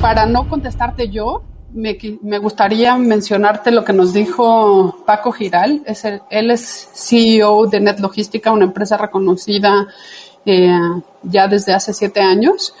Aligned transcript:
Para 0.00 0.24
no 0.24 0.48
contestarte 0.48 1.10
yo, 1.10 1.42
me, 1.74 1.98
me, 2.22 2.38
gustaría 2.38 2.96
mencionarte 2.96 3.70
lo 3.70 3.84
que 3.84 3.92
nos 3.92 4.14
dijo 4.14 5.04
Paco 5.04 5.30
Giral. 5.30 5.82
Es 5.84 6.04
él 6.04 6.50
es 6.50 6.88
CEO 6.94 7.66
de 7.66 7.80
Net 7.80 8.00
Logística, 8.00 8.50
una 8.50 8.64
empresa 8.64 8.96
reconocida 8.96 9.88
eh, 10.46 10.80
ya 11.22 11.48
desde 11.48 11.74
hace 11.74 11.92
siete 11.92 12.20
años. 12.20 12.74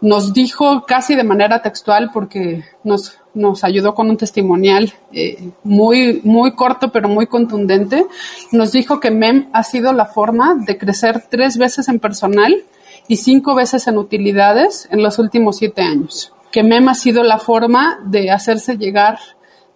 Nos 0.00 0.32
dijo 0.32 0.84
casi 0.86 1.14
de 1.14 1.22
manera 1.22 1.60
textual 1.60 2.10
porque 2.12 2.64
nos, 2.82 3.18
ayudó 3.62 3.94
con 3.94 4.08
un 4.08 4.16
testimonial 4.16 4.92
eh, 5.12 5.50
muy 5.64 6.52
corto 6.56 6.90
pero 6.90 7.08
muy 7.10 7.26
contundente. 7.26 8.06
Nos 8.52 8.72
dijo 8.72 9.00
que 9.00 9.10
MEM 9.10 9.48
ha 9.52 9.64
sido 9.64 9.92
la 9.92 10.06
forma 10.06 10.54
de 10.54 10.78
crecer 10.78 11.24
tres 11.28 11.58
veces 11.58 11.88
en 11.88 12.00
personal 12.00 12.64
y 13.06 13.16
cinco 13.16 13.54
veces 13.54 13.86
en 13.86 13.98
utilidades 13.98 14.88
en 14.90 15.02
los 15.02 15.18
últimos 15.18 15.58
siete 15.58 15.82
años. 15.82 16.33
Que 16.54 16.62
MEM 16.62 16.88
ha 16.88 16.94
sido 16.94 17.24
la 17.24 17.38
forma 17.38 17.98
de 18.04 18.30
hacerse 18.30 18.78
llegar 18.78 19.18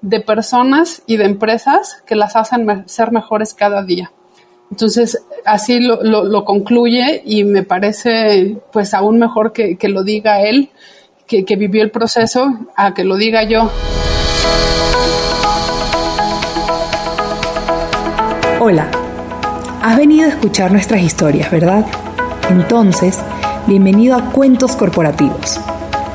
de 0.01 0.21
personas 0.21 1.03
y 1.07 1.17
de 1.17 1.25
empresas 1.25 2.05
que 2.07 2.15
las 2.15 2.37
hacen 2.37 2.85
ser 2.87 3.11
mejores 3.11 3.53
cada 3.53 3.83
día. 3.83 4.13
Entonces, 4.71 5.21
así 5.45 5.81
lo, 5.81 6.05
lo, 6.05 6.45
concluye 6.45 7.21
y 7.25 7.43
me 7.43 7.65
parece 7.65 8.59
pues 8.73 8.95
aún 8.95 9.19
mejor 9.19 9.53
que, 9.53 9.77
que 9.77 9.89
lo 9.89 10.05
diga 10.05 10.43
él, 10.43 10.71
que, 11.27 11.45
que 11.45 11.57
vivió 11.57 11.83
el 11.83 11.91
proceso, 11.91 12.47
a 12.77 12.95
que 12.95 13.03
lo 13.03 13.17
diga 13.17 13.43
yo. 13.43 13.69
Hola, 18.61 18.89
has 19.83 19.97
venido 19.97 20.27
a 20.27 20.29
escuchar 20.29 20.71
nuestras 20.71 21.03
historias, 21.03 21.51
¿verdad? 21.51 21.85
Entonces, 22.51 23.19
bienvenido 23.67 24.15
a 24.15 24.31
Cuentos 24.31 24.77
Corporativos, 24.77 25.59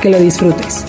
Que 0.00 0.10
lo 0.10 0.20
disfrutes. 0.20 0.84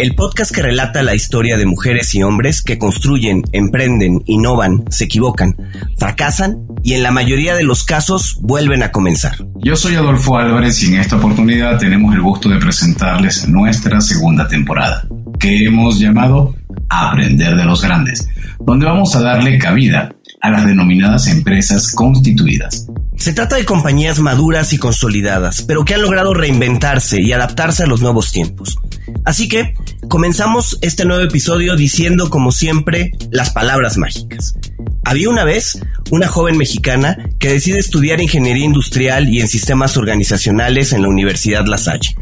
el 0.02 0.16
podcast 0.16 0.52
que 0.52 0.64
relata 0.64 1.04
la 1.04 1.14
historia 1.14 1.58
de 1.58 1.68
mujeres 1.68 2.16
y 2.16 2.24
hombres 2.24 2.64
que 2.64 2.80
construyen, 2.80 3.44
emprenden, 3.52 4.24
innovan, 4.26 4.84
se 4.90 5.06
equivocan, 5.06 5.56
fracasan 5.98 6.58
y 6.82 6.94
en 6.94 7.04
la 7.04 7.12
mayoría 7.12 7.54
de 7.54 7.64
los 7.64 7.84
casos 7.84 8.40
vuelven 8.42 8.82
a 8.82 8.92
comenzar. 8.92 9.36
Yo 9.64 9.76
soy 9.76 9.94
Adolfo 9.94 10.38
Álvarez 10.38 10.82
y 10.84 10.88
en 10.88 11.02
esta 11.02 11.18
oportunidad 11.18 11.78
tenemos 11.78 12.16
el 12.16 12.22
gusto 12.22 12.50
de 12.50 12.58
presentarles 12.58 13.48
nuestra 13.48 14.02
segunda 14.02 14.48
temporada, 14.48 15.06
que 15.40 15.66
hemos 15.66 16.00
llamado 16.00 16.56
Aprender 16.90 17.56
de 17.56 17.66
los 17.66 17.84
Grandes, 17.84 18.28
donde 18.60 18.88
vamos 18.88 19.16
a 19.16 19.22
darle 19.22 19.60
cabida 19.60 20.16
a 20.42 20.50
las 20.50 20.66
denominadas 20.66 21.28
empresas 21.28 21.92
constituidas. 21.92 22.88
Se 23.22 23.34
trata 23.34 23.56
de 23.56 23.66
compañías 23.66 24.18
maduras 24.18 24.74
y 24.74 24.80
consolidadas, 24.80 25.62
pero 25.62 25.86
que 25.86 25.94
han 25.94 26.02
logrado 26.02 26.34
reinventarse 26.34 27.22
y 27.22 27.32
adaptarse 27.34 27.84
a 27.84 27.86
los 27.86 28.02
nuevos 28.02 28.32
tiempos. 28.32 28.80
Así 29.26 29.48
que 29.48 29.76
comenzamos 30.10 30.80
este 30.82 31.06
nuevo 31.06 31.24
episodio 31.24 31.76
diciendo, 31.76 32.32
como 32.32 32.52
siempre, 32.52 33.12
las 33.30 33.52
palabras 33.52 33.98
mágicas. 33.98 34.56
Había 35.04 35.30
una 35.30 35.44
vez 35.44 35.80
una 36.10 36.28
joven 36.28 36.58
mexicana 36.58 37.30
que 37.38 37.54
decide 37.54 37.78
estudiar 37.78 38.20
ingeniería 38.22 38.66
industrial 38.66 39.30
y 39.30 39.40
en 39.40 39.48
sistemas 39.48 39.98
organizacionales 39.98 40.92
en 40.92 41.04
la 41.04 41.10
Universidad 41.10 41.68
La 41.68 41.78
Salle. 41.78 42.16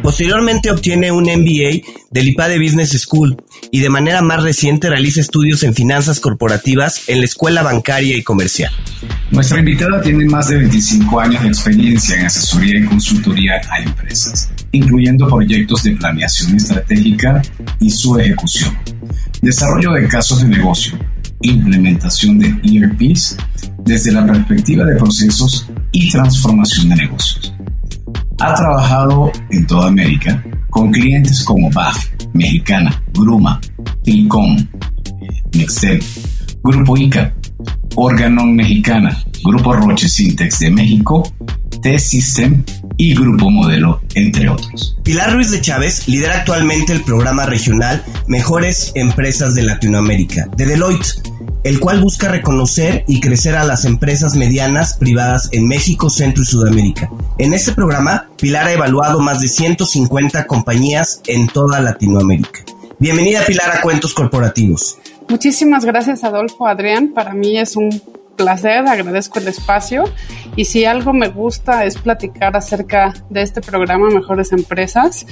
Posteriormente 0.00 0.70
obtiene 0.70 1.10
un 1.10 1.24
MBA 1.24 1.88
del 2.12 2.28
IPADE 2.28 2.60
Business 2.60 2.90
School 3.00 3.36
y 3.72 3.80
de 3.80 3.88
manera 3.88 4.22
más 4.22 4.42
reciente 4.42 4.88
realiza 4.88 5.20
estudios 5.20 5.62
en 5.62 5.74
finanzas 5.74 6.20
corporativas 6.20 7.08
en 7.08 7.20
la 7.20 7.24
Escuela 7.24 7.62
Bancaria 7.62 8.16
y 8.16 8.22
Comercial. 8.22 8.72
Nuestra 9.30 9.58
invitada 9.58 10.00
tiene 10.00 10.24
más 10.24 10.48
de 10.48 10.56
25 10.56 11.20
años 11.20 11.42
de 11.42 11.48
experiencia 11.48 12.18
en 12.18 12.26
asesoría 12.26 12.80
y 12.80 12.84
consultoría 12.84 13.60
a 13.70 13.82
empresas, 13.82 14.50
incluyendo 14.72 15.28
proyectos 15.28 15.82
de 15.84 15.92
planeación 15.92 16.56
estratégica 16.56 17.42
y 17.78 17.90
su 17.90 18.18
ejecución, 18.18 18.76
desarrollo 19.42 19.92
de 19.92 20.08
casos 20.08 20.42
de 20.42 20.48
negocio, 20.48 20.98
implementación 21.42 22.38
de 22.38 22.54
ERPs 22.64 23.36
desde 23.84 24.12
la 24.12 24.26
perspectiva 24.26 24.84
de 24.84 24.96
procesos 24.96 25.68
y 25.92 26.10
transformación 26.10 26.88
de 26.90 26.96
negocios 26.96 27.54
ha 28.40 28.54
trabajado 28.54 29.30
en 29.50 29.66
toda 29.66 29.88
América 29.88 30.42
con 30.70 30.90
clientes 30.90 31.42
como 31.44 31.70
BAF, 31.70 32.06
Mexicana, 32.32 33.02
Gruma, 33.12 33.60
Telecom, 34.04 34.56
Nextel, 35.52 36.02
Grupo 36.62 36.96
ICA, 36.96 37.34
Organon 37.96 38.54
Mexicana, 38.54 39.22
Grupo 39.44 39.74
Roche 39.74 40.08
Sintex 40.08 40.60
de 40.60 40.70
México, 40.70 41.30
T-System 41.82 42.62
y 42.96 43.14
Grupo 43.14 43.50
Modelo, 43.50 44.00
entre 44.14 44.48
otros. 44.48 44.96
Pilar 45.02 45.32
Ruiz 45.34 45.50
de 45.50 45.60
Chávez 45.60 46.06
lidera 46.08 46.38
actualmente 46.38 46.92
el 46.92 47.02
programa 47.02 47.46
regional 47.46 48.02
Mejores 48.28 48.92
Empresas 48.94 49.54
de 49.54 49.62
Latinoamérica 49.62 50.48
de 50.56 50.66
Deloitte 50.66 51.29
el 51.64 51.80
cual 51.80 52.00
busca 52.00 52.28
reconocer 52.28 53.04
y 53.06 53.20
crecer 53.20 53.56
a 53.56 53.64
las 53.64 53.84
empresas 53.84 54.34
medianas 54.34 54.94
privadas 54.94 55.48
en 55.52 55.68
México, 55.68 56.10
Centro 56.10 56.42
y 56.42 56.46
Sudamérica. 56.46 57.10
En 57.38 57.52
este 57.52 57.72
programa, 57.72 58.28
Pilar 58.40 58.66
ha 58.66 58.72
evaluado 58.72 59.20
más 59.20 59.40
de 59.40 59.48
150 59.48 60.46
compañías 60.46 61.20
en 61.26 61.48
toda 61.48 61.80
Latinoamérica. 61.80 62.60
Bienvenida 62.98 63.44
Pilar 63.46 63.70
a 63.76 63.80
Cuentos 63.80 64.14
Corporativos. 64.14 64.98
Muchísimas 65.28 65.84
gracias 65.84 66.24
Adolfo, 66.24 66.66
Adrián. 66.66 67.12
Para 67.14 67.34
mí 67.34 67.58
es 67.58 67.76
un 67.76 68.02
placer, 68.36 68.86
agradezco 68.86 69.38
el 69.38 69.48
espacio 69.48 70.04
y 70.56 70.64
si 70.64 70.86
algo 70.86 71.12
me 71.12 71.28
gusta 71.28 71.84
es 71.84 71.98
platicar 71.98 72.56
acerca 72.56 73.12
de 73.28 73.42
este 73.42 73.60
programa 73.60 74.08
Mejores 74.08 74.52
Empresas 74.52 75.26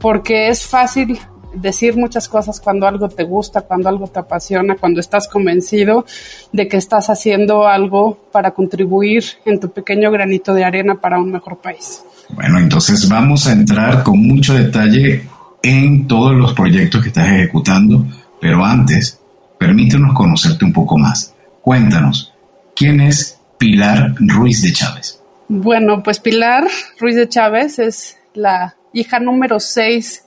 porque 0.00 0.48
es 0.48 0.64
fácil 0.64 1.18
decir 1.54 1.96
muchas 1.96 2.28
cosas 2.28 2.60
cuando 2.60 2.86
algo 2.86 3.08
te 3.08 3.24
gusta, 3.24 3.62
cuando 3.62 3.88
algo 3.88 4.06
te 4.08 4.18
apasiona, 4.18 4.76
cuando 4.76 5.00
estás 5.00 5.28
convencido 5.28 6.04
de 6.52 6.68
que 6.68 6.76
estás 6.76 7.10
haciendo 7.10 7.66
algo 7.66 8.18
para 8.32 8.52
contribuir 8.52 9.24
en 9.44 9.60
tu 9.60 9.70
pequeño 9.70 10.10
granito 10.10 10.54
de 10.54 10.64
arena 10.64 11.00
para 11.00 11.18
un 11.18 11.30
mejor 11.30 11.58
país. 11.58 12.02
Bueno, 12.30 12.58
entonces 12.58 13.08
vamos 13.08 13.46
a 13.46 13.52
entrar 13.52 14.02
con 14.02 14.18
mucho 14.18 14.54
detalle 14.54 15.28
en 15.62 16.06
todos 16.06 16.34
los 16.34 16.52
proyectos 16.52 17.02
que 17.02 17.08
estás 17.08 17.28
ejecutando, 17.28 18.04
pero 18.40 18.64
antes, 18.64 19.20
permítenos 19.58 20.14
conocerte 20.14 20.64
un 20.64 20.72
poco 20.72 20.98
más. 20.98 21.34
Cuéntanos, 21.62 22.32
¿quién 22.76 23.00
es 23.00 23.38
Pilar 23.58 24.14
Ruiz 24.18 24.62
de 24.62 24.72
Chávez? 24.72 25.20
Bueno, 25.48 26.02
pues 26.02 26.20
Pilar 26.20 26.64
Ruiz 26.98 27.16
de 27.16 27.28
Chávez 27.28 27.78
es 27.78 28.16
la 28.34 28.76
hija 28.92 29.20
número 29.20 29.60
6 29.60 30.24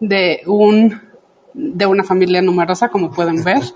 de 0.00 0.42
un 0.46 1.10
de 1.52 1.86
una 1.86 2.04
familia 2.04 2.42
numerosa, 2.42 2.88
como 2.88 3.10
pueden 3.10 3.42
ver. 3.44 3.62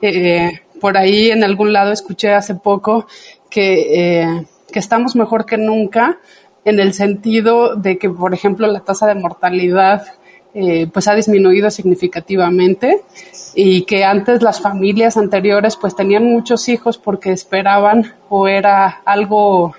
Eh, 0.00 0.60
por 0.80 0.96
ahí 0.96 1.30
en 1.30 1.42
algún 1.42 1.72
lado 1.72 1.90
escuché 1.90 2.32
hace 2.32 2.54
poco 2.54 3.08
que, 3.50 4.20
eh, 4.20 4.46
que 4.72 4.78
estamos 4.78 5.16
mejor 5.16 5.44
que 5.44 5.58
nunca 5.58 6.20
en 6.64 6.78
el 6.78 6.92
sentido 6.94 7.74
de 7.74 7.98
que, 7.98 8.08
por 8.08 8.32
ejemplo, 8.32 8.68
la 8.68 8.80
tasa 8.80 9.08
de 9.08 9.16
mortalidad 9.16 10.06
eh, 10.54 10.86
pues 10.92 11.08
ha 11.08 11.16
disminuido 11.16 11.68
significativamente 11.70 13.02
y 13.56 13.82
que 13.82 14.04
antes 14.04 14.40
las 14.40 14.60
familias 14.60 15.16
anteriores 15.16 15.76
pues 15.76 15.96
tenían 15.96 16.24
muchos 16.24 16.68
hijos 16.68 16.96
porque 16.96 17.32
esperaban 17.32 18.14
o 18.28 18.46
era 18.46 19.00
algo 19.04 19.74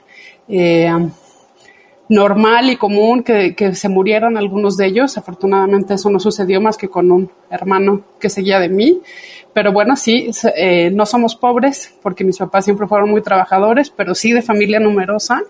normal 2.10 2.72
y 2.72 2.76
común 2.76 3.24
que, 3.24 3.56
se 3.76 3.88
murieran 3.88 4.36
algunos 4.36 4.76
de 4.76 4.88
ellos. 4.88 5.18
Afortunadamente 5.18 5.94
eso 5.94 6.10
no 6.10 6.20
sucedió 6.20 6.60
más 6.60 6.76
que 6.76 6.90
con 6.90 7.12
un 7.12 7.32
hermano 7.50 8.02
que 8.20 8.30
seguía 8.30 8.60
de 8.60 8.68
mí. 8.68 9.00
Pero 9.54 9.72
bueno, 9.72 9.96
sí, 9.96 10.30
eh, 10.56 10.90
no 10.92 11.06
somos 11.06 11.36
pobres 11.36 11.94
porque 12.02 12.24
mis 12.24 12.38
papás 12.38 12.66
siempre 12.66 12.88
fueron 12.88 13.10
muy 13.10 13.22
trabajadores, 13.22 13.92
pero 13.92 14.16
sí 14.16 14.32
de 14.32 14.42
familia 14.42 14.80
numerosa. 14.80 15.42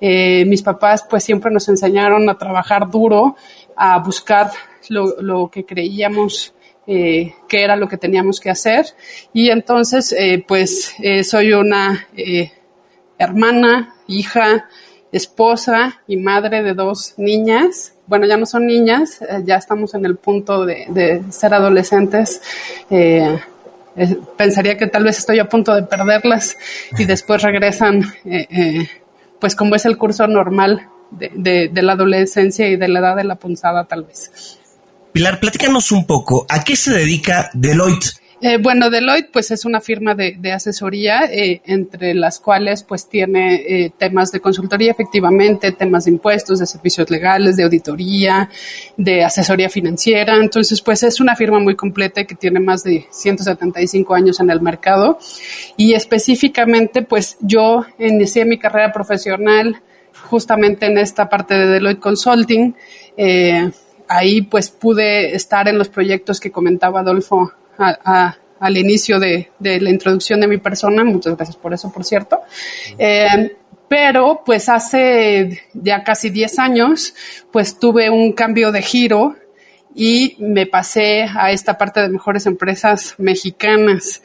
Eh, 0.00 0.44
mis 0.46 0.62
papás 0.62 1.04
pues 1.08 1.24
siempre 1.24 1.50
nos 1.50 1.68
enseñaron 1.68 2.28
a 2.28 2.38
trabajar 2.38 2.90
duro, 2.90 3.36
a 3.76 3.98
buscar 3.98 4.50
lo, 4.88 5.50
que 5.50 5.64
creíamos 5.64 6.54
eh, 6.86 7.34
que 7.48 7.62
era 7.62 7.74
lo 7.74 7.88
que 7.88 7.96
teníamos 7.96 8.38
que 8.38 8.50
hacer. 8.50 8.86
Y 9.32 9.50
entonces 9.50 10.14
pues 10.46 10.94
soy 11.24 11.52
una 11.54 12.06
hermana, 13.18 13.94
hija, 14.06 14.68
esposa 15.16 16.00
y 16.08 16.16
madre 16.16 16.62
de 16.62 16.74
dos 16.74 17.14
niñas. 17.16 17.94
Bueno, 18.06 18.26
ya 18.26 18.36
no 18.36 18.46
son 18.46 18.66
niñas, 18.66 19.22
eh, 19.22 19.42
ya 19.44 19.56
estamos 19.56 19.94
en 19.94 20.04
el 20.04 20.16
punto 20.16 20.66
de, 20.66 21.22
ser 21.30 21.54
adolescentes. 21.54 22.42
Eh, 22.90 23.38
eh, 23.96 24.16
pensaría 24.36 24.76
que 24.76 24.88
tal 24.88 25.04
vez 25.04 25.18
estoy 25.18 25.38
a 25.38 25.48
punto 25.48 25.72
de 25.74 25.84
perderlas 25.84 26.56
y 26.98 27.04
después 27.04 27.42
regresan, 27.42 28.02
pues 29.38 29.54
como 29.54 29.76
es 29.76 29.86
el 29.86 29.96
curso 29.96 30.26
normal 30.26 30.88
de, 31.12 31.70
de, 31.72 31.82
la 31.82 31.92
adolescencia 31.92 32.66
y 32.68 32.76
de 32.76 32.88
la 32.88 32.98
edad 32.98 33.16
de 33.16 33.24
la 33.24 33.36
punzada 33.36 33.84
tal 33.84 34.02
vez. 34.02 34.58
Pilar, 35.12 35.38
platícanos 35.38 35.92
un 35.92 36.06
poco, 36.06 36.44
¿a 36.48 36.64
qué 36.64 36.74
se 36.74 36.92
dedica 36.92 37.50
Deloitte? 37.54 38.23
Eh, 38.46 38.58
bueno, 38.58 38.90
Deloitte 38.90 39.30
pues 39.32 39.50
es 39.52 39.64
una 39.64 39.80
firma 39.80 40.14
de, 40.14 40.52
asesoría 40.52 41.24
eh, 41.32 41.62
entre 41.64 42.12
las 42.12 42.40
cuales 42.40 42.82
pues 42.82 43.08
tiene 43.08 43.54
eh, 43.54 43.92
temas 43.96 44.32
de 44.32 44.40
consultoría 44.40 44.90
efectivamente, 44.90 45.72
temas 45.72 46.04
de 46.04 46.10
impuestos, 46.10 46.58
de 46.58 46.66
servicios 46.66 47.08
legales, 47.08 47.56
de 47.56 47.64
auditoría, 47.64 48.50
de 48.98 49.24
asesoría 49.24 49.70
financiera. 49.70 50.36
Entonces 50.36 50.82
pues 50.82 51.02
es 51.04 51.20
una 51.20 51.34
firma 51.36 51.58
muy 51.58 51.74
completa 51.74 52.24
que 52.24 52.34
tiene 52.34 52.60
más 52.60 52.84
de 52.84 53.06
175 53.10 54.14
años 54.14 54.38
en 54.40 54.50
el 54.50 54.60
mercado 54.60 55.18
y 55.78 55.94
específicamente 55.94 57.00
pues 57.00 57.38
yo 57.40 57.86
inicié 57.98 58.44
mi 58.44 58.58
carrera 58.58 58.92
profesional 58.92 59.80
justamente 60.28 60.84
en 60.84 60.98
esta 60.98 61.30
parte 61.30 61.54
de 61.54 61.66
Deloitte 61.66 62.00
Consulting. 62.00 62.74
ahí 64.06 64.42
pues 64.42 64.68
pude 64.68 65.34
estar 65.34 65.66
en 65.66 65.78
los 65.78 65.88
proyectos 65.88 66.40
que 66.40 66.50
comentaba 66.50 67.00
Adolfo 67.00 67.50
al 67.78 68.76
inicio 68.76 69.18
de, 69.18 69.50
la 69.58 69.90
introducción 69.90 70.40
de 70.40 70.48
mi 70.48 70.58
persona. 70.58 71.04
Muchas 71.04 71.36
gracias 71.36 71.56
por 71.56 71.74
eso, 71.74 71.92
por 71.92 72.04
cierto. 72.04 72.40
Eh, 72.98 73.56
pero 73.88 74.42
pues 74.44 74.68
hace 74.68 75.62
ya 75.74 76.02
casi 76.02 76.30
10 76.30 76.58
años, 76.58 77.14
pues 77.52 77.78
tuve 77.78 78.10
un 78.10 78.32
cambio 78.32 78.72
de 78.72 78.82
giro 78.82 79.36
y 79.94 80.36
me 80.40 80.66
pasé 80.66 81.28
a 81.32 81.52
esta 81.52 81.78
parte 81.78 82.00
de 82.00 82.08
mejores 82.08 82.46
empresas 82.46 83.14
mexicanas, 83.18 84.20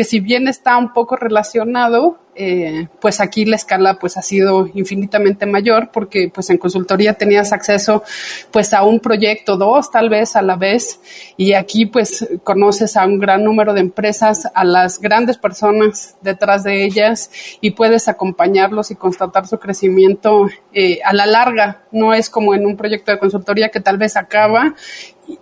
que 0.00 0.04
si 0.04 0.18
bien 0.18 0.48
está 0.48 0.78
un 0.78 0.94
poco 0.94 1.14
relacionado, 1.14 2.18
eh, 2.34 2.88
pues 3.02 3.20
aquí 3.20 3.44
la 3.44 3.56
escala 3.56 3.98
pues 3.98 4.16
ha 4.16 4.22
sido 4.22 4.66
infinitamente 4.72 5.44
mayor 5.44 5.90
porque 5.92 6.30
pues 6.32 6.48
en 6.48 6.56
consultoría 6.56 7.12
tenías 7.12 7.52
acceso 7.52 8.02
pues 8.50 8.72
a 8.72 8.82
un 8.82 9.00
proyecto, 9.00 9.58
dos 9.58 9.90
tal 9.90 10.08
vez 10.08 10.36
a 10.36 10.40
la 10.40 10.56
vez 10.56 11.00
y 11.36 11.52
aquí 11.52 11.84
pues 11.84 12.26
conoces 12.44 12.96
a 12.96 13.04
un 13.04 13.18
gran 13.18 13.44
número 13.44 13.74
de 13.74 13.82
empresas, 13.82 14.48
a 14.54 14.64
las 14.64 15.02
grandes 15.02 15.36
personas 15.36 16.16
detrás 16.22 16.64
de 16.64 16.82
ellas 16.82 17.30
y 17.60 17.72
puedes 17.72 18.08
acompañarlos 18.08 18.90
y 18.90 18.94
constatar 18.94 19.46
su 19.46 19.58
crecimiento 19.58 20.48
eh, 20.72 21.00
a 21.04 21.12
la 21.12 21.26
larga. 21.26 21.82
No 21.92 22.14
es 22.14 22.30
como 22.30 22.54
en 22.54 22.64
un 22.64 22.74
proyecto 22.74 23.12
de 23.12 23.18
consultoría 23.18 23.68
que 23.68 23.80
tal 23.80 23.98
vez 23.98 24.16
acaba 24.16 24.74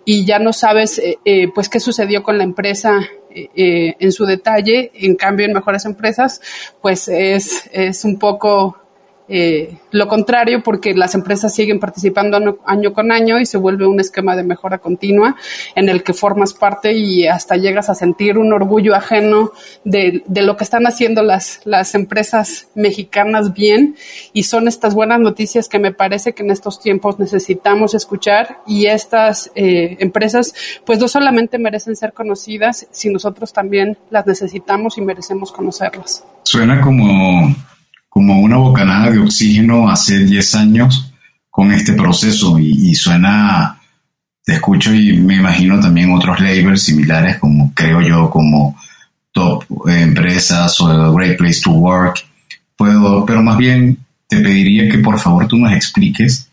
y 0.04 0.26
ya 0.26 0.40
no 0.40 0.52
sabes 0.52 1.00
eh, 1.00 1.48
pues 1.54 1.68
qué 1.68 1.78
sucedió 1.78 2.24
con 2.24 2.38
la 2.38 2.44
empresa 2.44 2.98
eh, 3.54 3.96
en 3.98 4.12
su 4.12 4.24
detalle, 4.24 4.90
en 4.94 5.14
cambio 5.16 5.46
en 5.46 5.52
mejores 5.52 5.84
empresas, 5.84 6.40
pues 6.80 7.08
es, 7.08 7.68
es 7.72 8.04
un 8.04 8.18
poco 8.18 8.87
eh, 9.28 9.76
lo 9.90 10.08
contrario, 10.08 10.62
porque 10.62 10.94
las 10.94 11.14
empresas 11.14 11.54
siguen 11.54 11.78
participando 11.78 12.58
año, 12.64 12.92
con 12.92 13.12
año 13.12 13.38
y 13.38 13.46
se 13.46 13.58
vuelve 13.58 13.86
un 13.86 14.00
esquema 14.00 14.34
de 14.36 14.42
mejora 14.42 14.78
continua 14.78 15.36
en 15.74 15.88
el 15.88 16.02
que 16.02 16.14
formas 16.14 16.54
parte 16.54 16.92
y 16.94 17.26
hasta 17.26 17.56
llegas 17.56 17.90
a 17.90 17.94
sentir 17.94 18.38
un 18.38 18.52
orgullo 18.52 18.94
ajeno 18.94 19.52
de, 19.84 20.22
lo 20.28 20.56
que 20.56 20.64
están 20.64 20.86
haciendo 20.86 21.22
las, 21.22 21.60
las 21.64 21.94
empresas 21.94 22.68
mexicanas 22.74 23.52
bien. 23.52 23.96
Y 24.32 24.44
son 24.44 24.68
estas 24.68 24.94
buenas 24.94 25.20
noticias 25.20 25.68
que 25.68 25.78
me 25.78 25.92
parece 25.92 26.32
que 26.32 26.42
en 26.42 26.50
estos 26.50 26.80
tiempos 26.80 27.18
necesitamos 27.18 27.94
escuchar 27.94 28.60
y 28.66 28.86
estas 28.86 29.50
eh, 29.54 29.96
empresas 30.00 30.54
pues 30.86 30.98
no 30.98 31.08
solamente 31.08 31.58
merecen 31.58 31.96
ser 31.96 32.12
conocidas, 32.12 32.86
sino 32.90 33.18
nosotros 33.18 33.52
también 33.52 33.98
las 34.10 34.26
necesitamos 34.26 34.96
y 34.96 35.00
merecemos 35.00 35.50
conocerlas. 35.50 36.24
Suena 36.44 36.80
como 36.80 37.52
como 38.08 38.40
una 38.40 38.56
bocanada 38.56 39.10
de 39.10 39.18
oxígeno 39.18 39.88
hace 39.88 40.24
10 40.24 40.54
años 40.54 41.12
con 41.50 41.72
este 41.72 41.92
proceso 41.92 42.58
y, 42.58 42.94
suena, 42.94 43.80
te 44.44 44.54
escucho 44.54 44.94
y 44.94 45.16
me 45.16 45.36
imagino 45.36 45.80
también 45.80 46.12
otros 46.12 46.40
labels 46.40 46.82
similares 46.82 47.38
como 47.38 47.72
creo 47.74 48.00
yo 48.00 48.30
como 48.30 48.76
top 49.32 49.64
empresas 49.88 50.80
o 50.80 51.12
great 51.14 51.36
place 51.36 51.60
to 51.60 51.72
work. 51.72 52.20
Puedo, 52.76 53.26
pero 53.26 53.42
más 53.42 53.58
bien 53.58 53.98
te 54.28 54.38
pediría 54.38 54.88
que 54.88 54.98
por 54.98 55.18
favor 55.18 55.48
tú 55.48 55.56
nos 55.56 55.72
expliques 55.72 56.48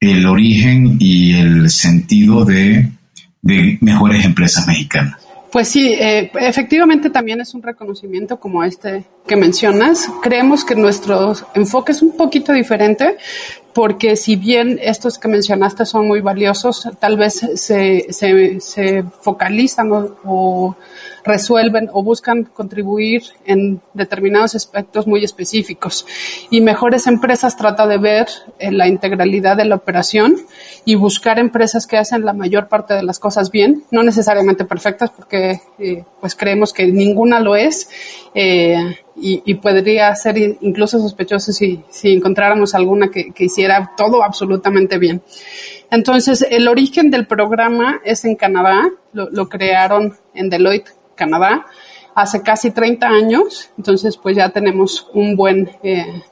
el 0.00 0.26
origen 0.26 0.96
y 0.98 1.36
el 1.36 1.70
sentido 1.70 2.44
de, 2.44 2.90
de 3.42 3.78
mejores 3.80 4.24
empresas 4.24 4.66
mexicanas. 4.66 5.22
Pues 5.52 5.68
sí, 5.68 5.92
eh, 5.92 6.32
efectivamente 6.40 7.10
también 7.10 7.40
es 7.42 7.52
un 7.52 7.62
reconocimiento 7.62 8.40
como 8.40 8.64
este 8.64 9.04
que 9.26 9.36
mencionas. 9.36 10.08
Creemos 10.22 10.64
que 10.64 10.74
nuestro 10.74 11.34
enfoque 11.54 11.92
es 11.92 12.02
un 12.02 12.16
poquito 12.16 12.52
diferente 12.52 13.16
porque 13.72 14.16
si 14.16 14.36
bien 14.36 14.78
estos 14.82 15.18
que 15.18 15.28
mencionaste 15.28 15.86
son 15.86 16.06
muy 16.06 16.20
valiosos, 16.20 16.88
tal 16.98 17.16
vez 17.16 17.40
se, 17.54 18.06
se, 18.12 19.04
focalizan 19.20 19.90
o, 20.24 20.76
resuelven 21.24 21.88
o 21.92 22.02
buscan 22.02 22.44
contribuir 22.44 23.22
en 23.46 23.80
determinados 23.94 24.54
aspectos 24.54 25.06
muy 25.06 25.24
específicos. 25.24 26.04
Y 26.50 26.60
Mejores 26.60 27.06
Empresas 27.06 27.56
trata 27.56 27.86
de 27.86 27.96
ver 27.96 28.26
eh, 28.58 28.72
la 28.72 28.88
integralidad 28.88 29.56
de 29.56 29.64
la 29.64 29.76
operación 29.76 30.36
y 30.84 30.96
buscar 30.96 31.38
empresas 31.38 31.86
que 31.86 31.96
hacen 31.96 32.24
la 32.24 32.32
mayor 32.32 32.68
parte 32.68 32.94
de 32.94 33.04
las 33.04 33.18
cosas 33.18 33.50
bien, 33.50 33.84
no 33.90 34.02
necesariamente 34.02 34.64
perfectas, 34.64 35.10
porque 35.10 35.60
eh, 35.78 36.04
pues 36.20 36.34
creemos 36.34 36.72
que 36.72 36.86
ninguna 36.88 37.40
lo 37.40 37.56
es. 37.56 37.88
Eh, 38.34 38.96
y, 39.14 39.54
podría 39.54 40.14
ser 40.14 40.38
incluso 40.38 40.98
sospechoso 40.98 41.52
si, 41.52 41.82
si 41.90 42.12
encontráramos 42.12 42.74
alguna 42.74 43.10
que, 43.10 43.32
hiciera 43.38 43.92
todo 43.96 44.22
absolutamente 44.22 44.98
bien. 44.98 45.22
Entonces, 45.90 46.46
el 46.50 46.68
origen 46.68 47.10
del 47.10 47.26
programa 47.26 48.00
es 48.04 48.24
en 48.24 48.36
Canadá, 48.36 48.88
lo, 49.12 49.48
crearon 49.48 50.16
en 50.34 50.48
Deloitte, 50.48 50.94
Canadá, 51.14 51.66
hace 52.14 52.42
casi 52.42 52.70
30 52.70 53.06
años, 53.06 53.70
entonces 53.76 54.16
pues 54.16 54.36
ya 54.36 54.48
tenemos 54.50 55.08
un 55.14 55.36
buen, 55.36 55.70
eh, 55.82 56.22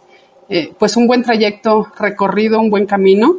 eh, 0.48 0.72
pues 0.78 0.96
un 0.96 1.06
buen 1.06 1.22
trayecto 1.22 1.86
recorrido, 1.98 2.60
un 2.60 2.70
buen 2.70 2.86
camino, 2.86 3.36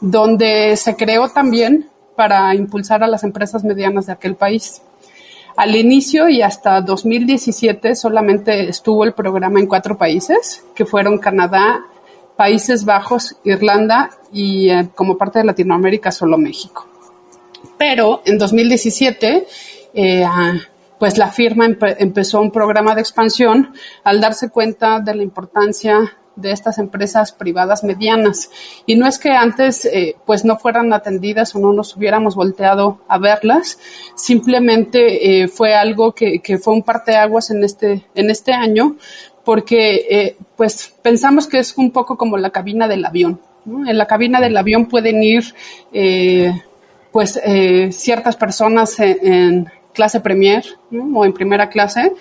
donde 0.00 0.76
se 0.76 0.96
creó 0.96 1.28
también 1.28 1.88
para 2.16 2.54
impulsar 2.54 3.02
a 3.02 3.06
las 3.06 3.24
empresas 3.24 3.64
medianas 3.64 4.06
de 4.06 4.12
aquel 4.12 4.34
país. 4.34 4.82
Al 5.56 5.76
inicio 5.76 6.28
y 6.28 6.42
hasta 6.42 6.80
2017 6.80 7.94
solamente 7.94 8.68
estuvo 8.68 9.04
el 9.04 9.12
programa 9.12 9.60
en 9.60 9.66
cuatro 9.66 9.96
países, 9.98 10.64
que 10.74 10.86
fueron 10.86 11.18
Canadá, 11.18 11.84
Países 12.36 12.84
Bajos, 12.84 13.36
Irlanda 13.44 14.10
y 14.32 14.70
eh, 14.70 14.88
como 14.94 15.18
parte 15.18 15.40
de 15.40 15.44
Latinoamérica 15.44 16.10
solo 16.10 16.38
México. 16.38 16.86
Pero 17.76 18.22
en 18.24 18.38
2017, 18.38 19.46
eh, 19.94 20.24
pues 20.98 21.18
la 21.18 21.30
firma 21.30 21.66
empezó 21.98 22.40
un 22.40 22.50
programa 22.50 22.94
de 22.94 23.00
expansión 23.00 23.72
al 24.04 24.20
darse 24.20 24.50
cuenta 24.50 25.00
de 25.00 25.14
la 25.14 25.22
importancia 25.22 26.18
de 26.40 26.52
estas 26.52 26.78
empresas 26.78 27.32
privadas 27.32 27.84
medianas. 27.84 28.50
Y 28.86 28.96
no 28.96 29.06
es 29.06 29.18
que 29.18 29.30
antes 29.30 29.84
eh, 29.84 30.16
pues 30.26 30.44
no 30.44 30.56
fueran 30.58 30.92
atendidas 30.92 31.54
o 31.54 31.58
no 31.58 31.72
nos 31.72 31.96
hubiéramos 31.96 32.34
volteado 32.34 33.00
a 33.08 33.18
verlas, 33.18 33.78
simplemente 34.14 35.42
eh, 35.42 35.48
fue 35.48 35.74
algo 35.74 36.12
que, 36.12 36.40
que, 36.40 36.58
fue 36.58 36.74
un 36.74 36.82
parteaguas 36.82 37.50
en 37.50 37.64
este, 37.64 38.06
en 38.14 38.30
este 38.30 38.52
año, 38.52 38.96
porque 39.44 40.06
eh, 40.10 40.36
pues 40.56 40.94
pensamos 41.02 41.46
que 41.46 41.58
es 41.58 41.76
un 41.76 41.90
poco 41.90 42.16
como 42.16 42.36
la 42.36 42.50
cabina 42.50 42.88
del 42.88 43.04
avión. 43.04 43.40
En 43.66 43.98
la 43.98 44.06
cabina 44.06 44.40
del 44.40 44.56
avión 44.56 44.86
pueden 44.86 45.22
ir 45.22 45.54
pues 47.12 47.38
ciertas 47.90 48.36
personas 48.36 48.98
en, 49.00 49.68
clase 49.92 50.20
premier 50.20 50.64
o 51.14 51.24
en 51.24 51.32
primera 51.32 51.68
clase, 51.68 52.12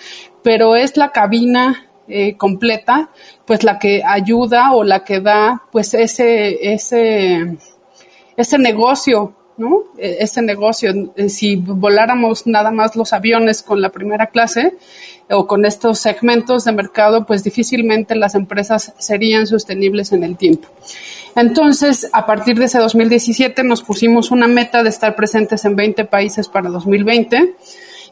pero 0.43 0.75
es 0.75 0.97
la 0.97 1.11
cabina 1.11 1.88
eh, 2.09 2.35
completa, 2.35 3.09
pues 3.45 3.63
la 3.63 3.79
que 3.79 4.03
ayuda 4.03 4.73
o 4.73 4.83
la 4.83 5.03
que 5.03 5.21
da, 5.21 5.63
pues 5.71 5.93
ese, 5.93 6.73
ese, 6.73 7.57
ese 8.35 8.57
negocio, 8.57 9.33
¿no? 9.57 9.83
E, 9.97 10.17
ese 10.21 10.41
negocio. 10.41 10.91
Eh, 11.15 11.29
si 11.29 11.55
voláramos 11.55 12.47
nada 12.47 12.71
más 12.71 12.95
los 12.95 13.13
aviones 13.13 13.61
con 13.61 13.81
la 13.81 13.89
primera 13.89 14.27
clase 14.27 14.75
o 15.29 15.45
con 15.45 15.65
estos 15.65 15.99
segmentos 15.99 16.65
de 16.65 16.71
mercado, 16.71 17.25
pues 17.25 17.43
difícilmente 17.43 18.15
las 18.15 18.33
empresas 18.35 18.93
serían 18.97 19.45
sostenibles 19.45 20.11
en 20.11 20.23
el 20.23 20.35
tiempo. 20.35 20.67
Entonces, 21.35 22.09
a 22.11 22.25
partir 22.25 22.57
de 22.57 22.65
ese 22.65 22.79
2017 22.79 23.63
nos 23.63 23.83
pusimos 23.83 24.31
una 24.31 24.47
meta 24.47 24.83
de 24.83 24.89
estar 24.89 25.15
presentes 25.15 25.63
en 25.65 25.75
20 25.75 26.05
países 26.05 26.47
para 26.47 26.69
2020. 26.69 27.53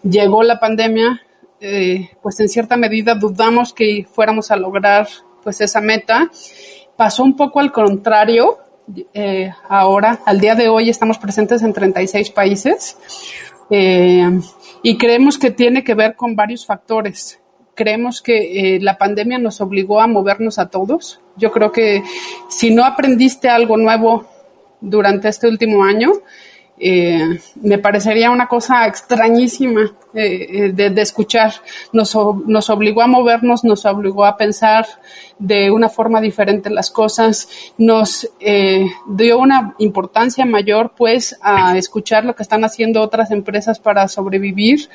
Llegó 0.03 0.43
la 0.43 0.59
pandemia, 0.59 1.21
eh, 1.59 2.11
pues 2.21 2.39
en 2.39 2.49
cierta 2.49 2.77
medida 2.77 3.15
dudamos 3.15 3.73
que 3.73 4.05
fuéramos 4.11 4.51
a 4.51 4.55
lograr 4.55 5.07
pues 5.43 5.59
esa 5.61 5.81
meta. 5.81 6.29
Pasó 6.95 7.23
un 7.23 7.35
poco 7.35 7.59
al 7.59 7.71
contrario. 7.71 8.57
Eh, 9.13 9.51
ahora, 9.67 10.21
al 10.25 10.39
día 10.39 10.55
de 10.55 10.69
hoy, 10.69 10.89
estamos 10.89 11.17
presentes 11.17 11.61
en 11.61 11.73
36 11.73 12.29
países 12.29 12.97
eh, 13.69 14.39
y 14.81 14.97
creemos 14.97 15.37
que 15.37 15.51
tiene 15.51 15.83
que 15.83 15.93
ver 15.93 16.15
con 16.15 16.35
varios 16.35 16.65
factores. 16.65 17.39
Creemos 17.75 18.21
que 18.21 18.79
la 18.81 18.97
pandemia 18.97 19.37
nos 19.37 19.61
obligó 19.61 19.99
a 19.99 20.07
movernos 20.07 20.57
a 20.57 20.69
todos. 20.69 21.19
Yo 21.35 21.51
creo 21.51 21.71
que 21.71 22.01
si 22.49 22.73
no 22.73 22.83
aprendiste 22.83 23.49
algo 23.49 23.77
nuevo 23.77 24.25
durante 24.81 25.29
este 25.29 25.47
último 25.47 25.83
año, 25.83 26.13
me 26.79 27.77
parecería 27.77 28.31
una 28.31 28.47
cosa 28.47 28.87
extrañísima 28.87 29.93
eh, 30.19 30.71
de, 30.73 31.01
escuchar. 31.01 31.53
Nos, 31.93 32.17
nos 32.45 32.69
obligó 32.71 33.03
a 33.03 33.07
movernos, 33.07 33.63
nos 33.63 33.85
obligó 33.85 34.25
a 34.25 34.35
pensar 34.35 34.87
de 35.39 35.69
una 35.69 35.89
forma 35.89 36.21
diferente 36.21 36.69
las 36.69 36.89
cosas, 36.89 37.47
nos 37.77 38.27
eh, 38.39 38.87
dio 39.07 39.37
una 39.37 39.75
importancia 39.77 40.45
mayor 40.45 40.93
pues 40.97 41.37
a 41.41 41.77
escuchar 41.77 42.25
lo 42.25 42.35
que 42.35 42.43
están 42.43 42.63
haciendo 42.63 43.01
otras 43.01 43.29
empresas 43.31 43.79
para 43.79 44.07
sobrevivir 44.07 44.89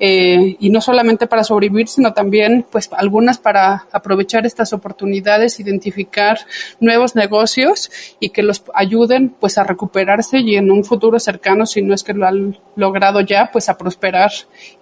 eh, 0.00 0.56
y 0.58 0.70
no 0.70 0.80
solamente 0.80 1.26
para 1.26 1.44
sobrevivir, 1.44 1.88
sino 1.88 2.12
también 2.12 2.66
pues 2.70 2.90
algunas 2.92 3.38
para 3.38 3.86
aprovechar 3.92 4.46
estas 4.46 4.72
oportunidades, 4.72 5.60
identificar 5.60 6.38
nuevos 6.80 7.14
negocios 7.14 7.90
y 8.18 8.30
que 8.30 8.42
los 8.42 8.64
ayuden 8.74 9.34
pues 9.38 9.58
a 9.58 9.64
recuperarse 9.64 10.40
y 10.40 10.56
en 10.56 10.70
un 10.70 10.84
futuro 10.84 11.20
cercano, 11.20 11.66
si 11.66 11.82
no 11.82 11.94
es 11.94 12.02
que 12.02 12.14
lo 12.14 12.26
han 12.26 12.58
logrado 12.74 13.20
ya, 13.20 13.50
pues 13.52 13.68
a 13.68 13.78
prosperar 13.78 14.32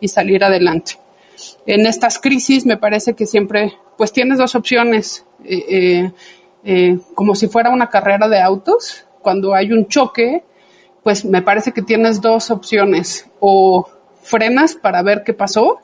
y 0.00 0.08
salir 0.08 0.44
adelante. 0.44 0.98
En 1.66 1.86
estas 1.86 2.18
crisis 2.18 2.66
me 2.66 2.76
parece 2.76 3.14
que 3.14 3.26
siempre 3.26 3.74
pues 3.96 4.12
tienes 4.12 4.38
dos 4.38 4.54
opciones, 4.54 5.24
eh, 5.44 5.64
eh, 5.68 6.12
eh, 6.64 6.98
como 7.14 7.34
si 7.34 7.48
fuera 7.48 7.70
una 7.70 7.88
carrera 7.88 8.28
de 8.28 8.40
autos. 8.40 9.04
Cuando 9.20 9.54
hay 9.54 9.72
un 9.72 9.86
choque, 9.86 10.42
pues 11.02 11.24
me 11.24 11.42
parece 11.42 11.72
que 11.72 11.82
tienes 11.82 12.20
dos 12.20 12.50
opciones, 12.50 13.28
o 13.40 13.88
frenas 14.20 14.74
para 14.74 15.02
ver 15.02 15.22
qué 15.24 15.34
pasó, 15.34 15.80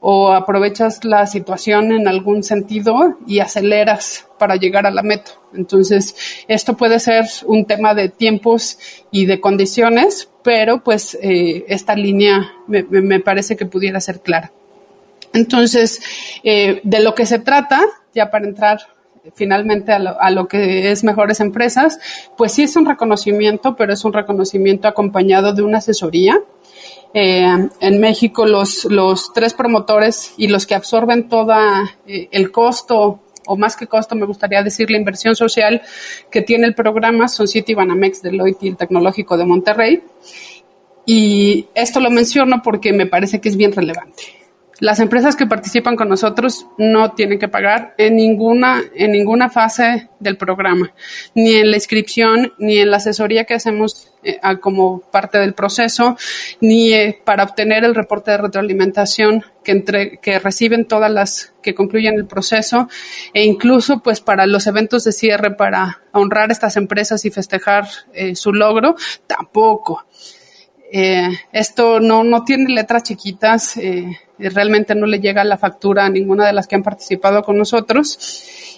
o 0.00 0.32
aprovechas 0.32 1.04
la 1.04 1.26
situación 1.26 1.92
en 1.92 2.08
algún 2.08 2.42
sentido 2.42 3.18
y 3.26 3.40
aceleras 3.40 4.26
para 4.38 4.56
llegar 4.56 4.86
a 4.86 4.90
la 4.90 5.02
meta. 5.02 5.32
Entonces, 5.54 6.16
esto 6.48 6.76
puede 6.76 6.98
ser 7.00 7.26
un 7.46 7.66
tema 7.66 7.94
de 7.94 8.08
tiempos 8.08 8.78
y 9.10 9.26
de 9.26 9.40
condiciones, 9.40 10.28
pero 10.42 10.82
pues 10.82 11.18
eh, 11.20 11.64
esta 11.68 11.94
línea 11.94 12.52
me, 12.66 13.20
parece 13.20 13.56
que 13.56 13.66
pudiera 13.66 14.00
ser 14.00 14.20
clara. 14.20 14.52
Entonces, 15.32 16.00
eh, 16.42 16.80
de 16.82 17.00
lo 17.00 17.14
que 17.14 17.26
se 17.26 17.38
trata, 17.38 17.82
ya 18.14 18.30
para 18.30 18.46
entrar 18.46 18.80
finalmente 19.34 19.92
a 19.92 20.30
lo, 20.30 20.48
que 20.48 20.90
es 20.90 21.04
mejores 21.04 21.40
empresas, 21.40 21.98
pues 22.36 22.52
sí 22.52 22.62
es 22.62 22.76
un 22.76 22.86
reconocimiento, 22.86 23.76
pero 23.76 23.92
es 23.92 24.04
un 24.04 24.12
reconocimiento 24.12 24.88
acompañado 24.88 25.52
de 25.52 25.62
una 25.62 25.78
asesoría. 25.78 26.40
Eh, 27.12 27.68
en 27.80 28.00
México 28.00 28.46
los, 28.46 28.84
los 28.84 29.32
tres 29.32 29.54
promotores 29.54 30.32
y 30.36 30.46
los 30.46 30.66
que 30.66 30.76
absorben 30.76 31.28
todo 31.28 31.54
el 32.06 32.52
costo 32.52 33.20
o 33.46 33.56
más 33.56 33.76
que 33.76 33.88
costo, 33.88 34.14
me 34.14 34.26
gustaría 34.26 34.62
decir 34.62 34.90
la 34.92 34.96
inversión 34.96 35.34
social 35.34 35.82
que 36.30 36.40
tiene 36.40 36.68
el 36.68 36.74
programa 36.74 37.26
son 37.26 37.48
City 37.48 37.74
Banamex, 37.74 38.22
Deloitte 38.22 38.62
y 38.62 38.68
el 38.68 38.76
Tecnológico 38.76 39.36
de 39.36 39.44
Monterrey. 39.44 40.02
Y 41.04 41.66
esto 41.74 41.98
lo 41.98 42.10
menciono 42.10 42.62
porque 42.62 42.92
me 42.92 43.06
parece 43.06 43.40
que 43.40 43.48
es 43.48 43.56
bien 43.56 43.72
relevante. 43.72 44.22
Las 44.78 45.00
empresas 45.00 45.34
que 45.34 45.46
participan 45.46 45.96
con 45.96 46.08
nosotros 46.08 46.66
no 46.78 47.12
tienen 47.12 47.38
que 47.38 47.48
pagar 47.48 47.94
en 47.98 48.16
ninguna, 48.16 48.82
en 48.94 49.10
ninguna 49.10 49.50
fase 49.50 50.08
del 50.20 50.36
programa, 50.36 50.94
ni 51.34 51.54
en 51.54 51.70
la 51.70 51.76
inscripción, 51.76 52.52
ni 52.58 52.78
en 52.78 52.90
la 52.90 52.98
asesoría 52.98 53.44
que 53.44 53.54
hacemos 53.54 54.09
eh, 54.22 54.38
como 54.60 55.00
parte 55.00 55.38
del 55.38 55.54
proceso, 55.54 56.16
ni 56.60 56.92
eh, 56.92 57.18
para 57.24 57.44
obtener 57.44 57.84
el 57.84 57.94
reporte 57.94 58.30
de 58.30 58.38
retroalimentación 58.38 59.44
que, 59.64 59.72
entre, 59.72 60.18
que 60.18 60.38
reciben 60.38 60.86
todas 60.86 61.10
las 61.10 61.54
que 61.62 61.74
concluyen 61.74 62.14
el 62.14 62.26
proceso, 62.26 62.88
e 63.32 63.44
incluso 63.44 64.00
pues 64.00 64.20
para 64.20 64.46
los 64.46 64.66
eventos 64.66 65.04
de 65.04 65.12
cierre 65.12 65.52
para 65.52 66.02
honrar 66.12 66.50
estas 66.50 66.76
empresas 66.76 67.24
y 67.24 67.30
festejar 67.30 67.86
eh, 68.12 68.34
su 68.34 68.52
logro, 68.52 68.96
tampoco. 69.26 70.04
esto 70.92 72.00
no, 72.00 72.24
no 72.24 72.42
tiene 72.44 72.68
letras 72.74 73.04
chiquitas 73.04 73.78
realmente 74.38 74.96
no 74.96 75.06
le 75.06 75.20
llega 75.20 75.44
la 75.44 75.56
factura 75.56 76.04
a 76.04 76.10
ninguna 76.10 76.46
de 76.46 76.52
las 76.52 76.66
que 76.66 76.74
han 76.74 76.82
participado 76.82 77.42
con 77.44 77.56
nosotros. 77.56 78.18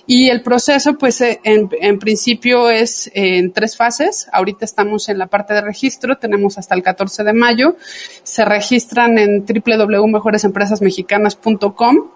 Y 0.06 0.28
el 0.28 0.42
proceso, 0.42 0.98
pues 0.98 1.20
eh, 1.20 1.40
en, 1.44 1.98
principio 1.98 2.70
es 2.70 3.08
eh, 3.08 3.38
en 3.38 3.52
tres 3.52 3.76
fases. 3.76 4.28
Ahorita 4.32 4.64
estamos 4.64 5.08
en 5.08 5.18
la 5.18 5.26
parte 5.28 5.54
de 5.54 5.60
registro, 5.60 6.18
tenemos 6.18 6.58
hasta 6.58 6.74
el 6.74 6.82
14 6.82 7.22
de 7.22 7.32
mayo. 7.32 7.76
Se 8.24 8.44
registran 8.44 9.16
en 9.18 9.46
www.mejoresempresasmexicanas.com. 9.46 12.10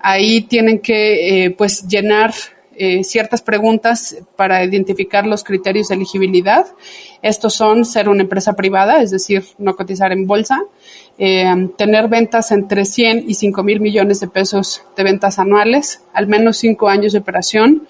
Ahí 0.00 0.40
tienen 0.42 0.78
que 0.78 1.44
eh, 1.44 1.50
pues 1.50 1.86
llenar 1.86 2.32
ciertas 3.02 3.42
preguntas 3.42 4.16
para 4.36 4.62
identificar 4.64 5.26
los 5.26 5.42
criterios 5.42 5.88
de 5.88 5.96
elegibilidad. 5.96 6.66
Estos 7.22 7.54
son 7.54 7.84
ser 7.84 8.08
una 8.08 8.22
empresa 8.22 8.54
privada, 8.54 9.02
es 9.02 9.10
decir, 9.10 9.44
no 9.58 9.74
cotizar 9.74 10.12
en 10.12 10.26
bolsa, 10.26 10.62
eh, 11.18 11.68
tener 11.76 12.08
ventas 12.08 12.52
entre 12.52 12.84
100 12.84 13.24
y 13.28 13.34
5 13.34 13.62
mil 13.64 13.80
millones 13.80 14.20
de 14.20 14.28
pesos 14.28 14.82
de 14.96 15.02
ventas 15.02 15.38
anuales, 15.38 16.02
al 16.12 16.28
menos 16.28 16.58
5 16.58 16.88
años 16.88 17.12
de 17.12 17.18
operación, 17.18 17.88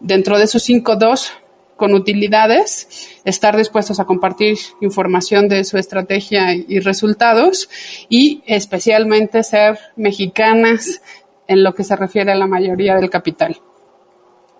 dentro 0.00 0.38
de 0.38 0.44
esos 0.44 0.62
5, 0.64 0.96
2 0.96 1.32
con 1.76 1.94
utilidades, 1.94 3.10
estar 3.24 3.56
dispuestos 3.56 3.98
a 4.00 4.04
compartir 4.04 4.56
información 4.80 5.48
de 5.48 5.64
su 5.64 5.76
estrategia 5.76 6.54
y 6.54 6.78
resultados 6.80 7.68
y 8.08 8.42
especialmente 8.46 9.42
ser 9.42 9.78
mexicanas 9.96 11.02
en 11.46 11.62
lo 11.62 11.74
que 11.74 11.84
se 11.84 11.96
refiere 11.96 12.32
a 12.32 12.36
la 12.36 12.46
mayoría 12.46 12.94
del 12.96 13.10
capital. 13.10 13.60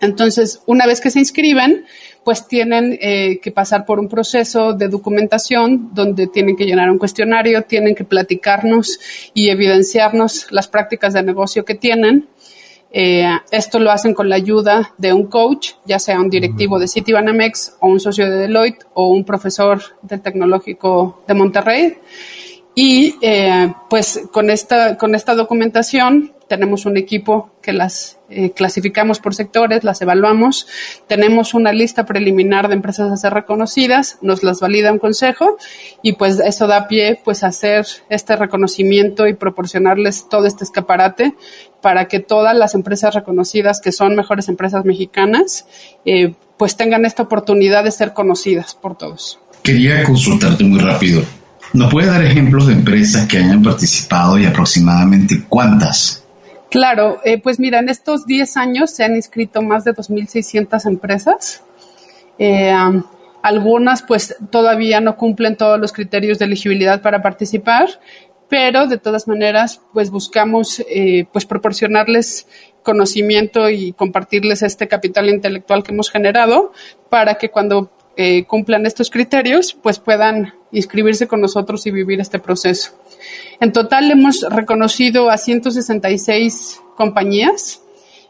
Entonces, 0.04 0.62
una 0.66 0.86
vez 0.86 1.00
que 1.00 1.10
se 1.10 1.18
inscriben, 1.18 1.84
pues 2.24 2.48
tienen 2.48 2.98
eh, 3.00 3.38
que 3.42 3.52
pasar 3.52 3.84
por 3.84 4.00
un 4.00 4.08
proceso 4.08 4.72
de 4.72 4.88
documentación 4.88 5.90
donde 5.92 6.26
tienen 6.26 6.56
que 6.56 6.64
llenar 6.64 6.90
un 6.90 6.98
cuestionario, 6.98 7.62
tienen 7.62 7.94
que 7.94 8.04
platicarnos 8.04 8.98
y 9.34 9.50
evidenciarnos 9.50 10.46
las 10.50 10.68
prácticas 10.68 11.12
de 11.12 11.22
negocio 11.22 11.64
que 11.64 11.74
tienen. 11.74 12.28
Eh, 12.96 13.28
esto 13.50 13.80
lo 13.80 13.90
hacen 13.90 14.14
con 14.14 14.28
la 14.28 14.36
ayuda 14.36 14.94
de 14.98 15.12
un 15.12 15.26
coach, 15.26 15.72
ya 15.84 15.98
sea 15.98 16.20
un 16.20 16.30
directivo 16.30 16.78
de 16.78 16.86
Citibanamex 16.86 17.76
o 17.80 17.88
un 17.88 17.98
socio 17.98 18.30
de 18.30 18.36
Deloitte 18.36 18.86
o 18.94 19.08
un 19.08 19.24
profesor 19.24 19.82
del 20.02 20.22
Tecnológico 20.22 21.24
de 21.26 21.34
Monterrey. 21.34 21.98
Y 22.74 23.16
eh, 23.20 23.72
pues 23.88 24.22
con 24.32 24.50
esta, 24.50 24.96
con 24.96 25.14
esta 25.14 25.34
documentación 25.34 26.32
tenemos 26.48 26.86
un 26.86 26.96
equipo 26.96 27.50
que 27.62 27.72
las 27.72 28.18
eh, 28.28 28.50
clasificamos 28.50 29.18
por 29.18 29.34
sectores, 29.34 29.84
las 29.84 30.02
evaluamos, 30.02 30.66
tenemos 31.06 31.54
una 31.54 31.72
lista 31.72 32.04
preliminar 32.04 32.68
de 32.68 32.74
empresas 32.74 33.10
a 33.10 33.16
ser 33.16 33.32
reconocidas, 33.32 34.18
nos 34.22 34.42
las 34.42 34.60
valida 34.60 34.92
un 34.92 34.98
consejo 34.98 35.56
y 36.02 36.14
pues 36.14 36.38
eso 36.40 36.66
da 36.66 36.88
pie 36.88 37.20
pues 37.24 37.44
a 37.44 37.48
hacer 37.48 37.86
este 38.08 38.36
reconocimiento 38.36 39.26
y 39.26 39.34
proporcionarles 39.34 40.28
todo 40.28 40.46
este 40.46 40.64
escaparate 40.64 41.34
para 41.80 42.08
que 42.08 42.20
todas 42.20 42.56
las 42.56 42.74
empresas 42.74 43.14
reconocidas 43.14 43.80
que 43.80 43.92
son 43.92 44.16
mejores 44.16 44.48
empresas 44.48 44.84
mexicanas 44.84 45.66
eh, 46.04 46.34
pues 46.56 46.76
tengan 46.76 47.04
esta 47.04 47.22
oportunidad 47.22 47.84
de 47.84 47.90
ser 47.90 48.12
conocidas 48.12 48.74
por 48.74 48.96
todos. 48.96 49.38
Quería 49.62 50.04
consultarte 50.04 50.62
muy 50.64 50.78
rápido. 50.78 51.22
¿No 51.74 51.88
puede 51.88 52.06
dar 52.06 52.24
ejemplos 52.24 52.68
de 52.68 52.72
empresas 52.72 53.26
que 53.26 53.38
hayan 53.38 53.60
participado 53.60 54.38
y 54.38 54.46
aproximadamente 54.46 55.44
cuántas? 55.48 56.24
Claro, 56.70 57.20
eh, 57.24 57.40
pues 57.42 57.58
mira, 57.58 57.80
en 57.80 57.88
estos 57.88 58.26
10 58.26 58.56
años 58.56 58.92
se 58.92 59.02
han 59.02 59.16
inscrito 59.16 59.60
más 59.60 59.82
de 59.82 59.92
2.600 59.92 60.86
empresas. 60.86 61.64
Eh, 62.38 62.72
algunas 63.42 64.02
pues 64.02 64.36
todavía 64.50 65.00
no 65.00 65.16
cumplen 65.16 65.56
todos 65.56 65.80
los 65.80 65.92
criterios 65.92 66.38
de 66.38 66.44
elegibilidad 66.44 67.02
para 67.02 67.22
participar, 67.22 67.88
pero 68.48 68.86
de 68.86 68.98
todas 68.98 69.26
maneras 69.26 69.80
pues 69.92 70.10
buscamos 70.10 70.80
eh, 70.88 71.26
pues 71.32 71.44
proporcionarles 71.44 72.46
conocimiento 72.84 73.68
y 73.68 73.92
compartirles 73.94 74.62
este 74.62 74.86
capital 74.86 75.28
intelectual 75.28 75.82
que 75.82 75.90
hemos 75.90 76.08
generado 76.08 76.72
para 77.10 77.34
que 77.34 77.50
cuando 77.50 77.90
eh, 78.16 78.44
cumplan 78.44 78.86
estos 78.86 79.10
criterios, 79.10 79.74
pues 79.74 79.98
puedan 79.98 80.54
inscribirse 80.72 81.26
con 81.26 81.40
nosotros 81.40 81.86
y 81.86 81.90
vivir 81.90 82.20
este 82.20 82.38
proceso. 82.38 82.92
En 83.60 83.72
total 83.72 84.10
hemos 84.10 84.42
reconocido 84.50 85.30
a 85.30 85.38
166 85.38 86.80
compañías. 86.96 87.80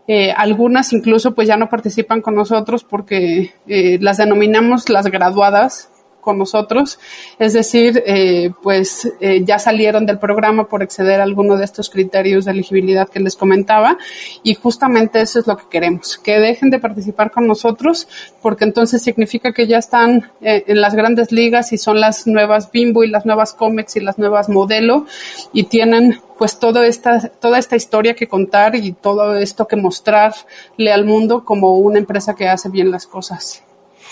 Eh, 0.06 0.32
algunas 0.32 0.92
incluso 0.92 1.34
pues 1.34 1.48
ya 1.48 1.56
no 1.56 1.70
participan 1.70 2.20
con 2.20 2.34
nosotros 2.34 2.84
porque 2.84 3.54
eh, 3.66 3.98
las 4.02 4.18
denominamos 4.18 4.90
las 4.90 5.06
graduadas 5.06 5.88
con 6.24 6.38
nosotros, 6.38 6.98
es 7.38 7.52
decir, 7.52 8.02
eh, 8.06 8.50
pues 8.62 9.12
eh, 9.20 9.42
ya 9.44 9.58
salieron 9.58 10.06
del 10.06 10.18
programa 10.18 10.66
por 10.68 10.82
exceder 10.82 11.20
alguno 11.20 11.56
de 11.56 11.64
estos 11.64 11.90
criterios 11.90 12.46
de 12.46 12.52
elegibilidad 12.52 13.08
que 13.08 13.20
les 13.20 13.36
comentaba 13.36 13.98
y 14.42 14.54
justamente 14.54 15.20
eso 15.20 15.38
es 15.38 15.46
lo 15.46 15.56
que 15.56 15.64
queremos, 15.70 16.18
que 16.18 16.40
dejen 16.40 16.70
de 16.70 16.78
participar 16.78 17.30
con 17.30 17.46
nosotros 17.46 18.08
porque 18.40 18.64
entonces 18.64 19.02
significa 19.02 19.52
que 19.52 19.66
ya 19.66 19.78
están 19.78 20.30
eh, 20.40 20.64
en 20.66 20.80
las 20.80 20.94
grandes 20.94 21.30
ligas 21.30 21.72
y 21.72 21.78
son 21.78 22.00
las 22.00 22.26
nuevas 22.26 22.70
Bimbo 22.72 23.04
y 23.04 23.08
las 23.08 23.26
nuevas 23.26 23.52
Comex 23.52 23.96
y 23.96 24.00
las 24.00 24.18
nuevas 24.18 24.48
Modelo 24.48 25.06
y 25.52 25.64
tienen 25.64 26.20
pues 26.38 26.58
toda 26.58 26.86
esta, 26.86 27.28
toda 27.28 27.58
esta 27.58 27.76
historia 27.76 28.14
que 28.14 28.26
contar 28.26 28.74
y 28.74 28.92
todo 28.92 29.36
esto 29.36 29.66
que 29.66 29.76
mostrarle 29.76 30.92
al 30.92 31.04
mundo 31.04 31.44
como 31.44 31.74
una 31.78 31.98
empresa 31.98 32.34
que 32.34 32.48
hace 32.48 32.68
bien 32.68 32.90
las 32.90 33.06
cosas. 33.06 33.63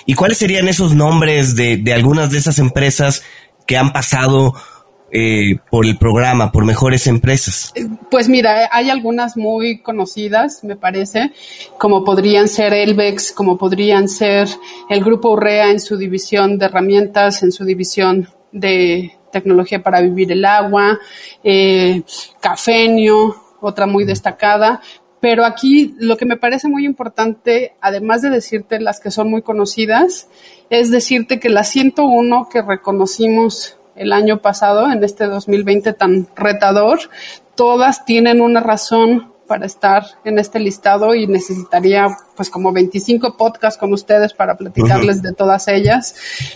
¿Y 0.06 0.14
cuáles 0.14 0.38
serían 0.38 0.68
esos 0.68 0.94
nombres 0.94 1.56
de, 1.56 1.76
de 1.76 1.92
algunas 1.92 2.30
de 2.30 2.38
esas 2.38 2.58
empresas 2.58 3.22
que 3.66 3.76
han 3.76 3.92
pasado 3.92 4.54
eh, 5.14 5.58
por 5.70 5.84
el 5.84 5.98
programa, 5.98 6.50
por 6.50 6.64
mejores 6.64 7.06
empresas? 7.06 7.74
Pues 8.10 8.30
mira, 8.30 8.70
hay 8.72 8.88
algunas 8.88 9.36
muy 9.36 9.82
conocidas, 9.82 10.64
me 10.64 10.74
parece, 10.74 11.32
como 11.78 12.02
podrían 12.02 12.48
ser 12.48 12.72
Elbex, 12.72 13.32
como 13.32 13.58
podrían 13.58 14.08
ser 14.08 14.48
el 14.88 15.04
Grupo 15.04 15.32
Urrea 15.32 15.70
en 15.70 15.80
su 15.80 15.98
división 15.98 16.56
de 16.56 16.64
herramientas, 16.64 17.42
en 17.42 17.52
su 17.52 17.66
división 17.66 18.26
de 18.52 19.12
tecnología 19.30 19.82
para 19.82 20.00
vivir 20.00 20.32
el 20.32 20.46
agua, 20.46 20.98
eh, 21.44 22.02
Cafenio, 22.40 23.36
otra 23.60 23.86
muy 23.86 24.04
destacada, 24.04 24.80
pero 25.22 25.44
aquí 25.44 25.94
lo 26.00 26.16
que 26.16 26.26
me 26.26 26.36
parece 26.36 26.66
muy 26.66 26.84
importante, 26.84 27.76
además 27.80 28.22
de 28.22 28.30
decirte 28.30 28.80
las 28.80 28.98
que 28.98 29.12
son 29.12 29.30
muy 29.30 29.42
conocidas, 29.42 30.26
es 30.68 30.90
decirte 30.90 31.38
que 31.38 31.48
las 31.48 31.68
101 31.68 32.48
que 32.52 32.60
reconocimos 32.60 33.76
el 33.94 34.12
año 34.12 34.42
pasado, 34.42 34.90
en 34.90 35.04
este 35.04 35.26
2020 35.26 35.92
tan 35.92 36.26
retador, 36.34 36.98
todas 37.54 38.04
tienen 38.04 38.40
una 38.40 38.58
razón 38.58 39.31
para 39.46 39.66
estar 39.66 40.04
en 40.24 40.38
este 40.38 40.58
listado 40.58 41.14
y 41.14 41.26
necesitaría 41.26 42.08
pues 42.36 42.48
como 42.48 42.72
25 42.72 43.36
podcasts 43.36 43.78
con 43.78 43.92
ustedes 43.92 44.32
para 44.32 44.56
platicarles 44.56 45.22
de 45.22 45.32
todas 45.32 45.68
ellas, 45.68 46.14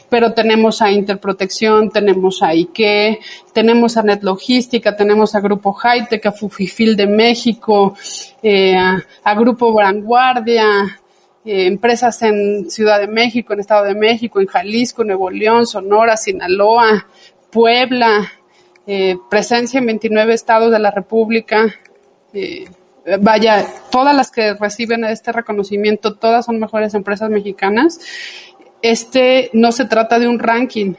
pero 0.09 0.33
tenemos 0.33 0.81
a 0.83 0.91
Interprotección, 0.91 1.91
tenemos 1.91 2.43
a 2.43 2.55
IKE, 2.55 3.21
tenemos 3.53 3.97
a 3.97 4.03
Net 4.03 4.23
Logística, 4.23 4.97
tenemos 4.97 5.35
a 5.35 5.41
Grupo 5.41 5.73
Hightech, 5.73 6.25
a 6.27 6.33
Fujifil 6.33 6.97
de 6.97 7.07
México, 7.07 7.95
eh, 8.43 8.77
a, 8.77 9.35
Grupo 9.35 9.73
Vanguardia, 9.73 11.01
eh, 11.45 11.67
empresas 11.67 12.23
en 12.23 12.71
Ciudad 12.71 13.01
de 13.01 13.09
México, 13.09 13.53
en 13.53 13.61
Estado 13.61 13.85
de 13.85 13.95
México, 13.95 14.41
en 14.41 14.47
Jalisco, 14.47 15.05
Nuevo 15.05 15.31
León, 15.31 15.67
Sonora, 15.67 16.17
Sinaloa, 16.17 17.07
Puebla, 17.51 18.33
eh, 18.87 19.17
presencia 19.29 19.79
en 19.79 19.87
29 19.87 20.33
estados 20.35 20.71
de 20.71 20.79
la 20.79 20.91
República, 20.91 21.75
vaya, 23.21 23.67
todas 23.91 24.15
las 24.15 24.31
que 24.31 24.55
reciben 24.55 25.05
este 25.05 25.33
reconocimiento, 25.33 26.15
todas 26.15 26.47
son 26.47 26.59
mejores 26.59 26.95
empresas 26.95 27.31
mexicanas. 27.31 28.01
Este 28.83 29.51
no 29.53 29.73
se 29.73 29.85
trata 29.85 30.19
de 30.19 30.29
un 30.29 30.39
ranking. 30.39 30.95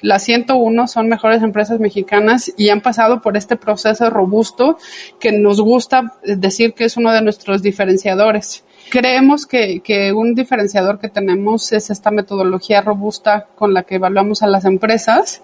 Las 0.00 0.24
101 0.24 0.88
son 0.88 1.08
mejores 1.08 1.42
empresas 1.42 1.78
mexicanas 1.78 2.52
y 2.56 2.70
han 2.70 2.80
pasado 2.80 3.22
por 3.22 3.36
este 3.36 3.56
proceso 3.56 4.10
robusto 4.10 4.76
que 5.20 5.30
nos 5.30 5.60
gusta 5.60 6.14
decir 6.24 6.74
que 6.74 6.84
es 6.84 6.96
uno 6.96 7.12
de 7.12 7.22
nuestros 7.22 7.62
diferenciadores. 7.62 8.64
Creemos 8.90 9.46
que, 9.46 9.80
que 9.80 10.12
un 10.12 10.34
diferenciador 10.34 10.98
que 10.98 11.08
tenemos 11.08 11.72
es 11.72 11.88
esta 11.88 12.10
metodología 12.10 12.80
robusta 12.80 13.46
con 13.54 13.72
la 13.72 13.84
que 13.84 13.94
evaluamos 13.94 14.42
a 14.42 14.48
las 14.48 14.64
empresas, 14.64 15.40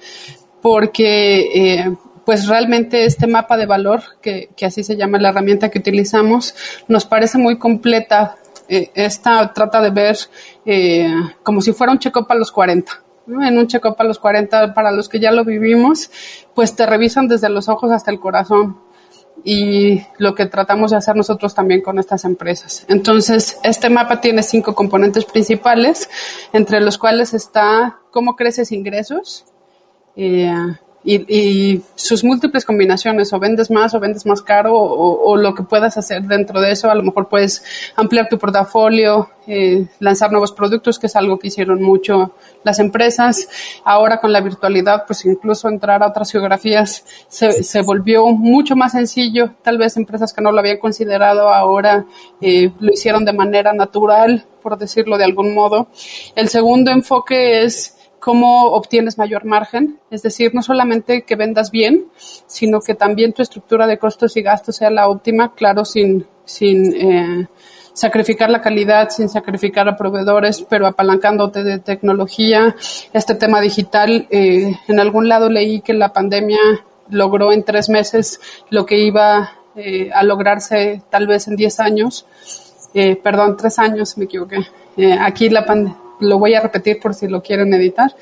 porque 0.61 1.39
eh, 1.55 1.97
pues 2.29 2.47
realmente 2.47 3.07
este 3.07 3.27
mapa 3.27 3.57
de 3.57 3.65
valor, 3.65 4.03
que, 4.21 4.51
así 4.61 4.85
se 4.85 4.97
llama 4.97 5.19
la 5.19 5.31
herramienta 5.31 5.71
que 5.71 5.79
utilizamos, 5.79 6.55
nos 6.87 7.07
parece 7.07 7.39
muy 7.39 7.57
completa. 7.57 8.37
Eh, 8.69 8.91
esta 8.95 9.55
trata 9.55 9.81
de 9.81 9.89
ver 9.89 10.19
eh, 10.67 11.11
como 11.43 11.63
si 11.63 11.73
fuera 11.73 11.91
un 11.91 11.99
check-up 11.99 12.27
a 12.29 12.35
los 12.35 12.53
40. 12.53 12.93
En 13.29 13.57
un 13.57 13.67
check-up 13.67 13.97
a 13.97 14.05
los 14.05 14.19
40, 14.19 14.75
para 14.75 14.91
los 14.91 15.09
que 15.09 15.21
ya 15.21 15.33
lo 15.33 15.43
vivimos, 15.43 16.11
pues 16.55 16.77
te 16.77 16.85
revisan 16.85 17.29
desde 17.29 17.49
los 17.49 17.71
ojos 17.71 17.91
hasta 17.93 18.11
el 18.11 18.21
corazón 18.21 18.77
y 19.43 20.03
lo 20.19 20.35
que 20.35 20.45
tratamos 20.45 20.91
de 20.91 20.99
hacer 20.99 21.17
nosotros 21.17 21.55
también 21.55 21.81
con 21.81 21.99
estas 21.99 22.27
empresas. 22.27 22.85
Entonces, 22.89 23.57
este 23.63 23.89
mapa 23.89 24.21
tiene 24.21 24.43
cinco 24.43 24.75
componentes 24.75 25.25
principales, 25.25 26.11
entre 26.53 26.83
los 26.83 26.99
cuales 26.99 27.33
está 27.33 28.01
cómo 28.11 28.37
creces 28.37 28.71
ingresos, 28.71 29.47
eh, 30.15 30.53
y, 31.05 31.83
sus 31.95 32.25
múltiples 32.25 32.65
combinaciones, 32.65 33.33
o 33.33 33.39
vendes 33.39 33.71
más 33.71 33.95
o 33.95 34.01
vendes 34.01 34.27
más 34.27 34.43
caro, 34.43 34.75
o, 34.75 35.37
lo 35.37 35.55
que 35.55 35.63
puedas 35.63 35.97
hacer 35.97 36.23
dentro 36.23 36.61
de 36.61 36.73
eso, 36.73 36.91
a 36.91 36.95
lo 36.95 37.03
mejor 37.03 37.29
puedes 37.29 37.63
ampliar 37.97 38.29
tu 38.29 38.39
portafolio, 38.39 39.31
eh, 39.47 39.87
lanzar 40.01 40.31
nuevos 40.31 40.53
productos, 40.53 40.99
que 40.99 41.07
es 41.07 41.17
algo 41.17 41.39
que 41.39 41.49
hicieron 41.49 41.83
mucho 41.83 42.33
las 42.65 42.79
empresas. 42.79 43.49
Ahora 43.85 44.21
con 44.21 44.33
la 44.33 44.41
virtualidad, 44.41 45.05
pues 45.07 45.25
incluso 45.25 45.69
entrar 45.69 46.03
a 46.03 46.09
otras 46.09 46.31
geografías 46.31 47.05
se, 47.29 47.63
se 47.63 47.83
volvió 47.83 48.27
mucho 48.27 48.77
más 48.77 48.93
sencillo. 48.93 49.53
Tal 49.63 49.79
vez 49.79 49.97
empresas 49.97 50.33
que 50.33 50.43
no 50.43 50.53
lo 50.53 50.59
habían 50.59 50.79
considerado 50.79 51.49
ahora 51.53 52.05
eh, 52.41 52.71
lo 52.81 52.93
hicieron 52.93 53.25
de 53.25 53.33
manera 53.33 53.73
natural, 53.73 54.47
por 54.63 54.79
decirlo 54.79 55.17
de 55.19 55.25
algún 55.25 55.55
modo. 55.55 55.89
El 56.35 56.49
segundo 56.49 56.91
enfoque 56.91 57.65
es 57.65 57.98
cómo 58.29 58.73
obtienes 58.73 59.17
mayor 59.17 59.47
margen, 59.47 59.99
es 60.11 60.21
decir, 60.21 60.55
no 60.55 60.61
solamente 60.61 61.23
que 61.23 61.35
vendas 61.35 61.71
bien, 61.71 62.09
sino 62.47 62.81
que 62.83 62.95
también 62.95 63.33
tu 63.33 63.41
estructura 63.41 63.87
de 63.87 63.97
costos 63.97 64.37
y 64.37 64.43
gastos 64.43 64.77
sea 64.77 64.91
la 64.91 65.09
óptima, 65.09 65.55
claro, 65.55 65.87
sin, 65.87 66.27
sin 66.45 66.95
eh, 66.95 67.47
sacrificar 67.95 68.51
la 68.51 68.61
calidad, 68.61 69.09
sin 69.09 69.31
sacrificar 69.31 69.89
a 69.89 69.97
proveedores, 69.97 70.61
pero 70.69 70.87
apalancándote 70.87 71.65
de 71.65 71.79
tecnología. 71.79 72.77
Este 73.15 73.35
tema 73.35 73.63
digital, 73.63 74.27
eh, 74.29 74.77
en 74.87 75.01
algún 75.01 75.27
lado 75.27 75.49
leí 75.49 75.81
que 75.81 75.95
la 75.95 76.13
pandemia 76.13 76.61
logró 77.09 77.51
en 77.51 77.65
tres 77.65 77.89
meses 77.89 78.43
lo 78.69 78.85
que 78.85 78.99
iba 78.99 79.53
eh, 79.75 80.11
a 80.13 80.23
lograrse 80.23 81.01
tal 81.09 81.27
vez 81.27 81.49
en 81.49 81.57
diez 81.57 81.81
años. 81.81 82.27
perdón, 83.23 83.57
tres 83.57 83.79
años, 83.79 84.19
me 84.19 84.27
equivoqué. 84.27 84.59
aquí 85.19 85.49
la 85.49 85.65
pandemia 85.65 86.08
lo 86.21 86.39
voy 86.39 86.55
a 86.55 86.61
repetir 86.61 87.01
por 87.01 87.15
si 87.15 87.29
lo 87.29 87.43
quieren 87.43 87.73
editar. 87.75 88.15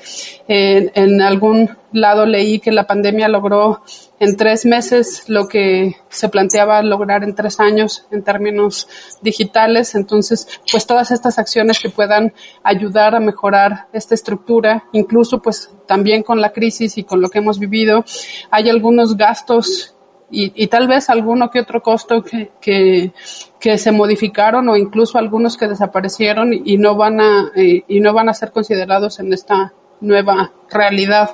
en 0.47 1.21
algún 1.21 1.69
lado 1.91 2.25
leí 2.25 2.59
que 2.59 2.71
la 2.71 2.85
pandemia 2.85 3.27
logró 3.27 3.81
en 4.19 4.35
tres 4.35 4.65
meses 4.65 5.23
lo 5.27 5.47
que 5.47 5.95
se 6.09 6.29
planteaba 6.29 6.81
lograr 6.81 7.23
en 7.23 7.35
tres 7.35 7.59
años 7.59 8.05
en 8.11 8.23
términos 8.23 8.87
digitales. 9.21 9.95
Entonces, 9.95 10.47
pues 10.71 10.85
todas 10.85 11.11
estas 11.11 11.37
acciones 11.39 11.79
que 11.79 11.89
puedan 11.89 12.33
ayudar 12.63 13.15
a 13.15 13.19
mejorar 13.19 13.87
esta 13.93 14.15
estructura, 14.15 14.85
incluso 14.91 15.41
pues 15.41 15.71
también 15.85 16.23
con 16.23 16.41
la 16.41 16.51
crisis 16.51 16.97
y 16.97 17.03
con 17.03 17.21
lo 17.21 17.29
que 17.29 17.39
hemos 17.39 17.59
vivido, 17.59 18.03
hay 18.51 18.69
algunos 18.69 19.15
gastos 19.15 19.93
y, 20.29 20.67
tal 20.67 20.87
vez 20.87 21.09
alguno 21.09 21.49
que 21.49 21.61
otro 21.61 21.81
costo 21.81 22.21
que, 22.21 22.51
que, 22.59 23.13
que, 23.59 23.77
se 23.77 23.91
modificaron 23.93 24.67
o 24.67 24.75
incluso 24.75 25.17
algunos 25.17 25.55
que 25.55 25.69
desaparecieron 25.69 26.53
y 26.53 26.77
no 26.77 26.95
van 26.95 27.21
a 27.21 27.51
eh, 27.55 27.83
y 27.87 28.01
no 28.01 28.13
van 28.13 28.27
a 28.27 28.33
ser 28.33 28.51
considerados 28.51 29.19
en 29.19 29.31
esta 29.31 29.73
nueva 30.01 30.51
realidad. 30.69 31.31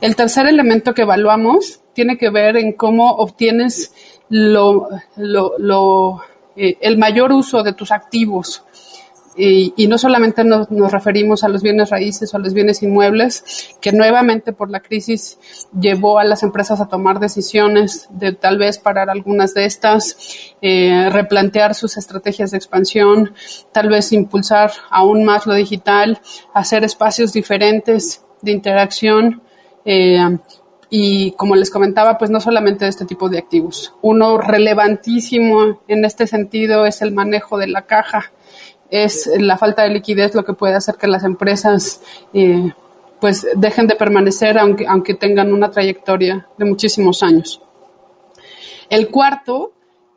El 0.00 0.16
tercer 0.16 0.46
elemento 0.46 0.94
que 0.94 1.02
evaluamos 1.02 1.80
tiene 1.92 2.16
que 2.16 2.30
ver 2.30 2.56
en 2.56 2.72
cómo 2.72 3.10
obtienes 3.10 3.92
lo, 4.28 4.88
lo, 5.16 6.22
eh, 6.56 6.78
el 6.80 6.98
mayor 6.98 7.32
uso 7.32 7.62
de 7.62 7.74
tus 7.74 7.92
activos. 7.92 8.64
Y, 9.36 9.86
no 9.88 9.98
solamente 9.98 10.44
nos, 10.44 10.68
referimos 10.92 11.42
a 11.44 11.48
los 11.48 11.62
bienes 11.62 11.90
raíces 11.90 12.32
o 12.32 12.36
a 12.36 12.40
los 12.40 12.54
bienes 12.54 12.82
inmuebles, 12.82 13.74
que 13.80 13.92
nuevamente 13.92 14.52
por 14.52 14.70
la 14.70 14.80
crisis 14.80 15.38
llevó 15.78 16.18
a 16.18 16.24
las 16.24 16.42
empresas 16.42 16.80
a 16.80 16.88
tomar 16.88 17.18
decisiones 17.18 18.06
de 18.10 18.32
tal 18.32 18.58
vez 18.58 18.78
parar 18.78 19.10
algunas 19.10 19.52
de 19.54 19.64
estas, 19.64 20.54
eh, 20.62 21.08
replantear 21.10 21.74
sus 21.74 21.96
estrategias 21.96 22.52
de 22.52 22.58
expansión, 22.58 23.34
tal 23.72 23.88
vez 23.88 24.12
impulsar 24.12 24.72
aún 24.90 25.24
más 25.24 25.46
lo 25.46 25.54
digital, 25.54 26.20
hacer 26.52 26.84
espacios 26.84 27.32
diferentes 27.32 28.22
de 28.42 28.52
interacción. 28.52 29.42
Eh, 29.84 30.38
y 30.96 31.32
como 31.32 31.56
les 31.56 31.70
comentaba, 31.70 32.18
pues 32.18 32.30
no 32.30 32.40
solamente 32.40 32.84
de 32.84 32.90
este 32.90 33.04
tipo 33.04 33.28
de 33.28 33.38
activos. 33.38 33.94
Uno 34.00 34.38
relevantísimo 34.38 35.80
en 35.88 36.04
este 36.04 36.28
sentido 36.28 36.86
es 36.86 37.02
el 37.02 37.10
manejo 37.10 37.58
de 37.58 37.66
la 37.66 37.82
caja. 37.82 38.30
Es 38.96 39.28
la 39.38 39.58
falta 39.58 39.82
de 39.82 39.88
liquidez 39.90 40.36
lo 40.36 40.44
que 40.44 40.52
puede 40.52 40.76
hacer 40.76 40.94
que 40.94 41.08
las 41.08 41.24
empresas 41.24 42.00
eh, 42.32 42.72
pues 43.20 43.44
dejen 43.56 43.88
de 43.88 43.96
permanecer 43.96 44.56
aunque, 44.56 44.86
aunque 44.86 45.14
tengan 45.14 45.52
una 45.52 45.68
trayectoria 45.68 46.46
de 46.56 46.64
muchísimos 46.64 47.24
años. 47.24 47.60
El 48.88 49.08
cuarto, 49.08 49.72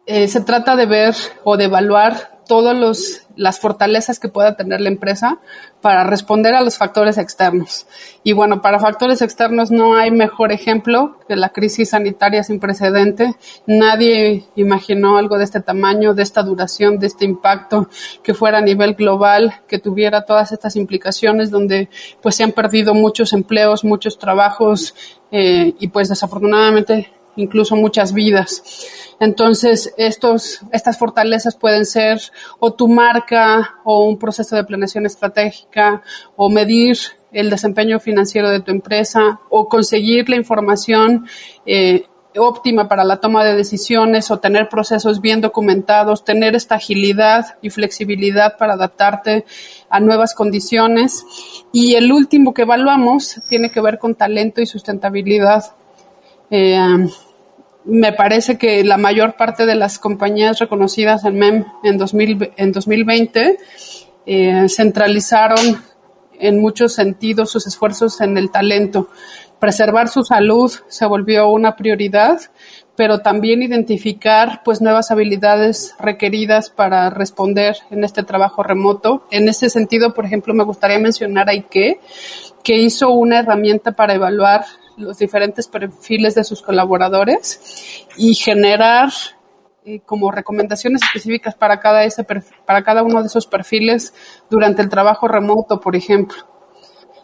eh, 0.06 0.28
se 0.28 0.42
trata 0.42 0.76
de 0.76 0.86
ver 0.86 1.16
o 1.44 1.58
de 1.58 1.64
evaluar 1.64 2.37
todas 2.48 3.28
las 3.36 3.60
fortalezas 3.60 4.20
que 4.20 4.30
pueda 4.30 4.56
tener 4.56 4.82
la 4.82 4.90
empresa 4.90 5.40
para 5.82 6.04
responder 6.04 6.56
a 6.56 6.62
los 6.62 6.78
factores 6.78 7.18
externos. 7.18 7.86
Y 8.24 8.34
bueno, 8.34 8.62
para 8.62 8.80
factores 8.80 9.22
externos 9.22 9.70
no 9.70 9.96
hay 9.96 10.12
mejor 10.12 10.52
ejemplo 10.52 11.18
que 11.28 11.36
la 11.36 11.50
crisis 11.50 11.92
sanitaria 11.92 12.44
sin 12.44 12.60
precedente. 12.60 13.36
Nadie 13.68 14.46
imaginó 14.56 15.18
algo 15.18 15.38
de 15.38 15.44
este 15.44 15.62
tamaño, 15.62 16.14
de 16.14 16.24
esta 16.24 16.42
duración, 16.42 17.00
de 17.00 17.08
este 17.08 17.26
impacto, 17.26 17.90
que 18.24 18.34
fuera 18.34 18.58
a 18.58 18.62
nivel 18.62 18.96
global, 18.96 19.62
que 19.68 19.80
tuviera 19.80 20.26
todas 20.26 20.52
estas 20.52 20.76
implicaciones 20.76 21.52
donde 21.52 21.90
pues 22.22 22.36
se 22.36 22.44
han 22.44 22.54
perdido 22.54 22.94
muchos 22.94 23.34
empleos, 23.34 23.84
muchos 23.84 24.18
trabajos 24.18 24.96
eh, 25.32 25.76
y 25.80 25.88
pues 25.90 26.10
desafortunadamente 26.10 27.12
incluso 27.38 27.76
muchas 27.76 28.14
vidas. 28.14 28.62
Entonces, 29.20 29.94
estos, 29.98 30.60
estas 30.72 30.98
fortalezas 31.00 31.56
pueden 31.56 31.86
ser 31.86 32.20
o 32.60 32.74
tu 32.74 32.88
marca 32.88 33.80
o 33.84 34.06
un 34.06 34.20
proceso 34.20 34.56
de 34.56 34.64
planeación 34.64 35.06
estratégica 35.06 36.04
o 36.36 36.50
medir 36.50 36.98
el 37.32 37.50
desempeño 37.50 38.00
financiero 38.00 38.50
de 38.50 38.62
tu 38.62 38.72
empresa 38.72 39.40
o 39.50 39.68
conseguir 39.68 40.30
la 40.30 40.36
información 40.36 41.28
eh, 41.66 42.06
óptima 42.38 42.88
para 42.88 43.04
la 43.04 43.18
toma 43.18 43.44
de 43.44 43.56
decisiones 43.56 44.30
o 44.30 44.38
tener 44.38 44.70
procesos 44.70 45.22
bien 45.22 45.42
documentados, 45.42 46.24
tener 46.24 46.56
esta 46.56 46.76
agilidad 46.76 47.58
y 47.62 47.70
flexibilidad 47.72 48.58
para 48.58 48.74
adaptarte 48.74 49.46
a 49.90 50.00
nuevas 50.00 50.36
condiciones. 50.36 51.26
Y 51.74 51.96
el 51.96 52.12
último 52.12 52.54
que 52.54 52.64
evaluamos 52.64 53.42
tiene 53.50 53.72
que 53.72 53.82
ver 53.82 53.98
con 53.98 54.14
talento 54.14 54.62
y 54.62 54.68
sustentabilidad. 54.68 55.64
Eh, 56.52 57.08
me 57.88 58.12
parece 58.12 58.58
que 58.58 58.84
la 58.84 58.98
mayor 58.98 59.36
parte 59.36 59.66
de 59.66 59.76
las 59.76 59.98
compañías 59.98 60.60
reconocidas 60.60 61.24
en 61.24 61.40
MEM 61.40 61.66
en, 61.84 61.98
2020 61.98 63.58
eh, 64.26 64.66
centralizaron 64.70 65.82
en 66.40 66.60
muchos 66.60 66.94
sentidos 66.94 67.50
sus 67.50 67.66
esfuerzos 67.66 68.20
en 68.22 68.38
el 68.38 68.52
talento. 68.52 69.10
Preservar 69.60 70.10
su 70.10 70.24
salud 70.24 70.72
se 70.88 71.06
volvió 71.06 71.50
una 71.50 71.76
prioridad, 71.76 72.40
pero 72.96 73.20
también 73.20 73.64
identificar 73.64 74.62
pues 74.66 74.82
nuevas 74.82 75.10
habilidades 75.10 75.96
requeridas 75.98 76.70
para 76.70 77.10
responder 77.10 77.78
en 77.90 78.04
este 78.04 78.24
trabajo 78.24 78.64
remoto. 78.64 79.26
En 79.32 79.48
ese 79.48 79.70
sentido, 79.70 80.14
por 80.14 80.26
ejemplo, 80.26 80.54
me 80.54 80.64
gustaría 80.64 81.00
mencionar 81.00 81.50
a 81.50 81.54
IKE, 81.54 82.00
que 82.64 82.78
hizo 82.78 83.12
una 83.12 83.40
herramienta 83.40 83.94
para 83.94 84.14
evaluar 84.14 84.66
los 84.98 85.18
diferentes 85.18 85.68
perfiles 85.68 86.36
de 86.36 86.44
sus 86.44 86.62
colaboradores 86.62 88.06
y 88.18 88.34
generar 88.34 89.10
eh, 89.86 90.02
como 90.06 90.32
recomendaciones 90.32 91.02
específicas 91.04 91.56
para 91.56 91.80
cada, 91.80 92.04
ese 92.04 92.24
para 92.24 92.84
cada 92.84 93.04
uno 93.04 93.22
de 93.22 93.28
esos 93.28 93.48
perfiles 93.48 94.14
durante 94.50 94.82
el 94.82 94.90
trabajo 94.90 95.28
remoto, 95.28 95.80
por 95.80 95.96
ejemplo. 95.96 96.38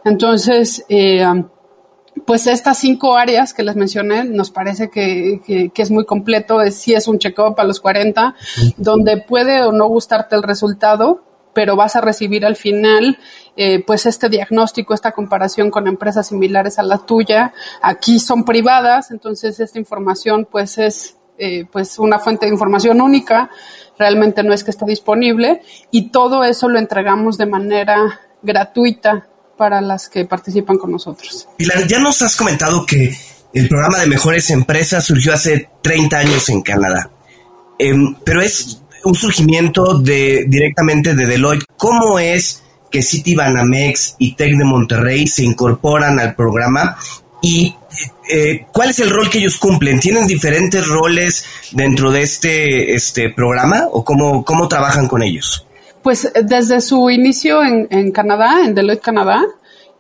Entonces, 0.05 0.85
eh, 0.87 1.25
pues 2.25 2.47
estas 2.47 2.77
cinco 2.77 3.17
áreas 3.17 3.53
que 3.53 3.63
les 3.63 3.75
mencioné, 3.75 4.23
nos 4.23 4.51
parece 4.51 4.89
que, 4.89 5.41
que, 5.45 5.81
es 5.81 5.91
muy 5.91 6.05
completo, 6.05 6.61
es, 6.61 6.75
sí 6.75 6.93
es 6.93 7.07
un 7.07 7.17
check-up 7.17 7.55
a 7.57 7.63
los 7.63 7.79
40, 7.79 8.35
donde 8.77 9.17
puede 9.17 9.63
o 9.63 9.71
no 9.71 9.87
gustarte 9.87 10.35
el 10.35 10.43
resultado, 10.43 11.23
pero 11.53 11.75
vas 11.75 11.95
a 11.95 12.01
recibir 12.01 12.45
al 12.45 12.55
final 12.55 13.17
eh, 13.55 13.83
pues 13.85 14.05
este 14.05 14.29
diagnóstico, 14.29 14.93
esta 14.93 15.11
comparación 15.11 15.69
con 15.69 15.87
empresas 15.87 16.27
similares 16.27 16.79
a 16.79 16.83
la 16.83 16.97
tuya. 16.97 17.53
Aquí 17.81 18.19
son 18.19 18.43
privadas, 18.43 19.11
entonces 19.11 19.59
esta 19.59 19.79
información 19.79 20.47
pues 20.49 20.77
es 20.77 21.17
eh, 21.37 21.65
pues 21.71 21.97
una 21.99 22.19
fuente 22.19 22.45
de 22.45 22.51
información 22.51 23.01
única, 23.01 23.49
realmente 23.97 24.43
no 24.43 24.53
es 24.53 24.63
que 24.63 24.71
esté 24.71 24.85
disponible 24.85 25.61
y 25.91 26.09
todo 26.09 26.43
eso 26.43 26.69
lo 26.69 26.77
entregamos 26.77 27.37
de 27.37 27.47
manera 27.47 28.21
gratuita 28.41 29.27
para 29.57 29.81
las 29.81 30.09
que 30.09 30.25
participan 30.25 30.77
con 30.77 30.91
nosotros. 30.91 31.47
Pilar, 31.57 31.87
ya 31.87 31.99
nos 31.99 32.21
has 32.21 32.35
comentado 32.35 32.85
que 32.85 33.15
el 33.53 33.67
programa 33.67 33.99
de 33.99 34.07
mejores 34.07 34.49
empresas 34.51 35.05
surgió 35.05 35.33
hace 35.33 35.69
30 35.81 36.17
años 36.17 36.49
en 36.49 36.61
Canadá, 36.61 37.09
em, 37.79 38.15
pero 38.23 38.41
es 38.41 38.82
un 39.03 39.15
surgimiento 39.15 39.97
de, 39.99 40.45
directamente 40.47 41.13
de 41.13 41.25
Deloitte. 41.25 41.65
¿Cómo 41.77 42.19
es 42.19 42.63
que 42.89 43.01
City 43.01 43.35
Banamex 43.35 44.15
y 44.19 44.35
Tech 44.35 44.55
de 44.55 44.63
Monterrey 44.63 45.27
se 45.27 45.43
incorporan 45.43 46.19
al 46.19 46.35
programa? 46.35 46.97
¿Y 47.41 47.75
eh, 48.29 48.65
cuál 48.71 48.91
es 48.91 48.99
el 48.99 49.09
rol 49.09 49.29
que 49.29 49.39
ellos 49.39 49.57
cumplen? 49.57 49.99
¿Tienen 49.99 50.27
diferentes 50.27 50.87
roles 50.87 51.45
dentro 51.71 52.11
de 52.11 52.21
este, 52.21 52.93
este 52.93 53.29
programa 53.29 53.87
o 53.91 54.03
cómo, 54.03 54.45
cómo 54.45 54.67
trabajan 54.67 55.07
con 55.07 55.23
ellos? 55.23 55.65
Pues 56.01 56.31
desde 56.41 56.81
su 56.81 57.09
inicio 57.09 57.63
en, 57.63 58.11
Canadá, 58.11 58.65
en 58.65 58.75
Deloitte 58.75 59.01
Canadá, 59.01 59.41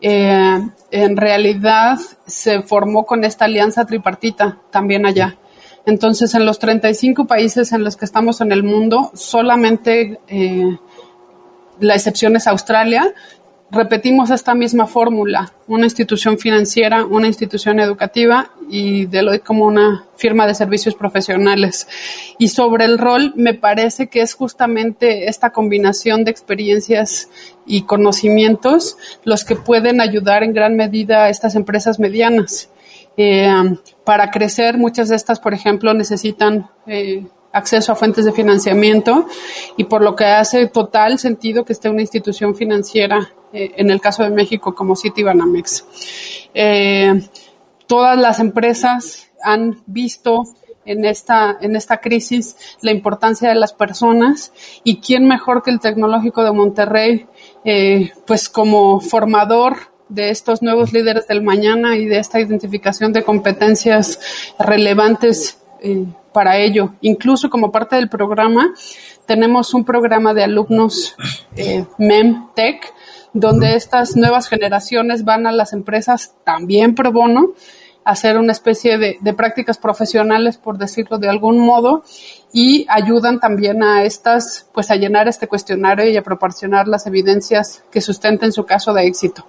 eh, 0.01 0.59
en 0.91 1.17
realidad 1.17 1.97
se 2.27 2.61
formó 2.61 3.05
con 3.05 3.23
esta 3.23 3.45
alianza 3.45 3.85
tripartita 3.85 4.57
también 4.69 5.05
allá. 5.05 5.37
Entonces, 5.85 6.33
en 6.33 6.45
los 6.45 6.59
35 6.59 7.25
países 7.25 7.71
en 7.73 7.83
los 7.83 7.97
que 7.97 8.05
estamos 8.05 8.41
en 8.41 8.51
el 8.51 8.63
mundo, 8.63 9.11
solamente 9.13 10.19
eh, 10.27 10.77
la 11.79 11.95
excepción 11.95 12.35
es 12.35 12.47
Australia, 12.47 13.13
repetimos 13.73 14.29
esta 14.29 14.53
misma 14.53 14.85
fórmula, 14.85 15.51
una 15.67 15.85
institución 15.85 16.37
financiera, 16.37 17.05
una 17.05 17.27
institución 17.27 17.79
educativa 17.79 18.51
y 18.69 19.07
Deloitte 19.07 19.43
como 19.43 19.65
una 19.65 20.05
firma 20.15 20.45
de 20.45 20.53
servicios 20.53 20.93
profesionales. 20.93 21.87
Y 22.37 22.49
sobre 22.49 22.85
el 22.85 22.99
rol, 22.99 23.33
me 23.35 23.55
parece 23.55 24.07
que 24.07 24.21
es 24.21 24.35
justamente 24.35 25.27
esta 25.27 25.49
combinación 25.49 26.23
de 26.23 26.31
experiencias 26.31 27.29
y 27.65 27.81
conocimientos 27.81 28.97
los 29.23 29.43
que 29.43 29.55
pueden 29.55 30.01
ayudar 30.01 30.43
en 30.43 30.53
gran 30.53 30.75
medida 30.75 31.23
a 31.23 31.29
estas 31.29 31.55
empresas 31.55 31.99
medianas. 31.99 32.69
Eh, 33.15 33.75
para 34.03 34.31
crecer, 34.31 34.77
muchas 34.77 35.09
de 35.09 35.15
estas, 35.15 35.39
por 35.39 35.53
ejemplo, 35.53 35.93
necesitan 35.93 36.69
eh, 36.87 37.25
acceso 37.51 37.91
a 37.91 37.95
fuentes 37.95 38.25
de 38.25 38.31
financiamiento 38.31 39.27
y 39.77 39.83
por 39.83 40.01
lo 40.01 40.15
que 40.15 40.25
hace 40.25 40.67
total 40.67 41.19
sentido 41.19 41.63
que 41.63 41.73
esté 41.73 41.89
una 41.89 42.01
institución 42.01 42.55
financiera, 42.55 43.31
eh, 43.53 43.71
en 43.77 43.91
el 43.91 44.01
caso 44.01 44.23
de 44.23 44.31
México, 44.31 44.73
como 44.73 44.95
Citibanamex. 44.95 45.85
todas 47.85 48.17
las 48.17 48.39
empresas 48.39 49.29
han 49.43 49.83
visto 49.85 50.43
en 50.85 51.05
esta, 51.05 51.57
en 51.61 51.75
esta 51.75 51.97
crisis 51.97 52.55
la 52.81 52.91
importancia 52.91 53.49
de 53.49 53.55
las 53.55 53.73
personas 53.73 54.51
y 54.83 54.99
quién 54.99 55.27
mejor 55.27 55.61
que 55.63 55.71
el 55.71 55.79
Tecnológico 55.79 56.43
de 56.43 56.51
Monterrey, 56.51 57.27
pues 58.25 58.49
como 58.49 58.99
formador 58.99 59.92
de 60.09 60.29
estos 60.29 60.61
nuevos 60.61 60.93
líderes 60.93 61.27
del 61.27 61.41
mañana 61.41 61.97
y 61.97 62.05
de 62.05 62.19
esta 62.19 62.39
identificación 62.39 63.13
de 63.13 63.23
competencias 63.23 64.19
relevantes 64.59 65.59
eh, 65.81 66.05
para 66.31 66.57
ello. 66.57 66.93
Incluso 67.01 67.49
como 67.49 67.71
parte 67.71 67.95
del 67.95 68.09
programa, 68.09 68.73
tenemos 69.25 69.73
un 69.73 69.85
programa 69.85 70.33
de 70.33 70.43
alumnos 70.43 71.15
eh, 71.55 71.85
MEMTech, 71.97 72.93
donde 73.33 73.75
estas 73.75 74.15
nuevas 74.15 74.47
generaciones 74.47 75.23
van 75.23 75.47
a 75.47 75.51
las 75.51 75.73
empresas 75.73 76.35
también 76.43 76.95
pro 76.95 77.11
bono 77.11 77.53
hacer 78.05 78.37
una 78.37 78.51
especie 78.51 78.97
de, 78.97 79.33
prácticas 79.33 79.77
profesionales, 79.77 80.57
por 80.57 80.77
decirlo 80.77 81.17
de 81.17 81.29
algún 81.29 81.59
modo, 81.59 82.03
y 82.51 82.85
ayudan 82.89 83.39
también 83.39 83.83
a 83.83 84.03
estas, 84.03 84.67
pues 84.73 84.91
a 84.91 84.95
llenar 84.95 85.27
este 85.27 85.47
cuestionario 85.47 86.09
y 86.09 86.17
a 86.17 86.23
proporcionar 86.23 86.87
las 86.87 87.07
evidencias 87.07 87.83
que 87.91 88.01
sustenten 88.01 88.51
su 88.51 88.65
caso 88.65 88.93
de 88.93 89.07
éxito. 89.07 89.47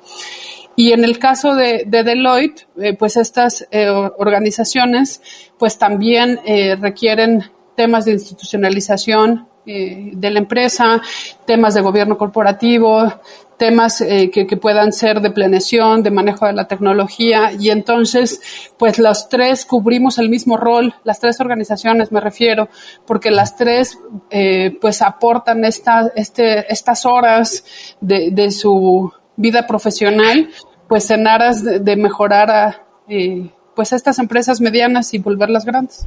Y 0.76 0.92
en 0.92 1.04
el 1.04 1.18
caso 1.18 1.54
de, 1.54 1.84
de 1.86 2.02
Deloitte, 2.02 2.66
eh, 2.78 2.94
pues 2.94 3.16
estas 3.16 3.66
eh, 3.70 3.88
organizaciones, 3.88 5.20
pues 5.58 5.78
también 5.78 6.40
eh, 6.46 6.76
requieren 6.76 7.44
temas 7.76 8.04
de 8.04 8.12
institucionalización 8.12 9.48
eh, 9.66 10.10
de 10.12 10.30
la 10.30 10.40
empresa, 10.40 11.00
temas 11.46 11.72
de 11.72 11.80
gobierno 11.80 12.18
corporativo, 12.18 13.10
temas 13.56 14.00
eh, 14.00 14.30
que, 14.30 14.46
que, 14.46 14.56
puedan 14.56 14.92
ser 14.92 15.20
de 15.20 15.30
planeación, 15.30 16.02
de 16.02 16.10
manejo 16.10 16.46
de 16.46 16.52
la 16.52 16.66
tecnología 16.66 17.52
y 17.58 17.70
entonces 17.70 18.40
pues 18.78 18.98
los 18.98 19.28
tres 19.28 19.64
cubrimos 19.64 20.18
el 20.18 20.28
mismo 20.28 20.56
rol, 20.56 20.94
las 21.04 21.20
tres 21.20 21.40
organizaciones 21.40 22.12
me 22.12 22.20
refiero, 22.20 22.68
porque 23.06 23.30
las 23.30 23.56
tres 23.56 23.98
eh, 24.30 24.76
pues 24.80 25.02
aportan 25.02 25.64
esta, 25.64 26.12
este, 26.14 26.72
estas 26.72 27.06
horas 27.06 27.64
de, 28.00 28.50
su 28.50 29.12
vida 29.36 29.66
profesional 29.66 30.50
pues 30.88 31.10
en 31.10 31.26
aras 31.26 31.64
de, 31.64 31.80
de 31.80 31.96
mejorar 31.96 32.50
a, 32.50 32.86
eh, 33.08 33.50
pues 33.74 33.92
estas 33.92 34.18
empresas 34.18 34.60
medianas 34.60 35.12
y 35.14 35.18
volverlas 35.18 35.64
grandes. 35.64 36.06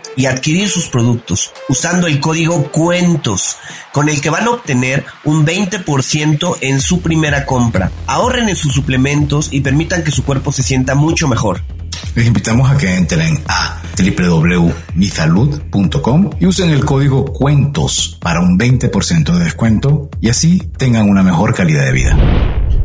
y 0.15 0.25
adquirir 0.25 0.69
sus 0.69 0.87
productos 0.87 1.51
usando 1.69 2.07
el 2.07 2.19
código 2.19 2.71
cuentos 2.71 3.57
con 3.91 4.09
el 4.09 4.21
que 4.21 4.29
van 4.29 4.47
a 4.47 4.51
obtener 4.51 5.05
un 5.23 5.45
20% 5.45 6.57
en 6.61 6.81
su 6.81 7.01
primera 7.01 7.45
compra. 7.45 7.91
Ahorren 8.07 8.49
en 8.49 8.55
sus 8.55 8.73
suplementos 8.73 9.49
y 9.51 9.61
permitan 9.61 10.03
que 10.03 10.11
su 10.11 10.23
cuerpo 10.23 10.51
se 10.51 10.63
sienta 10.63 10.95
mucho 10.95 11.27
mejor. 11.27 11.61
Les 12.15 12.25
invitamos 12.27 12.69
a 12.69 12.77
que 12.77 12.95
entren 12.95 13.39
a 13.47 13.81
www.misalud.com 13.97 16.29
y 16.39 16.45
usen 16.45 16.69
el 16.71 16.83
código 16.83 17.23
cuentos 17.25 18.17
para 18.19 18.41
un 18.41 18.59
20% 18.59 19.33
de 19.33 19.43
descuento 19.43 20.09
y 20.19 20.27
así 20.29 20.59
tengan 20.77 21.09
una 21.09 21.23
mejor 21.23 21.55
calidad 21.55 21.85
de 21.85 21.93
vida. 21.93 22.17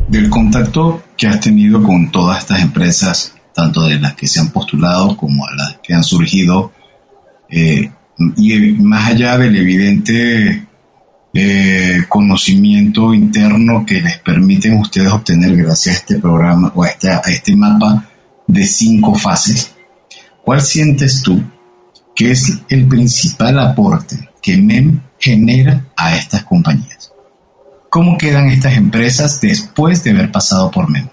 Del 0.07 0.29
contacto 0.29 1.03
que 1.17 1.27
has 1.27 1.41
tenido 1.41 1.83
con 1.83 2.09
todas 2.11 2.39
estas 2.39 2.61
empresas, 2.61 3.33
tanto 3.53 3.81
de 3.81 3.99
las 3.99 4.13
que 4.13 4.27
se 4.27 4.39
han 4.39 4.51
postulado 4.51 5.17
como 5.17 5.45
a 5.45 5.53
las 5.55 5.79
que 5.83 5.93
han 5.93 6.05
surgido, 6.05 6.71
eh, 7.49 7.91
y 8.35 8.59
más 8.73 9.11
allá 9.11 9.37
del 9.37 9.55
evidente 9.55 10.67
eh, 11.33 12.03
conocimiento 12.09 13.13
interno 13.13 13.85
que 13.85 14.01
les 14.01 14.17
permiten 14.19 14.79
ustedes 14.79 15.11
obtener 15.11 15.55
gracias 15.55 15.95
a 15.95 15.99
este 15.99 16.19
programa 16.19 16.71
o 16.73 16.83
a 16.83 16.87
este, 16.87 17.09
a 17.09 17.21
este 17.27 17.55
mapa 17.55 18.09
de 18.47 18.65
cinco 18.65 19.13
fases, 19.13 19.75
¿cuál 20.43 20.61
sientes 20.61 21.21
tú 21.21 21.43
que 22.15 22.31
es 22.31 22.51
el 22.69 22.87
principal 22.87 23.59
aporte 23.59 24.29
que 24.41 24.57
MEM 24.57 25.01
genera 25.19 25.85
a 25.95 26.15
estas 26.15 26.43
compañías? 26.43 27.11
¿Cómo 27.89 28.17
quedan 28.17 28.49
estas 28.49 28.75
empresas 28.75 29.39
después 29.39 30.03
de 30.03 30.11
haber 30.11 30.31
pasado 30.31 30.71
por 30.71 30.89
MEM? 30.89 31.07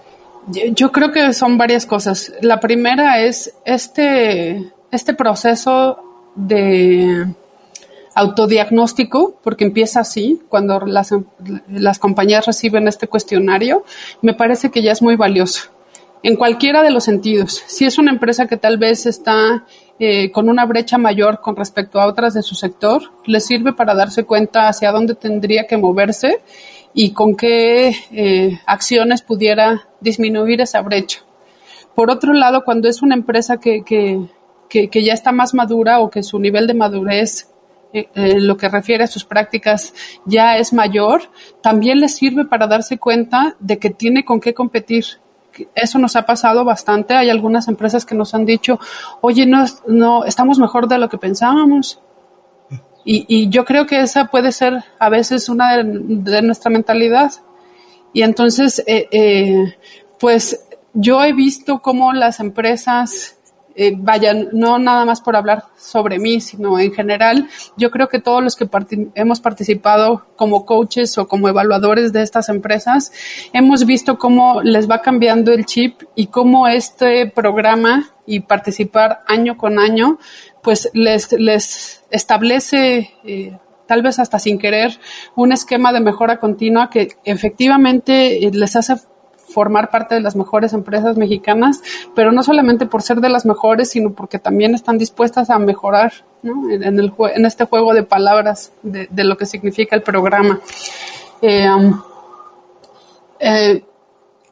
Yo 0.74 0.92
creo 0.92 1.12
que 1.12 1.32
son 1.32 1.58
varias 1.58 1.86
cosas. 1.86 2.32
La 2.40 2.60
primera 2.60 3.20
es 3.20 3.52
este, 3.64 4.72
este 4.90 5.14
proceso 5.14 6.03
de 6.34 7.26
autodiagnóstico, 8.14 9.38
porque 9.42 9.64
empieza 9.64 10.00
así, 10.00 10.40
cuando 10.48 10.80
las, 10.80 11.10
las 11.68 11.98
compañías 11.98 12.46
reciben 12.46 12.86
este 12.86 13.08
cuestionario, 13.08 13.84
me 14.22 14.34
parece 14.34 14.70
que 14.70 14.82
ya 14.82 14.92
es 14.92 15.02
muy 15.02 15.16
valioso 15.16 15.74
en 16.24 16.36
cualquiera 16.36 16.82
de 16.82 16.90
los 16.90 17.04
sentidos. 17.04 17.62
Si 17.66 17.84
es 17.84 17.98
una 17.98 18.10
empresa 18.10 18.48
que 18.48 18.56
tal 18.56 18.78
vez 18.78 19.04
está 19.04 19.64
eh, 19.98 20.32
con 20.32 20.48
una 20.48 20.64
brecha 20.64 20.96
mayor 20.96 21.40
con 21.40 21.54
respecto 21.54 22.00
a 22.00 22.06
otras 22.06 22.32
de 22.32 22.42
su 22.42 22.54
sector, 22.54 23.02
le 23.26 23.40
sirve 23.40 23.74
para 23.74 23.94
darse 23.94 24.24
cuenta 24.24 24.68
hacia 24.68 24.90
dónde 24.90 25.14
tendría 25.14 25.66
que 25.66 25.76
moverse 25.76 26.40
y 26.94 27.12
con 27.12 27.36
qué 27.36 27.94
eh, 28.10 28.58
acciones 28.64 29.20
pudiera 29.20 29.86
disminuir 30.00 30.62
esa 30.62 30.80
brecha. 30.80 31.20
Por 31.94 32.10
otro 32.10 32.32
lado, 32.32 32.64
cuando 32.64 32.88
es 32.88 33.02
una 33.02 33.14
empresa 33.14 33.58
que, 33.58 33.84
que, 33.84 34.18
que, 34.68 34.88
que 34.88 35.04
ya 35.04 35.12
está 35.12 35.32
más 35.32 35.54
madura 35.54 36.00
o 36.00 36.10
que 36.10 36.22
su 36.22 36.38
nivel 36.38 36.66
de 36.66 36.74
madurez 36.74 37.48
eh, 37.94 38.08
eh, 38.16 38.40
lo 38.40 38.56
que 38.56 38.68
refiere 38.68 39.04
a 39.04 39.06
sus 39.06 39.24
prácticas 39.24 39.94
ya 40.24 40.58
es 40.58 40.72
mayor, 40.72 41.22
también 41.62 42.00
le 42.00 42.08
sirve 42.08 42.44
para 42.44 42.66
darse 42.66 42.98
cuenta 42.98 43.54
de 43.60 43.78
que 43.78 43.90
tiene 43.90 44.24
con 44.24 44.40
qué 44.40 44.52
competir, 44.52 45.04
eso 45.76 46.00
nos 46.00 46.16
ha 46.16 46.26
pasado 46.26 46.64
bastante. 46.64 47.14
Hay 47.14 47.30
algunas 47.30 47.68
empresas 47.68 48.04
que 48.04 48.16
nos 48.16 48.34
han 48.34 48.44
dicho, 48.46 48.80
oye, 49.20 49.46
no, 49.46 49.64
no 49.86 50.24
estamos 50.24 50.58
mejor 50.58 50.88
de 50.88 50.98
lo 50.98 51.08
que 51.08 51.18
pensábamos. 51.18 52.00
Y, 53.04 53.26
y 53.28 53.48
yo 53.48 53.64
creo 53.64 53.86
que 53.86 54.00
esa 54.00 54.24
puede 54.24 54.50
ser 54.50 54.82
a 54.98 55.08
veces 55.08 55.48
una 55.48 55.76
de, 55.76 56.42
nuestra 56.42 56.72
mentalidad. 56.72 57.30
Y 58.12 58.22
entonces, 58.22 58.82
eh, 58.88 59.76
pues 60.18 60.66
yo 60.94 61.22
he 61.22 61.32
visto 61.32 61.80
cómo 61.80 62.12
las 62.12 62.40
empresas 62.40 63.33
eh, 63.76 63.94
vaya, 63.96 64.34
no 64.34 64.78
nada 64.78 65.04
más 65.04 65.20
por 65.20 65.36
hablar 65.36 65.64
sobre 65.76 66.18
mí, 66.18 66.40
sino 66.40 66.78
en 66.78 66.92
general, 66.92 67.48
yo 67.76 67.90
creo 67.90 68.08
que 68.08 68.20
todos 68.20 68.42
los 68.42 68.56
que 68.56 68.68
hemos 69.14 69.40
participado 69.40 70.26
como 70.36 70.64
coaches 70.64 71.18
o 71.18 71.26
como 71.26 71.48
evaluadores 71.48 72.12
de 72.12 72.22
estas 72.22 72.48
empresas, 72.48 73.12
hemos 73.52 73.84
visto 73.84 74.18
cómo 74.18 74.62
les 74.62 74.88
va 74.88 75.02
cambiando 75.02 75.52
el 75.52 75.66
chip 75.66 76.02
y 76.14 76.28
cómo 76.28 76.68
este 76.68 77.26
programa 77.26 78.10
y 78.26 78.40
participar 78.40 79.20
año 79.26 79.56
con 79.56 79.78
año, 79.78 80.18
pues 80.62 80.90
les, 80.94 81.32
les 81.32 82.04
establece 82.10 83.10
eh, 83.24 83.58
tal 83.86 84.02
vez 84.02 84.18
hasta 84.18 84.38
sin 84.38 84.58
querer, 84.58 84.98
un 85.36 85.52
esquema 85.52 85.92
de 85.92 86.00
mejora 86.00 86.38
continua 86.38 86.90
que 86.90 87.08
efectivamente 87.24 88.46
eh, 88.46 88.50
les 88.52 88.76
hace 88.76 88.96
formar 89.54 89.90
parte 89.90 90.16
de 90.16 90.20
las 90.20 90.34
mejores 90.34 90.72
empresas 90.72 91.16
mexicanas, 91.16 91.80
pero 92.14 92.32
no 92.32 92.42
solamente 92.42 92.86
por 92.86 93.02
ser 93.02 93.20
de 93.20 93.28
las 93.28 93.46
mejores, 93.46 93.90
sino 93.90 94.12
porque 94.12 94.38
también 94.38 94.74
están 94.74 94.98
dispuestas 94.98 95.48
a 95.48 95.58
mejorar 95.58 96.12
en, 96.42 96.98
el, 96.98 97.12
este 97.46 97.64
juego 97.64 97.94
de 97.94 98.02
palabras 98.02 98.72
de, 98.82 99.24
lo 99.24 99.36
que 99.38 99.46
significa 99.46 99.94
el 99.96 100.02
programa. 100.02 100.60
Eh, 101.40 101.70
um, 101.70 102.02
eh, 103.38 103.84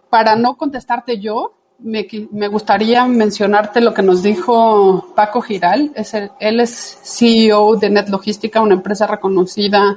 para 0.09 0.37
no 0.37 0.57
contestarte 0.57 1.19
yo, 1.19 1.55
me, 1.79 2.49
gustaría 2.49 3.05
mencionarte 3.07 3.81
lo 3.81 3.93
que 3.93 4.03
nos 4.03 4.23
dijo 4.23 5.13
Paco 5.17 5.41
Giral. 5.41 5.91
Es 5.95 6.15
él 6.15 6.61
es 6.61 6.99
CEO 7.03 7.77
de 7.77 7.91
Net 7.91 8.09
Logística, 8.09 8.61
una 8.61 8.75
empresa 8.75 9.07
reconocida 9.07 9.97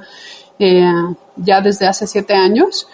eh, 0.58 0.90
ya 1.36 1.60
desde 1.60 1.86
hace 1.86 2.06
siete 2.06 2.34
años. 2.34 2.88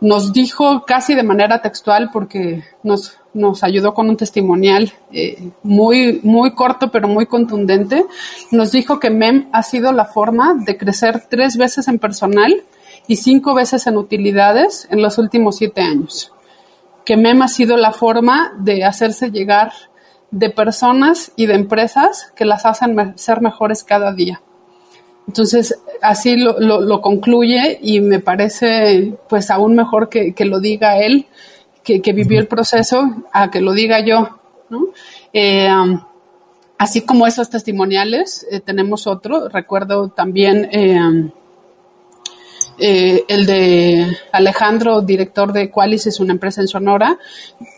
Nos 0.00 0.32
dijo 0.32 0.84
casi 0.84 1.14
de 1.14 1.22
manera 1.22 1.62
textual 1.62 2.10
porque 2.12 2.64
nos, 2.82 3.18
nos 3.32 3.62
ayudó 3.64 3.94
con 3.94 4.10
un 4.10 4.16
testimonial 4.16 4.92
eh, 5.10 5.50
muy, 5.62 6.20
muy 6.22 6.52
corto 6.54 6.90
pero 6.90 7.08
muy 7.08 7.26
contundente. 7.26 8.04
Nos 8.50 8.72
dijo 8.72 9.00
que 9.00 9.10
MEM 9.10 9.48
ha 9.52 9.62
sido 9.62 9.92
la 9.92 10.04
forma 10.04 10.54
de 10.54 10.76
crecer 10.76 11.24
tres 11.30 11.56
veces 11.56 11.88
en 11.88 11.98
personal 11.98 12.62
y 13.06 13.16
cinco 13.16 13.54
veces 13.54 13.86
en 13.86 13.96
utilidades 13.96 14.86
en 14.90 15.00
los 15.00 15.16
últimos 15.16 15.56
siete 15.56 15.80
años. 15.80 16.32
Que 17.04 17.16
MEM 17.16 17.42
ha 17.42 17.48
sido 17.48 17.76
la 17.76 17.92
forma 17.92 18.52
de 18.58 18.84
hacerse 18.84 19.30
llegar 19.30 19.72
de 20.30 20.50
personas 20.50 21.32
y 21.36 21.46
de 21.46 21.54
empresas 21.54 22.32
que 22.36 22.44
las 22.44 22.66
hacen 22.66 23.16
ser 23.16 23.40
mejores 23.40 23.84
cada 23.84 24.12
día. 24.12 24.42
Entonces, 25.26 25.78
así 26.02 26.36
lo, 26.36 26.60
lo, 26.60 27.00
concluye 27.00 27.78
y 27.82 28.00
me 28.00 28.20
parece 28.20 29.14
pues 29.28 29.50
aún 29.50 29.74
mejor 29.74 30.08
que, 30.08 30.32
que 30.34 30.44
lo 30.44 30.60
diga 30.60 30.98
él, 30.98 31.26
que, 31.82 32.00
que, 32.00 32.12
vivió 32.12 32.38
el 32.38 32.46
proceso, 32.46 33.24
a 33.32 33.50
que 33.50 33.60
lo 33.60 33.72
diga 33.72 34.00
yo. 34.00 34.28
¿no? 34.70 34.88
Eh, 35.32 35.68
así 36.78 37.02
como 37.02 37.26
esos 37.26 37.50
testimoniales, 37.50 38.46
eh, 38.50 38.60
tenemos 38.60 39.06
otro. 39.06 39.48
Recuerdo 39.48 40.08
también 40.08 40.68
eh, 40.72 41.30
eh, 42.78 43.24
el 43.28 43.46
de 43.46 44.18
Alejandro, 44.32 45.00
director 45.00 45.52
de 45.52 45.70
Qualis, 45.70 46.06
es 46.06 46.20
una 46.20 46.32
empresa 46.32 46.60
en 46.60 46.68
Sonora. 46.68 47.18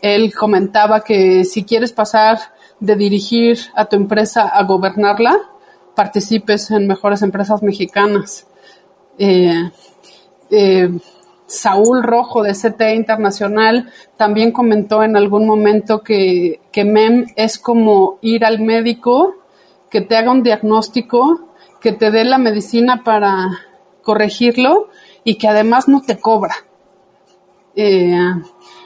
Él 0.02 0.34
comentaba 0.34 1.02
que 1.02 1.44
si 1.44 1.64
quieres 1.64 1.92
pasar 1.92 2.38
de 2.80 2.96
dirigir 2.96 3.58
a 3.74 3.84
tu 3.84 3.96
empresa 3.96 4.48
a 4.48 4.62
gobernarla, 4.64 5.38
participes 5.98 6.70
en 6.70 6.86
mejores 6.86 7.22
empresas 7.22 7.60
mexicanas. 7.60 8.46
Eh, 9.18 9.68
eh, 10.48 10.88
Saúl 11.46 12.04
Rojo 12.04 12.44
de 12.44 12.52
CTE 12.52 12.94
Internacional 12.94 13.90
también 14.16 14.52
comentó 14.52 15.02
en 15.02 15.16
algún 15.16 15.44
momento 15.44 16.04
que, 16.04 16.60
que 16.70 16.84
MEM 16.84 17.26
es 17.34 17.58
como 17.58 18.18
ir 18.20 18.44
al 18.44 18.60
médico, 18.60 19.34
que 19.90 20.00
te 20.00 20.16
haga 20.16 20.30
un 20.30 20.44
diagnóstico, 20.44 21.48
que 21.80 21.90
te 21.90 22.12
dé 22.12 22.24
la 22.24 22.38
medicina 22.38 23.02
para 23.02 23.48
corregirlo 24.02 24.90
y 25.24 25.34
que 25.34 25.48
además 25.48 25.88
no 25.88 26.02
te 26.02 26.20
cobra. 26.20 26.54
Eh, 27.74 28.16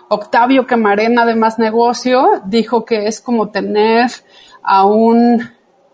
Octavio 0.08 0.66
Camarena 0.66 1.26
de 1.26 1.34
Más 1.34 1.58
Negocio 1.58 2.40
dijo 2.46 2.86
que 2.86 3.06
es 3.06 3.20
como 3.20 3.50
tener 3.50 4.10
a 4.62 4.86
un 4.86 5.42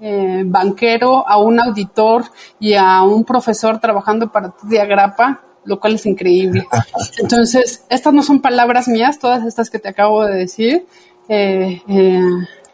eh, 0.00 0.42
banquero, 0.46 1.28
a 1.28 1.38
un 1.38 1.60
auditor 1.60 2.24
y 2.60 2.74
a 2.74 3.02
un 3.02 3.24
profesor 3.24 3.80
trabajando 3.80 4.30
para 4.30 4.50
tu 4.50 4.68
diagrapa, 4.68 5.40
lo 5.64 5.80
cual 5.80 5.94
es 5.94 6.06
increíble. 6.06 6.66
Entonces, 7.18 7.84
estas 7.88 8.12
no 8.12 8.22
son 8.22 8.40
palabras 8.40 8.88
mías, 8.88 9.18
todas 9.18 9.44
estas 9.44 9.70
que 9.70 9.78
te 9.78 9.88
acabo 9.88 10.24
de 10.24 10.36
decir, 10.36 10.86
eh, 11.28 11.82
eh, 11.88 12.22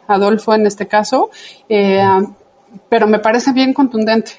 Adolfo 0.07 0.53
en 0.53 0.67
este 0.67 0.87
caso, 0.87 1.31
pero 1.67 3.07
me 3.07 3.19
parece 3.19 3.53
bien 3.53 3.73
contundente. 3.73 4.33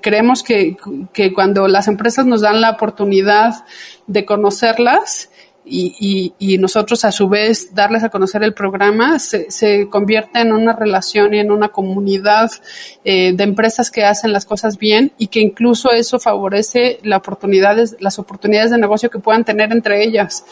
creemos 0.00 0.44
que, 0.44 0.76
que 1.12 1.32
cuando 1.32 1.66
las 1.66 1.88
empresas 1.88 2.24
nos 2.24 2.42
dan 2.42 2.60
la 2.60 2.70
oportunidad 2.70 3.64
de 4.06 4.24
conocerlas, 4.24 5.30
y, 5.70 6.34
y, 6.38 6.58
nosotros 6.58 7.04
a 7.04 7.12
su 7.12 7.28
vez 7.28 7.74
darles 7.74 8.02
a 8.04 8.08
conocer 8.08 8.42
el 8.42 8.54
programa, 8.54 9.18
se, 9.18 9.88
convierte 9.88 10.40
en 10.40 10.52
una 10.52 10.72
relación 10.72 11.34
y 11.34 11.38
en 11.38 11.50
una 11.50 11.68
comunidad 11.68 12.50
eh, 13.04 13.32
de 13.34 13.44
empresas 13.44 13.90
que 13.90 14.04
hacen 14.04 14.32
las 14.32 14.46
cosas 14.46 14.78
bien 14.78 15.12
y 15.18 15.28
que 15.28 15.40
incluso 15.40 15.90
eso 15.90 16.18
favorece 16.18 16.98
las 17.02 17.18
oportunidades, 17.18 17.96
las 18.00 18.18
oportunidades 18.18 18.70
de 18.70 18.78
negocio 18.78 19.10
que 19.10 19.18
puedan 19.18 19.44
tener 19.44 19.72
entre 19.72 20.02
ellas. 20.02 20.44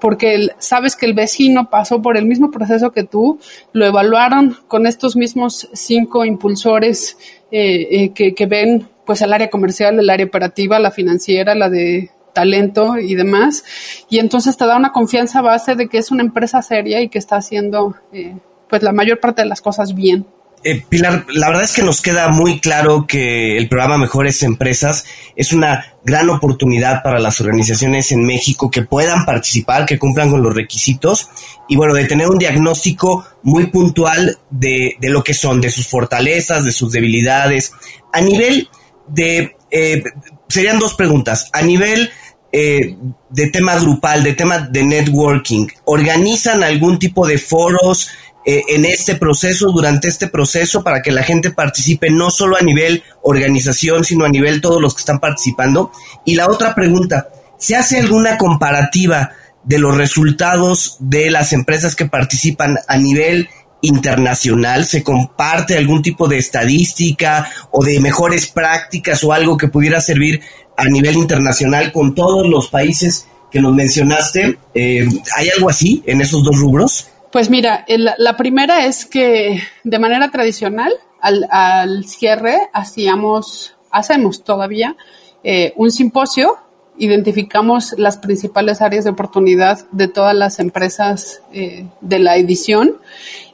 Porque 0.00 0.48
sabes 0.58 0.96
que 0.96 1.06
el 1.06 1.14
vecino 1.14 1.70
pasó 1.70 2.02
por 2.02 2.16
el 2.16 2.26
mismo 2.26 2.50
proceso 2.50 2.92
que 2.92 3.04
tú, 3.04 3.38
lo 3.72 3.86
evaluaron 3.86 4.56
con 4.68 4.86
estos 4.86 5.16
mismos 5.16 5.68
cinco 5.72 6.24
impulsores 6.24 7.16
eh, 7.50 7.86
eh, 7.90 8.12
que, 8.12 8.34
que 8.34 8.46
ven 8.46 8.88
pues 9.04 9.20
el 9.22 9.32
área 9.32 9.50
comercial, 9.50 9.98
el 9.98 10.10
área 10.10 10.26
operativa, 10.26 10.78
la 10.78 10.90
financiera, 10.90 11.54
la 11.54 11.68
de 11.68 12.10
talento 12.34 12.98
y 12.98 13.14
demás. 13.14 13.64
Y 14.10 14.18
entonces 14.18 14.58
te 14.58 14.66
da 14.66 14.76
una 14.76 14.92
confianza 14.92 15.40
base 15.40 15.74
de 15.74 15.88
que 15.88 15.96
es 15.96 16.10
una 16.10 16.22
empresa 16.22 16.60
seria 16.60 17.00
y 17.00 17.08
que 17.08 17.18
está 17.18 17.36
haciendo 17.36 17.94
eh, 18.12 18.36
pues 18.68 18.82
la 18.82 18.92
mayor 18.92 19.20
parte 19.20 19.42
de 19.42 19.48
las 19.48 19.62
cosas 19.62 19.94
bien. 19.94 20.26
Eh, 20.66 20.82
Pilar, 20.88 21.26
la 21.28 21.48
verdad 21.48 21.64
es 21.64 21.74
que 21.74 21.82
nos 21.82 22.00
queda 22.00 22.28
muy 22.28 22.58
claro 22.58 23.06
que 23.06 23.58
el 23.58 23.68
programa 23.68 23.98
Mejores 23.98 24.42
Empresas 24.42 25.04
es 25.36 25.52
una 25.52 25.92
gran 26.06 26.30
oportunidad 26.30 27.02
para 27.02 27.18
las 27.18 27.38
organizaciones 27.42 28.12
en 28.12 28.24
México 28.24 28.70
que 28.70 28.80
puedan 28.80 29.26
participar, 29.26 29.84
que 29.84 29.98
cumplan 29.98 30.30
con 30.30 30.42
los 30.42 30.54
requisitos 30.54 31.28
y 31.68 31.76
bueno, 31.76 31.92
de 31.92 32.06
tener 32.06 32.28
un 32.28 32.38
diagnóstico 32.38 33.26
muy 33.42 33.66
puntual 33.66 34.38
de, 34.48 34.96
de 34.98 35.10
lo 35.10 35.22
que 35.22 35.34
son, 35.34 35.60
de 35.60 35.70
sus 35.70 35.86
fortalezas, 35.86 36.64
de 36.64 36.72
sus 36.72 36.92
debilidades. 36.92 37.72
A 38.10 38.22
nivel 38.22 38.70
de, 39.06 39.56
eh, 39.70 40.02
serían 40.48 40.78
dos 40.78 40.94
preguntas. 40.94 41.50
A 41.52 41.60
nivel 41.60 42.10
eh, 42.56 42.96
de 43.30 43.48
tema 43.48 43.74
grupal, 43.80 44.22
de 44.22 44.32
tema 44.34 44.60
de 44.60 44.84
networking, 44.84 45.66
organizan 45.86 46.62
algún 46.62 47.00
tipo 47.00 47.26
de 47.26 47.36
foros 47.36 48.10
eh, 48.46 48.62
en 48.68 48.84
este 48.84 49.16
proceso, 49.16 49.72
durante 49.72 50.06
este 50.06 50.28
proceso, 50.28 50.84
para 50.84 51.02
que 51.02 51.10
la 51.10 51.24
gente 51.24 51.50
participe 51.50 52.10
no 52.10 52.30
solo 52.30 52.56
a 52.56 52.60
nivel 52.62 53.02
organización, 53.22 54.04
sino 54.04 54.24
a 54.24 54.28
nivel 54.28 54.60
todos 54.60 54.80
los 54.80 54.94
que 54.94 55.00
están 55.00 55.18
participando. 55.18 55.90
Y 56.24 56.36
la 56.36 56.48
otra 56.48 56.76
pregunta, 56.76 57.26
¿se 57.58 57.74
hace 57.74 57.98
alguna 57.98 58.38
comparativa 58.38 59.32
de 59.64 59.78
los 59.80 59.96
resultados 59.96 60.96
de 61.00 61.32
las 61.32 61.52
empresas 61.52 61.96
que 61.96 62.06
participan 62.06 62.78
a 62.86 62.98
nivel 62.98 63.48
internacional? 63.86 64.84
¿Se 64.84 65.02
comparte 65.02 65.76
algún 65.76 66.02
tipo 66.02 66.28
de 66.28 66.38
estadística 66.38 67.48
o 67.70 67.84
de 67.84 68.00
mejores 68.00 68.46
prácticas 68.46 69.22
o 69.24 69.32
algo 69.32 69.56
que 69.56 69.68
pudiera 69.68 70.00
servir 70.00 70.42
a 70.76 70.84
nivel 70.84 71.16
internacional 71.16 71.92
con 71.92 72.14
todos 72.14 72.46
los 72.48 72.68
países 72.68 73.28
que 73.54 73.60
nos 73.60 73.72
mencionaste. 73.72 74.58
Eh, 74.74 75.06
¿Hay 75.36 75.48
algo 75.48 75.70
así 75.70 76.02
en 76.06 76.20
esos 76.20 76.42
dos 76.42 76.58
rubros? 76.58 77.08
Pues 77.30 77.50
mira, 77.50 77.84
la 78.18 78.36
primera 78.36 78.86
es 78.86 79.06
que 79.06 79.62
de 79.84 79.98
manera 79.98 80.30
tradicional 80.30 80.92
al, 81.20 82.04
cierre 82.04 82.58
hacíamos, 82.72 83.74
hacemos 83.90 84.44
todavía 84.44 84.96
eh, 85.42 85.72
un 85.76 85.90
simposio, 85.90 86.56
identificamos 86.98 87.94
las 87.98 88.18
principales 88.18 88.80
áreas 88.80 89.04
de 89.04 89.10
oportunidad 89.10 89.86
de 89.90 90.08
todas 90.08 90.34
las 90.34 90.58
empresas 90.58 91.42
eh, 91.52 91.86
de 92.00 92.18
la 92.18 92.36
edición 92.36 92.96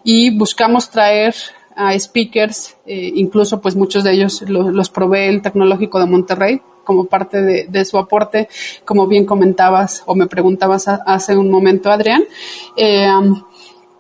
y 0.05 0.37
buscamos 0.37 0.91
traer 0.91 1.35
a 1.77 1.99
speakers, 1.99 2.77
incluso 2.85 3.63
pues 3.63 3.75
muchos 3.75 4.05
de 4.05 4.13
ellos 4.13 4.43
los 4.43 4.91
provee 4.91 5.29
el 5.29 5.41
Tecnológico 5.41 5.99
de 5.99 6.05
Monterrey, 6.05 6.61
como 6.85 7.05
parte 7.05 7.41
de, 7.41 7.85
su 7.85 7.99
aporte, 7.99 8.49
como 8.85 9.07
bien 9.07 9.25
comentabas 9.25 10.03
o 10.07 10.17
me 10.17 10.27
preguntabas 10.27 10.89
hace 10.89 11.37
un 11.37 11.49
momento, 11.49 11.89
Adrián. 11.91 12.25
Eh, 12.77 13.09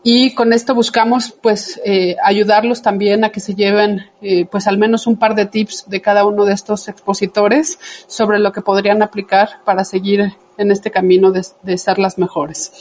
y 0.02 0.34
con 0.34 0.52
esto 0.52 0.74
buscamos 0.74 1.34
pues 1.42 1.80
eh, 1.84 2.16
ayudarlos 2.22 2.80
también 2.82 3.24
a 3.24 3.30
que 3.30 3.40
se 3.40 3.54
lleven 3.54 4.06
eh, 4.22 4.46
pues 4.46 4.66
al 4.66 4.78
menos 4.78 5.06
un 5.06 5.16
par 5.16 5.34
de 5.34 5.46
tips 5.46 5.84
de 5.88 6.00
cada 6.00 6.24
uno 6.24 6.44
de 6.44 6.54
estos 6.54 6.88
expositores 6.88 7.78
sobre 8.06 8.38
lo 8.38 8.52
que 8.52 8.62
podrían 8.62 9.02
aplicar 9.02 9.62
para 9.64 9.84
seguir 9.84 10.32
en 10.56 10.70
este 10.70 10.90
camino 10.90 11.32
de, 11.32 11.78
ser 11.78 11.98
las 11.98 12.18
mejores. 12.18 12.72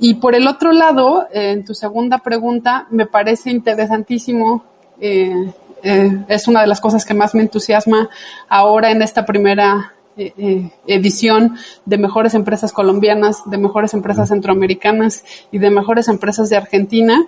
Y 0.00 0.14
por 0.14 0.34
el 0.34 0.46
otro 0.46 0.72
lado, 0.72 1.26
en 1.32 1.64
tu 1.64 1.74
segunda 1.74 2.18
pregunta, 2.18 2.86
me 2.90 3.06
parece 3.06 3.50
interesantísimo 3.50 4.64
eh, 5.00 5.52
eh, 5.82 6.24
es 6.28 6.48
una 6.48 6.60
de 6.62 6.66
las 6.66 6.80
cosas 6.80 7.04
que 7.04 7.14
más 7.14 7.34
me 7.34 7.42
entusiasma 7.42 8.08
ahora 8.48 8.90
en 8.90 9.02
esta 9.02 9.24
primera 9.24 9.92
eh, 10.18 10.32
eh, 10.36 10.70
edición 10.88 11.56
de 11.86 11.96
mejores 11.96 12.34
empresas 12.34 12.72
colombianas, 12.72 13.48
de 13.48 13.56
mejores 13.56 13.94
empresas 13.94 14.30
centroamericanas 14.30 15.24
y 15.52 15.58
de 15.58 15.70
mejores 15.70 16.08
empresas 16.08 16.50
de 16.50 16.56
Argentina, 16.56 17.24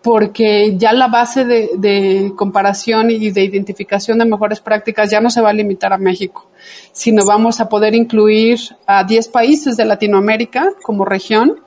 porque 0.00 0.76
ya 0.76 0.92
la 0.92 1.08
base 1.08 1.44
de, 1.44 1.70
de, 1.76 2.32
comparación 2.36 3.10
y 3.10 3.32
de 3.32 3.42
identificación 3.42 4.18
de 4.18 4.26
mejores 4.26 4.60
prácticas 4.60 5.10
ya 5.10 5.20
no 5.20 5.28
se 5.28 5.40
va 5.40 5.50
a 5.50 5.52
limitar 5.52 5.92
a 5.92 5.98
México, 5.98 6.48
sino 6.92 7.24
vamos 7.24 7.60
a 7.60 7.68
poder 7.68 7.96
incluir 7.96 8.60
a 8.86 9.02
10 9.02 9.26
países 9.28 9.76
de 9.76 9.84
Latinoamérica 9.84 10.70
como 10.82 11.04
región. 11.04 11.60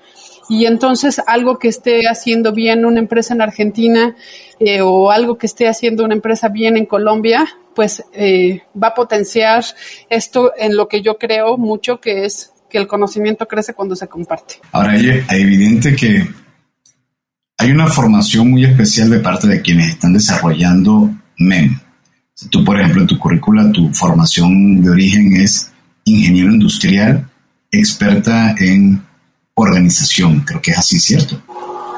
Y 0.50 0.66
entonces 0.66 1.22
algo 1.26 1.60
que 1.60 1.68
esté 1.68 2.08
haciendo 2.08 2.54
bien 2.54 2.86
una 2.86 3.00
empresa 3.00 3.34
en 3.34 3.42
Argentina 3.42 4.16
eh, 4.60 4.82
o 4.82 5.12
algo 5.12 5.38
que 5.38 5.46
esté 5.46 5.68
haciendo 5.68 6.04
una 6.06 6.16
empresa 6.16 6.48
bien 6.50 6.78
en 6.78 6.86
Colombia, 6.86 7.48
pues 7.74 8.04
eh, 8.14 8.62
va 8.82 8.90
a 8.90 8.94
potenciar 8.94 9.64
esto 10.10 10.54
en 10.58 10.76
lo 10.76 10.88
que 10.88 11.02
yo 11.02 11.18
creo 11.18 11.58
mucho, 11.58 12.00
que 12.00 12.26
es 12.26 12.52
que 12.70 12.78
el 12.78 12.88
conocimiento 12.88 13.48
crece 13.48 13.74
cuando 13.74 13.96
se 13.96 14.08
comparte. 14.08 14.56
Ahora, 14.72 14.96
es 14.96 15.24
evidente 15.30 15.96
que 15.96 16.28
hay 17.58 17.72
una 17.72 17.88
formación 17.88 18.50
muy 18.50 18.66
especial 18.66 19.10
de 19.10 19.20
parte 19.20 19.48
de 19.48 19.62
quienes 19.62 19.90
están 19.90 20.14
desarrollando 20.14 21.10
MEM. 21.38 21.80
Tú, 22.50 22.64
por 22.64 22.80
ejemplo, 22.80 23.02
en 23.02 23.08
tu 23.08 23.20
currícula, 23.20 23.72
tu 23.72 23.94
formación 23.94 24.82
de 24.82 24.90
origen 24.90 25.36
es 25.36 25.72
ingeniero 26.04 26.52
industrial, 26.52 27.30
experta 27.72 28.56
en 28.58 29.02
organización, 29.54 30.42
creo 30.42 30.62
que 30.62 30.72
es 30.72 30.78
así, 30.78 31.00
¿cierto? 31.00 31.42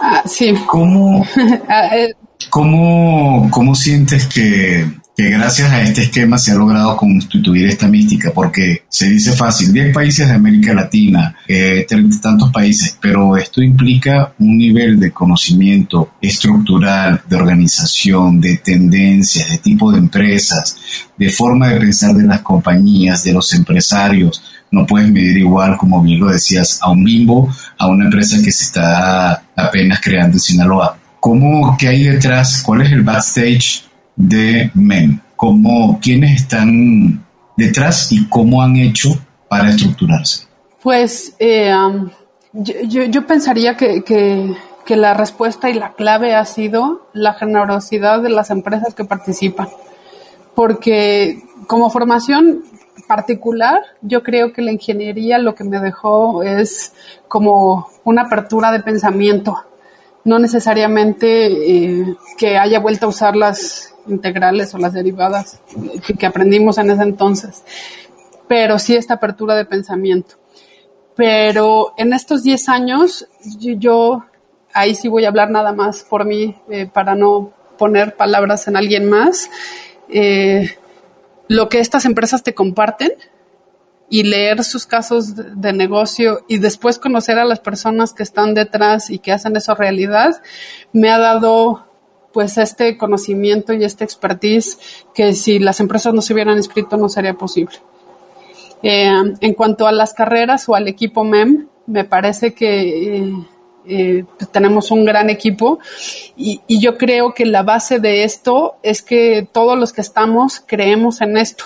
Ah, 0.03 0.21
sí. 0.25 0.53
¿Cómo, 0.67 1.25
ah, 1.69 1.95
eh. 1.95 2.13
cómo, 2.49 3.49
cómo 3.49 3.75
sientes 3.75 4.27
que 4.27 4.85
que 5.15 5.29
gracias 5.29 5.71
a 5.71 5.81
este 5.81 6.03
esquema 6.03 6.37
se 6.37 6.51
ha 6.51 6.55
logrado 6.55 6.97
constituir 6.97 7.67
esta 7.67 7.87
mística, 7.87 8.31
porque 8.33 8.83
se 8.89 9.09
dice 9.09 9.31
fácil, 9.31 9.71
10 9.71 9.93
países 9.93 10.27
de 10.27 10.33
América 10.33 10.73
Latina, 10.73 11.37
eh, 11.47 11.87
tantos 12.21 12.51
países, 12.51 12.97
pero 12.99 13.37
esto 13.37 13.61
implica 13.61 14.33
un 14.39 14.57
nivel 14.57 14.99
de 14.99 15.11
conocimiento 15.11 16.15
estructural, 16.21 17.21
de 17.29 17.35
organización, 17.37 18.41
de 18.41 18.57
tendencias, 18.57 19.49
de 19.51 19.57
tipo 19.59 19.89
de 19.91 19.99
empresas, 19.99 20.77
de 21.17 21.29
forma 21.29 21.69
de 21.69 21.79
pensar 21.79 22.13
de 22.13 22.23
las 22.23 22.41
compañías, 22.41 23.23
de 23.23 23.31
los 23.31 23.53
empresarios. 23.53 24.43
No 24.69 24.85
puedes 24.85 25.09
medir 25.09 25.37
igual, 25.37 25.77
como 25.77 26.03
bien 26.03 26.19
lo 26.19 26.27
decías, 26.27 26.79
a 26.81 26.91
un 26.91 27.05
bimbo, 27.05 27.49
a 27.77 27.87
una 27.87 28.05
empresa 28.05 28.37
que 28.43 28.51
se 28.51 28.65
está 28.65 29.43
apenas 29.55 30.01
creando 30.01 30.35
en 30.35 30.41
Sinaloa. 30.41 30.97
¿Cómo, 31.21 31.77
qué 31.77 31.87
hay 31.87 32.03
detrás? 32.03 32.61
¿Cuál 32.63 32.81
es 32.81 32.91
el 32.91 33.03
backstage 33.03 33.85
de 34.15 34.71
MEM, 34.73 35.19
cómo, 35.35 35.99
quiénes 36.01 36.41
están 36.41 37.25
detrás 37.57 38.11
y 38.11 38.27
cómo 38.27 38.61
han 38.61 38.75
hecho 38.75 39.09
para 39.47 39.69
estructurarse. 39.69 40.47
Pues 40.81 41.33
eh, 41.39 41.73
yo, 42.53 43.27
pensaría 43.27 43.75
que, 43.75 44.03
que, 44.03 44.95
la 44.95 45.13
respuesta 45.15 45.69
y 45.69 45.73
la 45.73 45.93
clave 45.93 46.35
ha 46.35 46.45
sido 46.45 47.07
la 47.13 47.33
generosidad 47.33 48.21
de 48.21 48.29
las 48.29 48.51
empresas 48.51 48.93
que 48.93 49.03
participan, 49.03 49.67
porque 50.53 51.41
como 51.67 51.89
formación 51.89 52.63
particular, 53.07 53.81
yo 54.01 54.21
creo 54.21 54.53
que 54.53 54.61
la 54.61 54.71
ingeniería 54.71 55.39
lo 55.39 55.55
que 55.55 55.63
me 55.63 55.79
dejó 55.79 56.43
es 56.43 56.93
como 57.27 57.89
una 58.03 58.23
apertura 58.23 58.71
de 58.71 58.81
pensamiento, 58.81 59.57
no 60.23 60.37
necesariamente 60.39 61.47
eh, 61.47 62.15
que 62.37 62.57
haya 62.57 62.79
vuelto 62.79 63.07
a 63.07 63.09
usar 63.09 63.35
las 63.35 63.94
integrales 64.07 64.73
o 64.73 64.77
las 64.77 64.93
derivadas 64.93 65.59
que, 66.17 66.25
aprendimos 66.25 66.77
en 66.77 66.91
ese 66.91 67.03
entonces, 67.03 67.63
pero 68.47 68.79
sí 68.79 68.95
esta 68.95 69.15
apertura 69.15 69.55
de 69.55 69.65
pensamiento. 69.65 70.35
Pero 71.15 71.93
en 71.97 72.13
estos 72.13 72.43
10 72.43 72.69
años, 72.69 73.27
yo, 73.59 74.25
ahí 74.73 74.95
sí 74.95 75.07
voy 75.07 75.25
a 75.25 75.29
hablar 75.29 75.49
nada 75.49 75.71
más 75.71 76.03
por 76.03 76.25
mí, 76.25 76.55
eh, 76.69 76.87
para 76.87 77.15
no 77.15 77.53
poner 77.77 78.15
palabras 78.15 78.67
en 78.67 78.75
alguien 78.75 79.09
más. 79.09 79.49
Eh, 80.09 80.77
lo 81.47 81.69
que 81.69 81.79
estas 81.79 82.05
empresas 82.05 82.43
te 82.43 82.53
comparten 82.53 83.13
y 84.09 84.23
leer 84.23 84.63
sus 84.63 84.85
casos 84.85 85.35
de, 85.35 85.73
negocio 85.73 86.43
y 86.47 86.59
después 86.59 86.99
conocer 86.99 87.39
a 87.39 87.45
las 87.45 87.59
personas 87.59 88.13
que 88.13 88.23
están 88.23 88.53
detrás 88.53 89.09
y 89.09 89.19
que 89.19 89.31
hacen 89.31 89.55
eso 89.55 89.73
realidad, 89.75 90.41
me 90.93 91.09
ha 91.09 91.17
dado 91.17 91.84
pues 92.35 92.57
este 92.57 92.97
conocimiento 92.97 93.71
y 93.71 93.85
este 93.85 94.03
expertise 94.03 94.77
que 95.13 95.33
si 95.33 95.57
las 95.57 95.79
empresas 95.79 96.13
no 96.13 96.21
se 96.21 96.33
hubieran 96.33 96.57
inscrito 96.57 96.97
no 96.97 97.07
sería 97.07 97.35
posible. 97.35 97.77
Eh, 98.83 99.09
en 99.39 99.53
cuanto 99.53 99.87
a 99.87 99.93
las 99.93 100.13
carreras 100.13 100.67
o 100.67 100.75
al 100.75 100.89
equipo 100.89 101.23
MEM, 101.23 101.69
me 101.85 102.03
parece 102.03 102.53
que 102.53 103.19
eh, 103.19 103.33
eh, 103.85 104.25
tenemos 104.51 104.91
un 104.91 105.05
gran 105.05 105.29
equipo 105.29 105.79
y, 106.35 106.59
yo 106.67 106.97
creo 106.97 107.33
que 107.33 107.45
la 107.45 107.63
base 107.63 108.01
de 108.01 108.25
esto 108.25 108.75
es 108.83 109.01
que 109.01 109.47
todos 109.49 109.79
los 109.79 109.93
que 109.93 110.01
estamos 110.01 110.61
creemos 110.65 111.21
en 111.21 111.37
esto. 111.37 111.63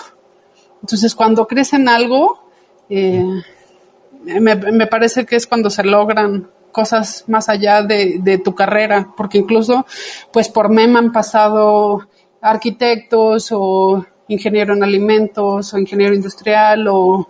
Entonces, 0.82 1.16
cuando 1.16 1.48
crees 1.48 1.72
en 1.72 1.88
algo, 1.88 2.44
me, 2.88 4.54
me 4.54 4.86
parece 4.86 5.26
que 5.26 5.34
es 5.34 5.48
cuando 5.48 5.68
se 5.68 5.82
logran 5.82 6.48
cosas 6.72 7.24
más 7.26 7.48
allá 7.48 7.82
de, 7.82 8.40
tu 8.44 8.54
carrera, 8.54 9.08
porque 9.16 9.38
incluso 9.38 9.86
pues 10.32 10.48
por 10.48 10.68
MEM 10.68 10.96
han 10.96 11.12
pasado 11.12 12.08
arquitectos 12.40 13.48
o 13.52 14.04
ingeniero 14.28 14.74
en 14.74 14.82
alimentos 14.82 15.74
o 15.74 15.78
ingeniero 15.78 16.14
industrial 16.14 16.86
o 16.88 17.28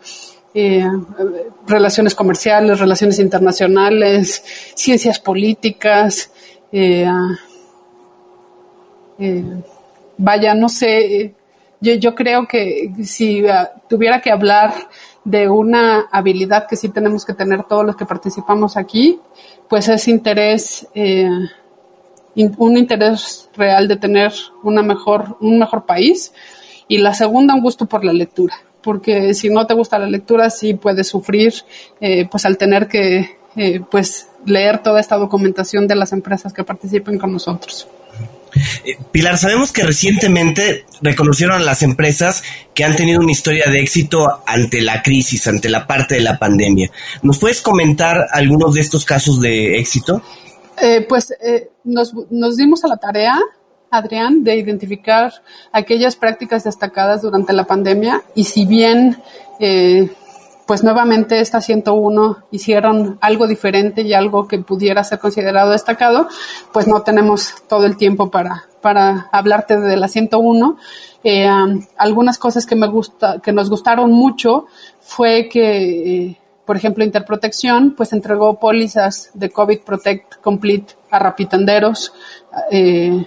eh, 0.53 0.85
relaciones 1.67 2.15
comerciales, 2.15 2.79
relaciones 2.79 3.19
internacionales, 3.19 4.45
ciencias 4.75 5.19
políticas. 5.19 6.31
Eh, 6.73 7.07
eh, 9.19 9.45
vaya, 10.17 10.55
no 10.55 10.69
sé, 10.69 11.35
yo, 11.81 11.95
yo 11.95 12.15
creo 12.15 12.47
que 12.47 12.93
si 13.05 13.47
ah, 13.47 13.71
tuviera 13.89 14.21
que 14.21 14.31
hablar 14.31 14.75
de 15.25 15.49
una 15.49 16.07
habilidad 16.11 16.67
que 16.67 16.77
sí 16.77 16.89
tenemos 16.89 17.25
que 17.25 17.35
tener 17.35 17.65
todos 17.65 17.85
los 17.85 17.97
que 17.97 18.07
participamos 18.07 18.77
aquí, 18.77 19.21
pues 19.69 19.89
es 19.89 20.09
interés, 20.09 20.87
eh, 20.95 21.29
un 22.35 22.77
interés 22.77 23.49
real 23.55 23.87
de 23.87 23.97
tener 23.97 24.33
una 24.63 24.83
mejor, 24.83 25.37
un 25.41 25.59
mejor 25.59 25.85
país. 25.85 26.33
Y 26.89 26.99
la 26.99 27.15
segunda, 27.15 27.55
un 27.55 27.61
gusto 27.61 27.87
por 27.87 28.05
la 28.05 28.13
lectura, 28.13 28.55
porque 28.83 29.35
si 29.35 29.49
no 29.51 29.67
te 29.67 29.75
gusta 29.75 29.99
la 29.99 30.07
lectura, 30.07 30.51
sí 30.51 30.75
puedes 30.75 31.09
sufrir, 31.09 31.55
eh, 32.01 32.27
pues 32.29 32.45
al 32.47 32.57
tener 32.57 32.89
que, 32.89 33.39
eh, 33.57 33.81
pues 33.91 34.29
leer 34.45 34.83
toda 34.83 35.01
esta 35.01 35.17
documentación 35.17 35.87
de 35.87 35.95
las 35.95 36.13
empresas 36.13 36.53
que 36.53 36.65
participen 36.65 37.19
con 37.19 37.33
nosotros. 37.33 37.87
Eh, 38.85 38.97
Pilar, 39.13 39.39
sabemos 39.39 39.73
que 39.73 39.83
recientemente 39.83 40.85
reconocieron 41.03 41.57
a 41.57 41.65
las 41.65 41.83
empresas 41.83 42.43
que 42.75 42.85
han 42.85 42.97
tenido 42.97 43.21
una 43.21 43.33
historia 43.33 43.65
de 43.71 43.81
éxito 43.81 44.43
ante 44.47 44.81
la 44.81 45.03
crisis, 45.03 45.47
ante 45.47 45.69
la 45.69 45.87
parte 45.87 46.17
de 46.17 46.21
la 46.21 46.39
pandemia. 46.39 46.91
¿Nos 47.23 47.39
puedes 47.39 47.61
comentar 47.61 48.27
algunos 48.31 48.75
de 48.75 48.81
estos 48.81 49.05
casos 49.05 49.41
de 49.41 49.79
éxito? 49.79 50.23
Eh, 50.81 51.05
pues 51.09 51.33
eh, 51.43 51.71
nos, 51.85 52.13
nos 52.31 52.57
dimos 52.57 52.85
a 52.85 52.89
la 52.89 52.97
tarea, 52.97 53.39
Adrián, 53.91 54.45
de 54.45 54.57
identificar 54.57 55.33
aquellas 55.73 56.17
prácticas 56.17 56.65
destacadas 56.65 57.23
durante 57.23 57.53
la 57.53 57.65
pandemia 57.65 58.23
y 58.35 58.45
si 58.45 58.65
bien 58.65 59.19
pues 60.71 60.85
nuevamente 60.85 61.41
esta 61.41 61.61
101 61.61 62.45
hicieron 62.53 63.19
algo 63.21 63.49
diferente 63.49 64.03
y 64.03 64.15
algo 64.15 64.47
que 64.47 64.61
pudiera 64.61 65.03
ser 65.03 65.19
considerado 65.19 65.73
destacado, 65.73 66.29
pues 66.73 66.87
no 66.87 67.03
tenemos 67.03 67.55
todo 67.69 67.87
el 67.87 67.97
tiempo 67.97 68.31
para, 68.31 68.67
para 68.81 69.29
hablarte 69.33 69.81
de 69.81 69.97
la 69.97 70.07
101. 70.07 70.77
Eh, 71.25 71.51
algunas 71.97 72.39
cosas 72.39 72.67
que 72.67 72.77
me 72.77 72.87
gusta, 72.87 73.41
que 73.41 73.51
nos 73.51 73.69
gustaron 73.69 74.13
mucho 74.13 74.67
fue 75.01 75.49
que, 75.49 76.27
eh, 76.27 76.41
por 76.65 76.77
ejemplo, 76.77 77.03
Interprotección, 77.03 77.97
pues 77.97 78.13
entregó 78.13 78.61
pólizas 78.61 79.31
de 79.35 79.51
COVID 79.51 79.81
Protect 79.81 80.37
Complete 80.37 80.95
a 81.11 81.19
rapitanderos. 81.19 82.13
Eh, 82.71 83.27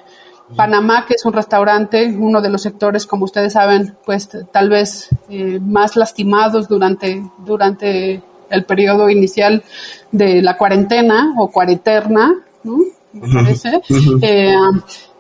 Panamá, 0.56 1.06
que 1.06 1.16
es 1.16 1.26
un 1.26 1.34
restaurante, 1.34 2.06
uno 2.06 2.42
de 2.42 2.50
los 2.50 2.62
sectores, 2.62 3.06
como 3.06 3.26
ustedes 3.26 3.54
saben, 3.54 3.96
pues 4.06 4.30
tal 4.52 4.70
vez 4.70 5.10
eh, 5.30 5.60
más 5.62 5.96
lastimados 5.96 6.68
durante, 6.68 7.24
durante 7.40 8.22
el 8.50 8.64
periodo 8.66 9.10
inicial 9.10 9.64
de 10.12 10.42
la 10.42 10.58
cuarentena 10.58 11.34
o 11.38 11.50
cuareterna, 11.50 12.36
¿no? 12.64 12.78
Me 13.14 13.34
parece. 13.34 13.82
Eh, 14.22 14.56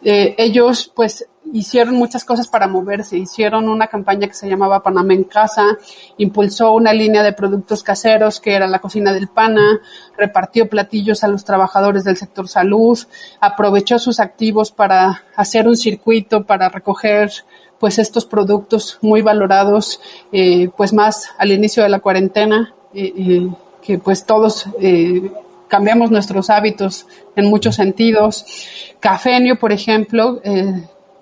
eh, 0.03 0.35
ellos, 0.37 0.91
pues, 0.93 1.25
hicieron 1.53 1.95
muchas 1.95 2.25
cosas 2.25 2.47
para 2.47 2.67
moverse. 2.67 3.17
Hicieron 3.17 3.69
una 3.69 3.87
campaña 3.87 4.27
que 4.27 4.33
se 4.33 4.49
llamaba 4.49 4.83
Panamá 4.83 5.13
en 5.13 5.23
Casa, 5.23 5.77
impulsó 6.17 6.73
una 6.73 6.91
línea 6.91 7.23
de 7.23 7.31
productos 7.31 7.83
caseros 7.83 8.39
que 8.39 8.55
era 8.55 8.67
la 8.67 8.79
cocina 8.79 9.13
del 9.13 9.27
pana, 9.27 9.79
repartió 10.17 10.67
platillos 10.67 11.23
a 11.23 11.27
los 11.27 11.45
trabajadores 11.45 12.03
del 12.03 12.17
sector 12.17 12.49
salud, 12.49 12.99
aprovechó 13.39 13.99
sus 13.99 14.19
activos 14.19 14.71
para 14.71 15.23
hacer 15.35 15.67
un 15.67 15.77
circuito 15.77 16.43
para 16.43 16.69
recoger 16.69 17.31
pues 17.79 17.99
estos 17.99 18.25
productos 18.25 18.97
muy 19.01 19.21
valorados, 19.21 19.99
eh, 20.31 20.69
pues 20.75 20.91
más 20.91 21.29
al 21.37 21.51
inicio 21.51 21.83
de 21.83 21.89
la 21.89 21.99
cuarentena, 21.99 22.73
eh, 22.93 23.13
eh, 23.15 23.49
que 23.81 23.99
pues 23.99 24.25
todos 24.25 24.65
cambiamos 25.67 26.09
nuestros 26.09 26.49
hábitos 26.49 27.05
en 27.35 27.47
muchos 27.47 27.75
sentidos. 27.75 28.45
Cafenio, 29.01 29.59
por 29.59 29.73
ejemplo, 29.73 30.39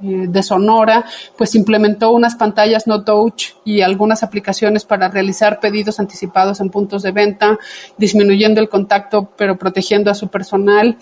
de 0.02 0.44
Sonora, 0.44 1.06
pues 1.38 1.56
implementó 1.56 2.12
unas 2.12 2.36
pantallas 2.36 2.88
no 2.88 3.04
touch 3.04 3.54
y 3.64 3.82
algunas 3.82 4.24
aplicaciones 4.24 4.86
para 4.86 5.10
realizar 5.10 5.60
pedidos 5.60 6.00
anticipados 6.00 6.60
en 6.60 6.70
puntos 6.70 7.04
de 7.04 7.12
venta, 7.12 7.58
disminuyendo 7.98 8.62
el 8.62 8.70
contacto 8.70 9.30
pero 9.38 9.58
protegiendo 9.58 10.12
a 10.12 10.16
su 10.16 10.28
personal. 10.30 10.98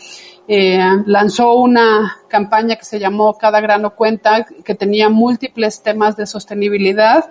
Eh, 0.51 0.79
lanzó 1.05 1.53
una 1.53 2.17
campaña 2.27 2.75
que 2.75 2.83
se 2.83 2.99
llamó 2.99 3.37
Cada 3.37 3.61
grano 3.61 3.95
cuenta, 3.95 4.47
que 4.63 4.73
tenía 4.73 5.07
múltiples 5.07 5.83
temas 5.83 6.17
de 6.17 6.25
sostenibilidad, 6.25 7.29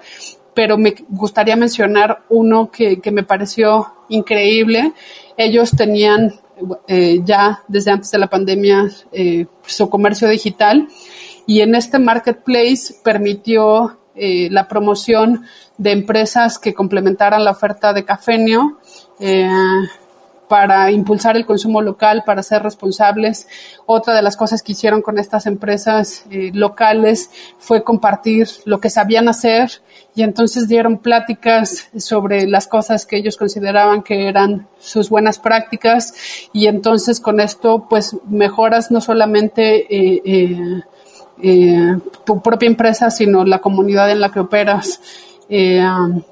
pero 0.55 0.79
me 0.79 0.95
gustaría 1.09 1.57
mencionar 1.57 2.23
uno 2.29 2.71
que, 2.71 3.01
me 3.11 3.25
pareció 3.25 3.93
increíble. 4.09 4.93
Ellos 5.37 5.73
tenían 5.73 6.33
eh, 6.87 7.21
ya 7.25 7.62
desde 7.66 7.91
antes 7.91 8.11
de 8.11 8.19
la 8.19 8.29
pandemia 8.29 8.89
eh, 9.12 9.47
su 9.66 9.89
comercio 9.91 10.29
digital 10.29 10.89
y 11.49 11.62
en 11.62 11.74
este 11.74 11.99
marketplace 11.99 12.94
permitió 13.03 13.99
eh, 14.14 14.49
la 14.51 14.68
promoción 14.68 15.46
de 15.78 15.92
empresas 15.92 16.59
que 16.59 16.74
complementaran 16.74 17.42
la 17.42 17.53
oferta 17.53 17.94
de 17.94 18.05
Cafenio 18.05 18.78
para 20.49 20.90
impulsar 20.90 21.36
el 21.36 21.46
consumo 21.46 21.80
local, 21.82 22.22
para 22.26 22.42
ser 22.42 22.62
responsables. 22.62 23.46
Otra 23.86 24.14
de 24.14 24.22
las 24.22 24.36
cosas 24.36 24.62
que 24.62 24.72
hicieron 24.72 25.03
con 25.03 25.18
estas 25.18 25.46
empresas 25.46 26.24
eh, 26.30 26.51
locales 26.53 27.30
fue 27.59 27.84
compartir 27.84 28.49
lo 28.64 28.80
que 28.80 28.90
sabían 28.90 29.28
hacer 29.28 29.70
y 30.14 30.22
entonces 30.22 30.68
dieron 30.68 30.99
pláticas 30.99 31.88
sobre 31.96 32.46
las 32.46 32.66
cosas 32.66 33.07
que 33.07 33.16
ellos 33.16 33.36
consideraban 33.36 34.03
que 34.03 34.28
eran 34.28 34.66
sus 34.78 35.09
buenas 35.11 35.38
prácticas 35.38 36.14
y 36.53 36.66
entonces 36.66 37.20
con 37.20 37.40
esto 37.40 37.86
pues 37.88 38.16
mejoras 38.28 38.90
no 38.90 39.01
solamente 39.01 39.86
eh, 41.43 41.95
eh, 41.95 41.97
tu 42.24 42.43
propia 42.43 42.68
empresa, 42.68 43.11
sino 43.11 43.45
la 43.45 43.61
comunidad 43.61 44.11
en 44.11 44.20
la 44.20 44.30
que 44.30 44.41
operas. 44.41 45.01
Um, 45.49 46.22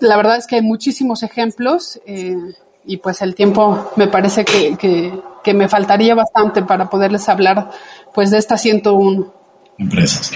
la 0.00 0.16
verdad 0.16 0.36
es 0.36 0.46
que 0.46 0.56
hay 0.56 0.62
muchísimos 0.62 1.22
ejemplos 1.22 2.00
eh, 2.06 2.36
y 2.84 2.98
pues 2.98 3.22
el 3.22 3.34
tiempo 3.34 3.92
me 3.96 4.06
parece 4.08 4.44
que, 4.44 5.12
me 5.54 5.68
faltaría 5.68 6.14
bastante 6.14 6.62
para 6.62 6.88
poderles 6.88 7.28
hablar 7.28 7.70
pues 8.14 8.30
de 8.30 8.38
estas 8.38 8.60
101 8.62 9.32
empresas. 9.78 10.32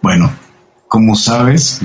Bueno, 0.00 0.30
como 0.86 1.14
sabes, 1.14 1.80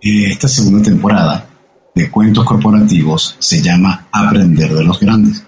eh, 0.00 0.30
esta 0.30 0.48
segunda 0.48 0.82
temporada 0.82 1.46
de 1.94 2.10
Cuentos 2.10 2.44
Corporativos 2.44 3.36
se 3.38 3.62
llama 3.62 4.06
Aprender 4.10 4.72
de 4.72 4.84
los 4.84 5.00
Grandes. 5.00 5.45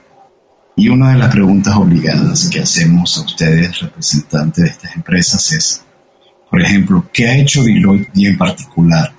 Y 0.78 0.88
una 0.90 1.10
de 1.10 1.18
las 1.18 1.32
preguntas 1.32 1.74
obligadas 1.76 2.48
que 2.48 2.60
hacemos 2.60 3.18
a 3.18 3.22
ustedes, 3.22 3.80
representantes 3.80 4.62
de 4.62 4.70
estas 4.70 4.94
empresas, 4.94 5.50
es, 5.50 5.84
por 6.48 6.62
ejemplo, 6.62 7.04
¿qué 7.12 7.26
ha 7.26 7.36
hecho 7.36 7.64
Deloitte 7.64 8.10
y 8.14 8.28
en 8.28 8.38
particular 8.38 9.12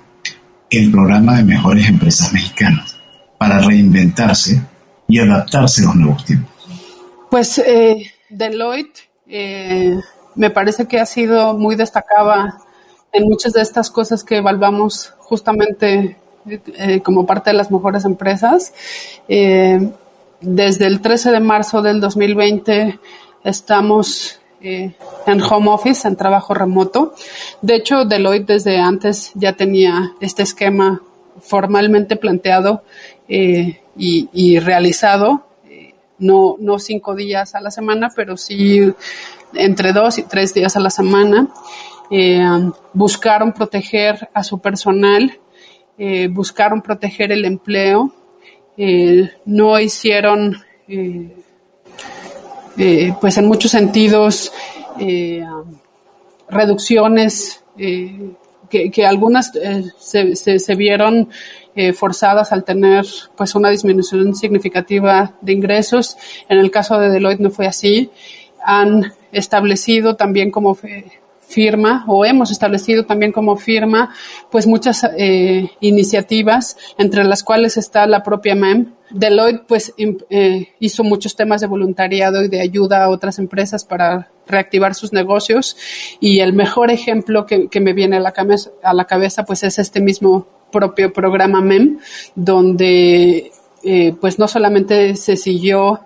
el 0.70 0.90
programa 0.90 1.36
de 1.36 1.44
mejores 1.44 1.86
empresas 1.86 2.32
mexicanas 2.32 2.96
para 3.36 3.58
reinventarse 3.58 4.62
y 5.06 5.18
adaptarse 5.18 5.82
a 5.82 5.88
los 5.88 5.96
nuevos 5.96 6.24
tiempos? 6.24 6.50
Pues 7.30 7.58
eh, 7.58 8.10
Deloitte 8.30 9.10
eh, 9.28 10.00
me 10.36 10.48
parece 10.48 10.86
que 10.86 10.98
ha 10.98 11.04
sido 11.04 11.58
muy 11.58 11.76
destacada 11.76 12.56
en 13.12 13.24
muchas 13.24 13.52
de 13.52 13.60
estas 13.60 13.90
cosas 13.90 14.24
que 14.24 14.38
evaluamos 14.38 15.12
justamente 15.18 16.16
eh, 16.46 17.02
como 17.02 17.26
parte 17.26 17.50
de 17.50 17.56
las 17.58 17.70
mejores 17.70 18.06
empresas. 18.06 18.72
Desde 20.40 20.86
el 20.86 21.00
13 21.00 21.32
de 21.32 21.40
marzo 21.40 21.82
del 21.82 22.00
2020 22.00 22.98
estamos 23.44 24.40
eh, 24.62 24.94
en 25.26 25.42
home 25.42 25.70
office, 25.70 26.06
en 26.06 26.16
trabajo 26.16 26.54
remoto. 26.54 27.14
De 27.62 27.76
hecho, 27.76 28.04
Deloitte 28.04 28.46
desde 28.46 28.78
antes 28.78 29.32
ya 29.34 29.54
tenía 29.54 30.12
este 30.20 30.42
esquema 30.42 31.02
formalmente 31.40 32.16
planteado 32.16 32.82
eh, 33.28 33.80
y, 33.96 34.58
realizado, 34.58 35.46
eh, 35.68 35.94
no, 36.18 36.56
no 36.58 36.78
cinco 36.78 37.14
días 37.14 37.54
a 37.54 37.60
la 37.60 37.70
semana, 37.70 38.10
pero 38.14 38.36
sí 38.36 38.92
entre 39.54 39.92
dos 39.92 40.18
y 40.18 40.22
tres 40.22 40.54
días 40.54 40.76
a 40.76 40.80
la 40.80 40.90
semana. 40.90 41.48
buscaron 42.92 43.52
proteger 43.52 44.28
a 44.34 44.42
su 44.42 44.58
personal, 44.58 45.38
buscaron 46.30 46.82
proteger 46.82 47.30
el 47.30 47.44
empleo, 47.44 48.12
no 49.44 49.78
hicieron 49.78 50.56
eh, 52.82 53.12
pues 53.20 53.36
en 53.36 53.46
muchos 53.46 53.72
sentidos, 53.72 54.52
eh, 54.98 55.44
reducciones 56.48 57.62
eh, 57.76 58.30
que, 58.70 59.04
algunas 59.04 59.52
se, 59.98 60.34
se, 60.34 60.74
vieron 60.76 61.28
forzadas 61.94 62.52
al 62.52 62.64
tener 62.64 63.04
pues 63.36 63.54
una 63.54 63.68
disminución 63.68 64.34
significativa 64.34 65.34
de 65.40 65.52
ingresos. 65.52 66.16
En 66.48 66.58
el 66.58 66.70
caso 66.70 66.98
de 66.98 67.10
Deloitte 67.10 67.40
no 67.40 67.50
fue 67.50 67.66
así. 67.66 68.10
Han 68.64 69.12
establecido 69.32 70.16
también 70.16 70.50
como 70.50 70.74
firma 71.50 72.04
o 72.06 72.24
hemos 72.24 72.50
establecido 72.50 73.04
también 73.04 73.32
como 73.32 73.56
firma 73.56 74.14
pues 74.50 74.66
muchas 74.66 75.04
iniciativas 75.80 76.76
entre 76.96 77.24
las 77.24 77.42
cuales 77.42 77.76
está 77.76 78.06
la 78.06 78.22
propia 78.22 78.54
MEM 78.54 78.92
Deloitte 79.10 79.64
pues 79.66 79.92
eh, 79.98 80.68
hizo 80.78 81.04
muchos 81.04 81.34
temas 81.34 81.60
de 81.60 81.66
voluntariado 81.66 82.42
y 82.44 82.48
de 82.48 82.60
ayuda 82.60 83.04
a 83.04 83.08
otras 83.10 83.38
empresas 83.38 83.84
para 83.84 84.30
reactivar 84.46 84.94
sus 84.94 85.12
negocios. 85.12 85.76
Y 86.20 86.40
el 86.40 86.52
mejor 86.52 86.90
ejemplo 86.90 87.46
que, 87.46 87.68
me 87.80 87.92
viene 87.92 88.16
a 88.16 88.20
la, 88.20 88.32
cabeza, 88.32 88.70
a 88.82 88.94
la 88.94 89.06
cabeza 89.06 89.44
pues 89.44 89.62
es 89.62 89.78
este 89.78 90.00
mismo 90.00 90.46
propio 90.70 91.12
programa 91.12 91.60
MEM 91.60 91.98
donde 92.34 93.50
eh, 93.82 94.14
pues 94.20 94.38
no 94.38 94.46
solamente 94.46 95.16
se 95.16 95.36
siguió 95.36 96.00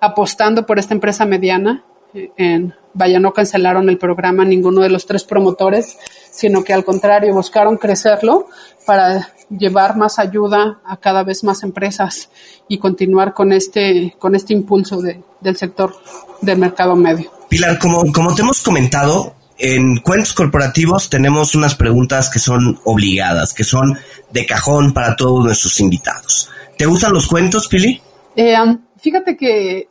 apostando 0.00 0.66
por 0.66 0.78
esta 0.78 0.94
empresa 0.94 1.24
mediana 1.24 1.84
eh, 2.12 2.30
en 2.36 2.74
vaya 2.94 3.20
no 3.20 3.32
cancelaron 3.32 3.88
el 3.88 3.98
programa 3.98 4.44
ninguno 4.44 4.80
de 4.80 4.90
los 4.90 5.06
tres 5.06 5.24
promotores 5.24 5.96
sino 6.30 6.64
que 6.64 6.72
al 6.72 6.84
contrario 6.84 7.34
buscaron 7.34 7.76
crecerlo 7.76 8.46
para 8.86 9.28
llevar 9.50 9.96
más 9.96 10.18
ayuda 10.18 10.80
a 10.84 10.96
cada 10.96 11.22
vez 11.22 11.44
más 11.44 11.62
empresas 11.62 12.30
y 12.68 12.78
continuar 12.78 13.34
con 13.34 13.52
este, 13.52 14.14
con 14.18 14.34
este 14.34 14.52
impulso 14.52 15.00
del 15.00 15.56
sector 15.56 15.94
del 16.40 16.58
mercado 16.58 16.96
medio. 16.96 17.30
Pilar, 17.48 17.78
como, 17.78 18.12
como 18.12 18.34
te 18.34 18.42
hemos 18.42 18.62
comentado, 18.62 19.34
en 19.58 19.98
cuentos 19.98 20.32
corporativos 20.32 21.10
tenemos 21.10 21.54
unas 21.54 21.74
preguntas 21.74 22.30
que 22.30 22.38
son 22.38 22.80
obligadas, 22.84 23.52
que 23.52 23.64
son 23.64 23.98
de 24.30 24.46
cajón 24.46 24.92
para 24.94 25.16
todos 25.16 25.44
nuestros 25.44 25.80
invitados. 25.80 26.48
¿Te 26.78 26.86
gustan 26.86 27.12
los 27.12 27.26
cuentos, 27.26 27.68
Pili? 27.68 28.00
Eh, 28.36 28.56
fíjate 28.98 29.36
que 29.36 29.88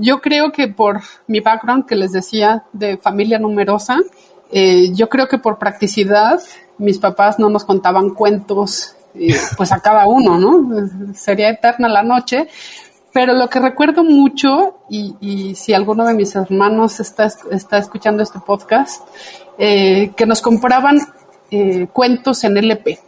yo 0.00 0.20
creo 0.20 0.52
que 0.52 0.68
por 0.68 1.00
mi 1.26 1.40
background 1.40 1.86
que 1.86 1.96
les 1.96 2.12
decía 2.12 2.64
de 2.72 2.96
familia 2.98 3.38
numerosa, 3.38 4.00
eh, 4.50 4.92
yo 4.92 5.08
creo 5.08 5.28
que 5.28 5.38
por 5.38 5.58
practicidad 5.58 6.40
mis 6.78 6.98
papás 6.98 7.38
no 7.38 7.48
nos 7.48 7.64
contaban 7.64 8.10
cuentos 8.10 8.96
pues 9.56 9.72
a 9.72 9.80
cada 9.80 10.06
uno, 10.06 10.38
¿no? 10.38 11.14
Sería 11.14 11.50
eterna 11.50 11.88
la 11.88 12.02
noche. 12.02 12.48
Pero 13.12 13.34
lo 13.34 13.48
que 13.50 13.60
recuerdo 13.60 14.04
mucho, 14.04 14.78
y, 14.88 15.54
si 15.54 15.74
alguno 15.74 16.06
de 16.06 16.14
mis 16.14 16.34
hermanos 16.34 16.98
está, 16.98 17.28
está 17.50 17.76
escuchando 17.76 18.22
este 18.22 18.38
podcast, 18.38 19.06
eh, 19.58 20.12
que 20.16 20.24
nos 20.24 20.40
compraban 20.40 20.98
eh, 21.50 21.88
cuentos 21.92 22.42
en 22.44 22.56
LP. 22.56 22.98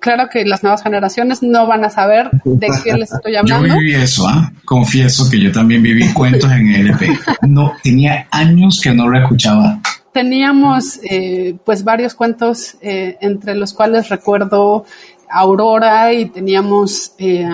Claro 0.00 0.28
que 0.30 0.44
las 0.44 0.62
nuevas 0.62 0.82
generaciones 0.82 1.42
no 1.42 1.66
van 1.66 1.84
a 1.84 1.90
saber 1.90 2.30
de 2.44 2.68
qué 2.84 2.94
les 2.94 3.12
estoy 3.12 3.36
hablando. 3.36 3.66
Yo 3.66 3.74
viví 3.74 3.94
eso, 3.94 4.26
¿ah? 4.28 4.52
confieso 4.64 5.28
que 5.30 5.40
yo 5.40 5.50
también 5.52 5.82
viví 5.82 6.12
cuentos 6.12 6.50
en 6.52 6.68
LP. 6.68 7.18
No, 7.48 7.72
tenía 7.82 8.28
años 8.30 8.80
que 8.82 8.92
no 8.92 9.08
lo 9.08 9.18
escuchaba 9.18 9.80
teníamos 10.10 10.98
eh, 11.04 11.56
pues 11.64 11.84
varios 11.84 12.14
cuentos 12.14 12.76
entre 12.80 13.54
los 13.54 13.72
cuales 13.72 14.08
recuerdo 14.08 14.84
Aurora 15.30 16.12
y 16.12 16.26
teníamos 16.26 17.12
eh, 17.18 17.48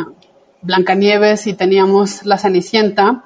Blancanieves 0.62 1.46
y 1.46 1.54
teníamos 1.54 2.24
La 2.24 2.38
Cenicienta. 2.38 3.24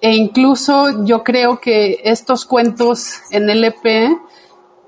E 0.00 0.12
incluso 0.14 1.04
yo 1.04 1.24
creo 1.24 1.60
que 1.60 2.00
estos 2.04 2.44
cuentos 2.44 3.20
en 3.30 3.48
LP 3.48 4.14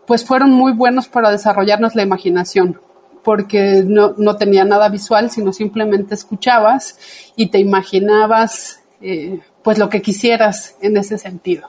pues 0.06 0.24
fueron 0.24 0.50
muy 0.52 0.72
buenos 0.72 1.08
para 1.08 1.30
desarrollarnos 1.30 1.94
la 1.94 2.02
imaginación, 2.02 2.78
porque 3.26 3.82
no, 3.84 4.14
no 4.16 4.36
tenía 4.36 4.64
nada 4.64 4.88
visual, 4.88 5.32
sino 5.32 5.52
simplemente 5.52 6.14
escuchabas 6.14 6.96
y 7.34 7.48
te 7.48 7.58
imaginabas 7.58 8.84
eh, 9.00 9.40
pues 9.64 9.78
lo 9.78 9.88
que 9.88 10.00
quisieras 10.00 10.76
en 10.80 10.96
ese 10.96 11.18
sentido. 11.18 11.68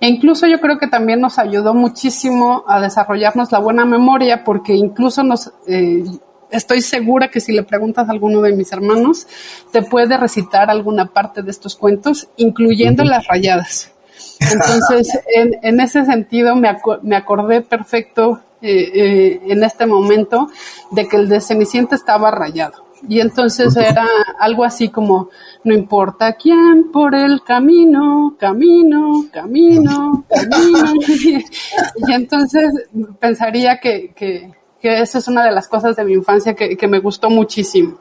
E 0.00 0.08
incluso 0.08 0.46
yo 0.46 0.62
creo 0.62 0.78
que 0.78 0.86
también 0.86 1.20
nos 1.20 1.38
ayudó 1.38 1.74
muchísimo 1.74 2.64
a 2.66 2.80
desarrollarnos 2.80 3.52
la 3.52 3.58
buena 3.58 3.84
memoria, 3.84 4.44
porque 4.44 4.72
incluso 4.72 5.22
nos, 5.22 5.52
eh, 5.66 6.04
estoy 6.50 6.80
segura 6.80 7.28
que 7.28 7.40
si 7.40 7.52
le 7.52 7.64
preguntas 7.64 8.08
a 8.08 8.12
alguno 8.12 8.40
de 8.40 8.54
mis 8.54 8.72
hermanos, 8.72 9.26
te 9.70 9.82
puede 9.82 10.16
recitar 10.16 10.70
alguna 10.70 11.12
parte 11.12 11.42
de 11.42 11.50
estos 11.50 11.76
cuentos, 11.76 12.30
incluyendo 12.38 13.04
las 13.04 13.26
rayadas. 13.26 13.92
Entonces, 14.40 15.18
en, 15.34 15.80
ese 15.80 16.04
sentido, 16.04 16.54
me, 16.54 16.76
me 17.02 17.16
acordé 17.16 17.60
perfecto 17.60 18.40
eh, 18.60 18.90
eh, 18.92 19.40
en 19.48 19.62
este 19.62 19.86
momento 19.86 20.48
de 20.90 21.06
que 21.08 21.16
el 21.16 21.28
de 21.28 21.40
Cenicienta 21.40 21.94
estaba 21.94 22.30
rayado. 22.30 22.88
Y 23.08 23.20
entonces 23.20 23.76
era 23.76 24.08
algo 24.40 24.64
así 24.64 24.88
como, 24.88 25.28
no 25.62 25.72
importa 25.72 26.32
quién 26.32 26.90
por 26.92 27.14
el 27.14 27.42
camino, 27.44 28.34
camino, 28.36 29.26
camino, 29.30 30.24
camino. 30.28 30.94
y 32.08 32.12
entonces 32.12 32.72
pensaría 33.20 33.78
que, 33.78 34.12
que, 34.14 34.52
que, 34.80 35.00
esa 35.00 35.18
es 35.18 35.28
una 35.28 35.44
de 35.44 35.52
las 35.52 35.68
cosas 35.68 35.94
de 35.94 36.04
mi 36.04 36.14
infancia 36.14 36.54
que, 36.54 36.76
que 36.76 36.88
me 36.88 36.98
gustó 36.98 37.30
muchísimo. 37.30 37.98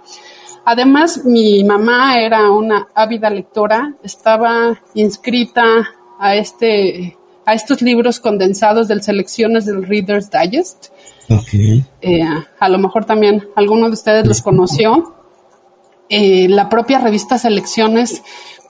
Además, 0.66 1.24
mi 1.24 1.64
mamá 1.64 2.20
era 2.20 2.50
una 2.50 2.88
ávida 2.96 3.30
lectora, 3.30 3.94
estaba 4.04 4.82
inscrita 4.96 5.88
a 6.20 6.36
este 6.36 7.18
a 7.48 7.54
estos 7.54 7.82
libros 7.82 8.20
condensados 8.20 8.90
de 8.90 9.02
selecciones 9.02 9.66
del 9.66 9.88
Reader's 9.88 10.30
Digest. 10.30 10.88
Eh, 12.02 12.22
a 12.60 12.70
lo 12.70 12.78
mejor 12.78 13.06
también 13.06 13.48
alguno 13.56 13.88
de 13.88 13.94
ustedes 13.94 14.28
los 14.28 14.42
conoció. 14.42 15.16
Eh, 16.10 16.50
la 16.50 16.68
propia 16.68 17.00
revista 17.00 17.38
Selecciones, 17.38 18.22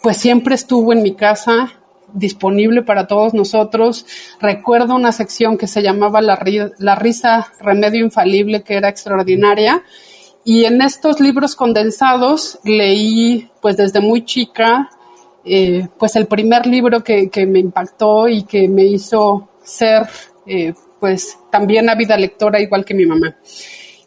pues 0.04 0.18
siempre 0.18 0.54
estuvo 0.54 0.94
en 0.94 1.02
mi 1.02 1.16
casa 1.16 1.74
disponible 2.14 2.84
para 2.84 3.08
todos 3.08 3.34
nosotros. 3.34 4.06
Recuerdo 4.40 4.96
una 4.96 5.12
sección 5.12 5.58
que 5.58 5.66
se 5.66 5.82
llamaba 5.82 6.22
La, 6.22 6.40
la 6.78 6.96
risa 6.96 7.52
remedio 7.60 8.06
infalible, 8.06 8.62
que 8.62 8.76
era 8.76 8.90
extraordinaria. 8.90 9.84
Y 10.46 10.66
en 10.66 10.82
estos 10.82 11.20
libros 11.20 11.56
condensados 11.56 12.60
leí, 12.64 13.50
pues 13.60 13.76
desde 13.76 14.02
muy 14.02 14.24
chica, 14.24 14.92
eh, 15.46 15.88
pues 15.98 16.16
el 16.16 16.28
primer 16.28 16.66
libro 16.66 17.04
que, 17.04 17.30
me 17.48 17.60
impactó 17.60 18.28
y 18.28 18.44
que 18.44 18.68
me 18.68 18.84
hizo 18.84 19.50
ser 19.64 20.08
eh, 20.46 20.74
pues 21.00 21.38
también 21.52 21.90
ávida 21.90 22.18
lectora 22.18 22.60
igual 22.60 22.84
que 22.84 22.94
mi 22.94 23.06
mamá. 23.06 23.36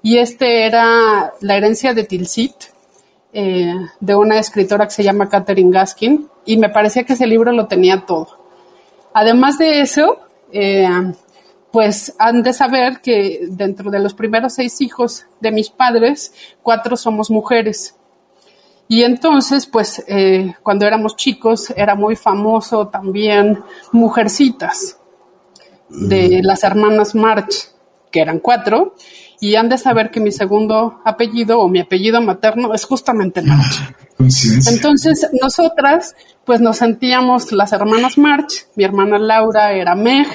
Y 0.03 0.19
este 0.19 0.67
era 0.67 1.33
La 1.41 1.57
herencia 1.57 1.95
de 1.95 2.05
Tilsit, 2.05 2.55
eh, 3.33 3.75
de 4.01 4.15
una 4.15 4.39
escritora 4.39 4.87
que 4.87 4.93
se 4.95 5.05
llama 5.05 5.29
Catherine 5.29 5.71
Gaskin, 5.71 6.29
y 6.45 6.57
me 6.57 6.69
parecía 6.69 7.05
que 7.05 7.13
ese 7.13 7.27
libro 7.27 7.53
lo 7.53 7.67
tenía 7.67 8.05
todo. 8.07 8.29
Además 9.13 9.59
de 9.59 9.81
eso, 9.81 10.21
pues 11.71 12.15
han 12.19 12.43
de 12.43 12.53
saber 12.53 13.01
que 13.01 13.47
dentro 13.49 13.91
de 13.91 14.01
los 14.01 14.15
primeros 14.15 14.55
seis 14.55 14.81
hijos 14.81 15.27
de 15.41 15.53
mis 15.53 15.71
padres, 15.71 16.33
cuatro 16.63 16.97
somos 16.97 17.31
mujeres. 17.31 17.95
Y 18.91 19.05
entonces, 19.05 19.67
pues, 19.67 20.03
eh, 20.09 20.53
cuando 20.65 20.85
éramos 20.85 21.15
chicos, 21.15 21.73
era 21.77 21.95
muy 21.95 22.17
famoso 22.17 22.89
también 22.89 23.63
Mujercitas, 23.93 24.99
de 25.89 26.41
mm. 26.43 26.45
las 26.45 26.65
hermanas 26.65 27.15
March, 27.15 27.69
que 28.11 28.21
eran 28.21 28.41
cuatro, 28.41 28.97
y 29.39 29.55
han 29.55 29.69
de 29.69 29.79
saber 29.79 30.11
que 30.11 30.19
mi 30.19 30.33
segundo 30.33 31.01
apellido 31.05 31.61
o 31.61 31.69
mi 31.69 31.79
apellido 31.79 32.21
materno 32.21 32.75
es 32.75 32.85
justamente 32.85 33.43
March. 33.43 33.95
Entonces, 34.19 35.25
nosotras, 35.41 36.17
pues 36.45 36.61
nos 36.61 36.79
sentíamos 36.79 37.53
las 37.53 37.73
hermanas 37.73 38.19
March, 38.19 38.67
mi 38.75 38.83
hermana 38.83 39.21
Laura 39.21 39.71
era 39.71 39.95
Meg, 39.95 40.27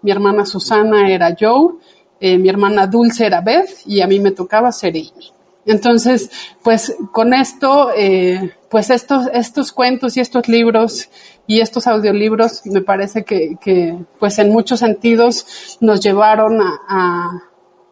mi 0.00 0.10
hermana 0.12 0.46
Susana 0.46 1.10
era 1.10 1.36
Joe, 1.38 1.74
eh, 2.20 2.38
mi 2.38 2.48
hermana 2.48 2.86
Dulce 2.86 3.26
era 3.26 3.42
Beth, 3.42 3.82
y 3.84 4.00
a 4.00 4.06
mí 4.06 4.18
me 4.18 4.30
tocaba 4.30 4.72
ser 4.72 4.94
Amy. 4.94 5.37
Entonces, 5.68 6.30
pues 6.62 6.96
con 7.12 7.34
esto, 7.34 7.90
eh, 7.94 8.54
pues 8.70 8.88
estos, 8.88 9.26
estos 9.34 9.70
cuentos 9.70 10.16
y 10.16 10.20
estos 10.20 10.48
libros 10.48 11.10
y 11.46 11.60
estos 11.60 11.86
audiolibros 11.86 12.62
me 12.64 12.80
parece 12.80 13.22
que, 13.22 13.98
pues 14.18 14.38
en 14.38 14.48
muchos 14.48 14.80
sentidos 14.80 15.76
nos 15.82 16.00
llevaron 16.00 16.58
a, 16.62 17.42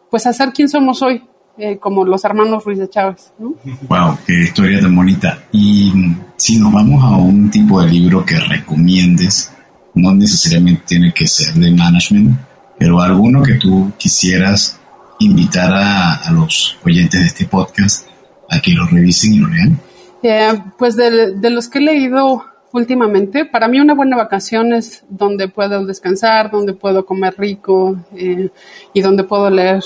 pues 0.09 0.25
a 0.25 0.33
ser 0.33 0.53
quien 0.53 0.69
somos 0.69 1.03
hoy, 1.03 1.23
eh, 1.59 1.77
como 1.77 2.03
los 2.03 2.25
hermanos 2.25 2.65
Ruiz 2.65 2.79
de 2.79 2.89
Chávez. 2.89 3.31
Wow, 3.37 4.17
qué 4.25 4.41
historia 4.41 4.81
tan 4.81 4.95
bonita. 4.95 5.43
Y 5.51 5.93
si 6.35 6.57
nos 6.57 6.73
vamos 6.73 7.03
a 7.03 7.15
un 7.15 7.51
tipo 7.51 7.79
de 7.79 7.91
libro 7.91 8.25
que 8.25 8.39
recomiendes, 8.39 9.51
no 9.93 10.15
necesariamente 10.15 10.81
tiene 10.87 11.13
que 11.13 11.27
ser 11.27 11.53
de 11.53 11.71
management, 11.71 12.35
pero 12.79 13.01
alguno 13.01 13.43
que 13.43 13.53
tú 13.53 13.91
quisieras 13.99 14.79
invitar 15.19 15.71
a, 15.73 16.31
los 16.31 16.77
oyentes 16.85 17.21
de 17.21 17.27
este 17.27 17.45
podcast 17.45 18.07
a 18.49 18.59
que 18.59 18.71
lo 18.71 18.85
revisen 18.87 19.33
y 19.33 19.39
lo 19.39 19.47
lean? 19.47 19.79
Eh, 20.23 20.61
pues 20.77 20.95
de, 20.95 21.49
los 21.49 21.69
que 21.69 21.79
he 21.79 21.81
leído 21.81 22.45
últimamente, 22.73 23.45
para 23.45 23.67
mí 23.67 23.79
una 23.79 23.93
buena 23.93 24.17
vacación 24.17 24.73
es 24.73 25.03
donde 25.09 25.47
puedo 25.47 25.85
descansar, 25.85 26.51
donde 26.51 26.73
puedo 26.73 27.05
comer 27.05 27.35
rico 27.37 27.97
eh, 28.15 28.49
y 28.93 29.01
donde 29.01 29.23
puedo 29.23 29.49
leer 29.49 29.83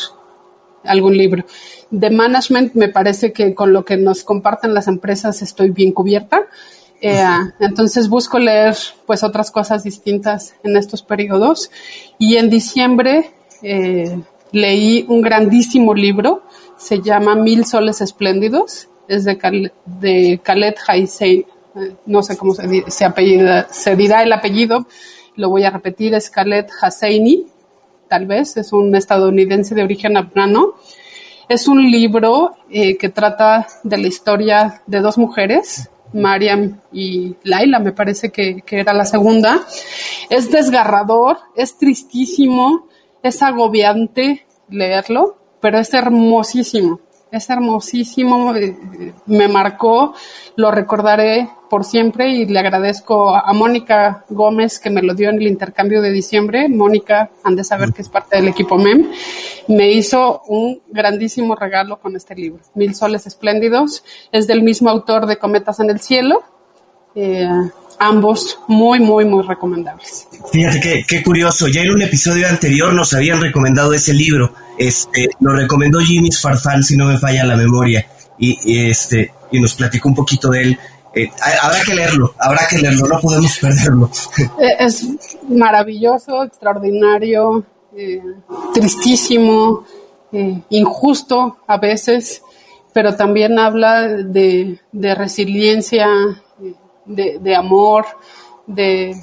algún 0.83 1.15
libro. 1.15 1.45
De 1.89 2.09
management 2.09 2.73
me 2.73 2.89
parece 2.89 3.31
que 3.31 3.53
con 3.53 3.73
lo 3.73 3.85
que 3.85 3.97
nos 3.97 4.23
comparten 4.23 4.73
las 4.73 4.87
empresas 4.87 5.41
estoy 5.41 5.69
bien 5.69 5.91
cubierta. 5.91 6.41
Eh, 7.03 7.23
entonces 7.59 8.09
busco 8.09 8.37
leer 8.37 8.75
pues 9.07 9.23
otras 9.23 9.49
cosas 9.49 9.83
distintas 9.83 10.55
en 10.63 10.77
estos 10.77 11.03
periodos. 11.03 11.69
Y 12.17 12.37
en 12.37 12.49
diciembre 12.49 13.31
leí 14.51 15.05
un 15.07 15.21
grandísimo 15.21 15.93
libro, 15.93 16.43
se 16.77 17.01
llama 17.01 17.35
Mil 17.35 17.65
Soles 17.65 18.01
Espléndidos, 18.01 18.89
es 19.07 19.25
de, 19.25 20.39
Khaled 20.43 20.75
Haisein, 20.87 21.45
no 22.05 22.23
sé 22.23 22.37
cómo 22.37 22.53
se, 22.53 23.95
dirá 23.95 24.23
el 24.23 24.33
apellido, 24.33 24.87
lo 25.35 25.49
voy 25.49 25.63
a 25.63 25.69
repetir, 25.69 26.13
es 26.13 26.29
Khaled 26.29 26.67
Hasseini, 26.81 27.47
tal 28.11 28.25
vez, 28.25 28.57
es 28.57 28.73
un 28.73 28.93
estadounidense 28.95 29.73
de 29.73 29.83
origen 29.83 30.17
afgano. 30.17 30.75
Es 31.47 31.67
un 31.67 31.89
libro 31.89 32.55
eh, 32.69 32.97
que 32.97 33.09
trata 33.09 33.67
de 33.83 33.97
la 33.97 34.07
historia 34.07 34.81
de 34.85 34.99
dos 34.99 35.17
mujeres, 35.17 35.89
Mariam 36.13 36.79
y 36.91 37.35
Laila, 37.43 37.79
me 37.79 37.93
parece 37.93 38.31
que, 38.31 38.63
era 38.69 38.93
la 38.93 39.05
segunda. 39.05 39.61
Es 40.29 40.51
desgarrador, 40.51 41.37
es 41.55 41.77
tristísimo, 41.77 42.87
es 43.23 43.41
agobiante 43.41 44.45
leerlo, 44.69 45.37
pero 45.59 45.79
es 45.79 45.93
hermosísimo, 45.93 46.99
es 47.31 47.49
hermosísimo, 47.49 48.55
eh, 48.55 49.13
me 49.25 49.47
marcó, 49.47 50.13
lo 50.55 50.71
recordaré 50.71 51.49
por 51.69 51.85
siempre 51.85 52.29
y 52.29 52.45
le 52.45 52.59
agradezco 52.59 53.33
a 53.33 53.53
Mónica 53.53 54.25
Gómez 54.29 54.77
que 54.79 54.89
me 54.89 55.01
lo 55.01 55.13
dio 55.13 55.29
en 55.29 55.35
el 55.35 55.47
intercambio 55.47 56.01
de 56.01 56.11
diciembre. 56.11 56.67
Mónica, 56.67 57.31
han 57.43 57.55
de 57.55 57.63
saber 57.63 57.93
que 57.93 58.01
es 58.01 58.09
parte 58.09 58.35
del 58.35 58.49
equipo 58.49 58.77
MEM, 58.77 59.09
me 59.69 59.89
hizo 59.89 60.41
un 60.47 60.81
grandísimo 60.89 61.55
regalo 61.55 61.99
con 61.99 62.17
este 62.17 62.35
libro, 62.35 62.61
Mil 62.75 62.93
Soles 62.93 63.25
Espléndidos. 63.25 64.03
Es 64.33 64.47
del 64.47 64.63
mismo 64.63 64.89
autor 64.89 65.27
de 65.27 65.37
Cometas 65.37 65.79
en 65.79 65.89
el 65.89 66.01
Cielo. 66.01 66.43
Eh, 67.15 67.47
ambos 68.01 68.57
muy, 68.67 68.99
muy, 68.99 69.25
muy 69.25 69.43
recomendables. 69.43 70.27
Fíjate 70.51 71.05
qué, 71.07 71.23
curioso, 71.23 71.67
ya 71.67 71.81
en 71.81 71.91
un 71.91 72.01
episodio 72.01 72.47
anterior 72.47 72.91
nos 72.93 73.13
habían 73.13 73.39
recomendado 73.39 73.93
ese 73.93 74.11
libro, 74.11 74.53
este, 74.77 75.29
lo 75.39 75.53
recomendó 75.53 75.99
Jimmy 75.99 76.31
Farfán, 76.31 76.83
si 76.83 76.97
no 76.97 77.05
me 77.05 77.19
falla 77.19 77.45
la 77.45 77.55
memoria, 77.55 78.05
y, 78.39 78.89
este, 78.89 79.31
y 79.51 79.61
nos 79.61 79.75
platicó 79.75 80.09
un 80.09 80.15
poquito 80.15 80.49
de 80.49 80.61
él. 80.63 80.79
Eh, 81.13 81.29
habrá 81.61 81.83
que 81.85 81.93
leerlo, 81.93 82.33
habrá 82.39 82.67
que 82.67 82.79
leerlo, 82.79 83.07
no 83.07 83.19
podemos 83.19 83.57
perderlo. 83.61 84.09
Eh, 84.59 84.75
es 84.79 85.07
maravilloso, 85.47 86.43
extraordinario, 86.43 87.63
eh, 87.95 88.21
tristísimo, 88.73 89.85
injusto 90.69 91.57
a 91.67 91.77
veces, 91.77 92.41
pero 92.93 93.15
también 93.15 93.59
habla 93.59 94.07
de, 94.07 94.79
de 94.93 95.13
resiliencia 95.13 96.07
de, 97.15 97.55
amor, 97.55 98.05
de 98.67 99.15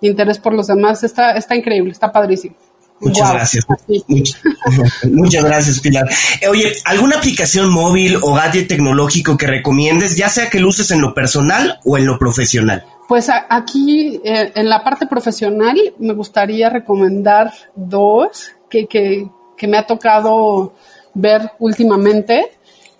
interés 0.00 0.38
por 0.38 0.54
los 0.54 0.66
demás. 0.66 1.02
Está, 1.04 1.32
está 1.32 1.56
increíble, 1.56 1.92
está 1.92 2.12
padrísimo. 2.12 2.56
Muchas 3.00 3.32
gracias. 3.32 3.66
Muchas, 5.10 5.44
gracias, 5.44 5.80
Pilar. 5.80 6.08
Eh, 6.40 6.48
oye, 6.48 6.72
¿alguna 6.84 7.16
aplicación 7.16 7.70
móvil 7.70 8.16
o 8.22 8.34
gadget 8.34 8.68
tecnológico 8.68 9.36
que 9.36 9.46
recomiendes, 9.46 10.16
ya 10.16 10.28
sea 10.28 10.48
que 10.48 10.60
lo 10.60 10.68
uses 10.68 10.90
en 10.90 11.00
lo 11.00 11.12
personal 11.12 11.80
o 11.84 11.98
en 11.98 12.06
lo 12.06 12.18
profesional? 12.18 12.86
Pues 13.08 13.28
aquí, 13.28 14.20
eh, 14.24 14.52
en 14.54 14.68
la 14.68 14.82
parte 14.82 15.06
profesional, 15.06 15.76
me 15.98 16.14
gustaría 16.14 16.70
recomendar 16.70 17.52
dos 17.74 18.52
que, 18.70 18.86
que, 18.86 19.28
que 19.56 19.66
me 19.66 19.76
ha 19.76 19.86
tocado 19.86 20.74
ver 21.12 21.52
últimamente. 21.58 22.46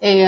Eh, 0.00 0.26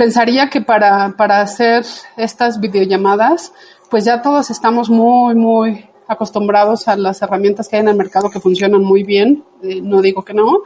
pensaría 0.00 0.48
que 0.48 0.62
para, 0.62 1.14
para 1.14 1.42
hacer 1.42 1.84
estas 2.16 2.58
videollamadas, 2.58 3.52
pues 3.90 4.06
ya 4.06 4.22
todos 4.22 4.48
estamos 4.48 4.88
muy, 4.88 5.34
muy 5.34 5.90
acostumbrados 6.08 6.88
a 6.88 6.96
las 6.96 7.20
herramientas 7.20 7.68
que 7.68 7.76
hay 7.76 7.82
en 7.82 7.88
el 7.88 7.96
mercado 7.96 8.30
que 8.30 8.40
funcionan 8.40 8.82
muy 8.82 9.02
bien, 9.02 9.44
eh, 9.62 9.82
no 9.82 10.00
digo 10.00 10.24
que 10.24 10.32
no, 10.32 10.62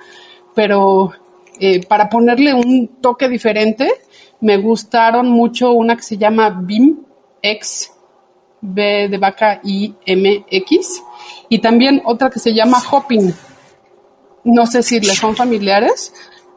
pero 0.55 1.11
eh, 1.59 1.85
para 1.85 2.09
ponerle 2.09 2.55
un 2.55 3.01
toque 3.01 3.29
diferente, 3.29 3.91
me 4.41 4.57
gustaron 4.59 5.29
mucho 5.29 5.73
una 5.73 5.97
que 5.97 6.05
se 6.05 6.17
llama 6.17 6.51
BIM 6.51 7.01
X 7.43 7.91
B 8.61 9.09
de 9.09 9.19
vaca 9.19 9.61
I 9.65 9.97
M 10.07 10.47
X. 10.49 11.03
Y 11.49 11.59
también 11.59 12.03
otra 12.05 12.31
que 12.31 12.39
se 12.39 12.55
llama 12.55 12.81
Hopping. 12.89 13.35
No 14.45 14.65
sé 14.69 14.85
si 14.85 15.01
les 15.01 15.19
son 15.19 15.35
familiares, 15.35 16.15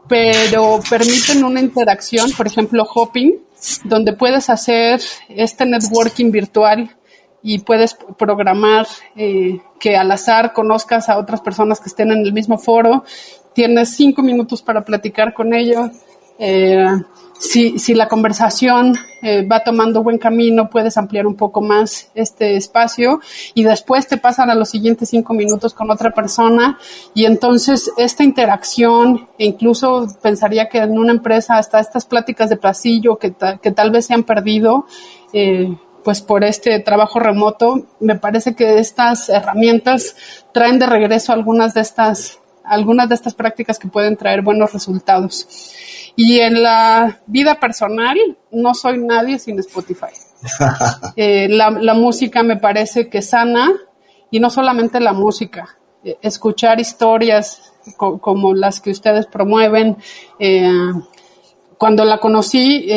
pero 0.08 0.80
permiten 0.88 1.44
una 1.44 1.60
interacción, 1.60 2.30
por 2.36 2.46
ejemplo, 2.46 2.84
Hopping, 2.84 3.34
donde 3.84 4.12
puedes 4.12 4.48
hacer 4.50 5.00
este 5.28 5.66
networking 5.66 6.30
virtual 6.30 6.96
y 7.42 7.60
puedes 7.60 7.96
programar 8.18 8.86
eh, 9.16 9.60
que 9.78 9.96
al 9.96 10.10
azar 10.10 10.52
conozcas 10.52 11.08
a 11.08 11.18
otras 11.18 11.40
personas 11.40 11.80
que 11.80 11.88
estén 11.88 12.10
en 12.10 12.18
el 12.18 12.32
mismo 12.32 12.58
foro. 12.58 13.04
Tienes 13.54 13.90
cinco 13.96 14.22
minutos 14.22 14.62
para 14.62 14.84
platicar 14.84 15.34
con 15.34 15.54
ellos. 15.54 15.90
Eh, 16.38 16.86
si, 17.38 17.78
si, 17.78 17.94
la 17.94 18.08
conversación 18.08 18.96
eh, 19.22 19.46
va 19.46 19.60
tomando 19.60 20.02
buen 20.02 20.18
camino, 20.18 20.68
puedes 20.68 20.96
ampliar 20.96 21.26
un 21.26 21.36
poco 21.36 21.60
más 21.60 22.10
este 22.14 22.56
espacio 22.56 23.20
y 23.54 23.62
después 23.62 24.08
te 24.08 24.16
pasan 24.16 24.50
a 24.50 24.54
los 24.54 24.70
siguientes 24.70 25.10
cinco 25.10 25.34
minutos 25.34 25.72
con 25.72 25.90
otra 25.90 26.10
persona 26.10 26.78
y 27.14 27.26
entonces 27.26 27.92
esta 27.96 28.24
interacción, 28.24 29.28
e 29.38 29.46
incluso 29.46 30.06
pensaría 30.20 30.68
que 30.68 30.78
en 30.78 30.98
una 30.98 31.12
empresa 31.12 31.58
hasta 31.58 31.80
estas 31.80 32.06
pláticas 32.06 32.50
de 32.50 32.56
pasillo 32.56 33.16
que, 33.16 33.34
que 33.62 33.70
tal 33.70 33.90
vez 33.90 34.06
se 34.06 34.14
han 34.14 34.24
perdido, 34.24 34.86
eh, 35.32 35.76
pues 36.04 36.22
por 36.22 36.42
este 36.42 36.80
trabajo 36.80 37.18
remoto, 37.20 37.82
me 38.00 38.16
parece 38.16 38.54
que 38.54 38.78
estas 38.78 39.28
herramientas 39.28 40.16
traen 40.52 40.78
de 40.78 40.86
regreso 40.86 41.32
algunas 41.32 41.74
de 41.74 41.82
estas, 41.82 42.38
algunas 42.64 43.08
de 43.08 43.14
estas 43.14 43.34
prácticas 43.34 43.78
que 43.78 43.88
pueden 43.88 44.16
traer 44.16 44.42
buenos 44.42 44.72
resultados. 44.72 45.46
Y 46.20 46.40
en 46.40 46.64
la 46.64 47.20
vida 47.28 47.60
personal, 47.60 48.18
no 48.50 48.74
soy 48.74 48.98
nadie 48.98 49.38
sin 49.38 49.58
Spotify. 49.60 50.12
Eh, 51.16 51.48
la, 51.48 51.94
música 51.94 52.44
me 52.44 52.56
parece 52.56 53.08
que 53.08 53.22
sana, 53.22 53.70
y 54.30 54.38
no 54.38 54.50
solamente 54.50 55.00
la 55.00 55.12
música, 55.12 55.76
eh, 56.04 56.16
escuchar 56.22 56.80
historias 56.80 57.72
como 57.96 58.52
las 58.52 58.80
que 58.80 58.90
ustedes 58.90 59.26
promueven. 59.26 59.96
Eh, 60.40 60.92
cuando 61.76 62.04
la 62.04 62.18
conocí, 62.18 62.88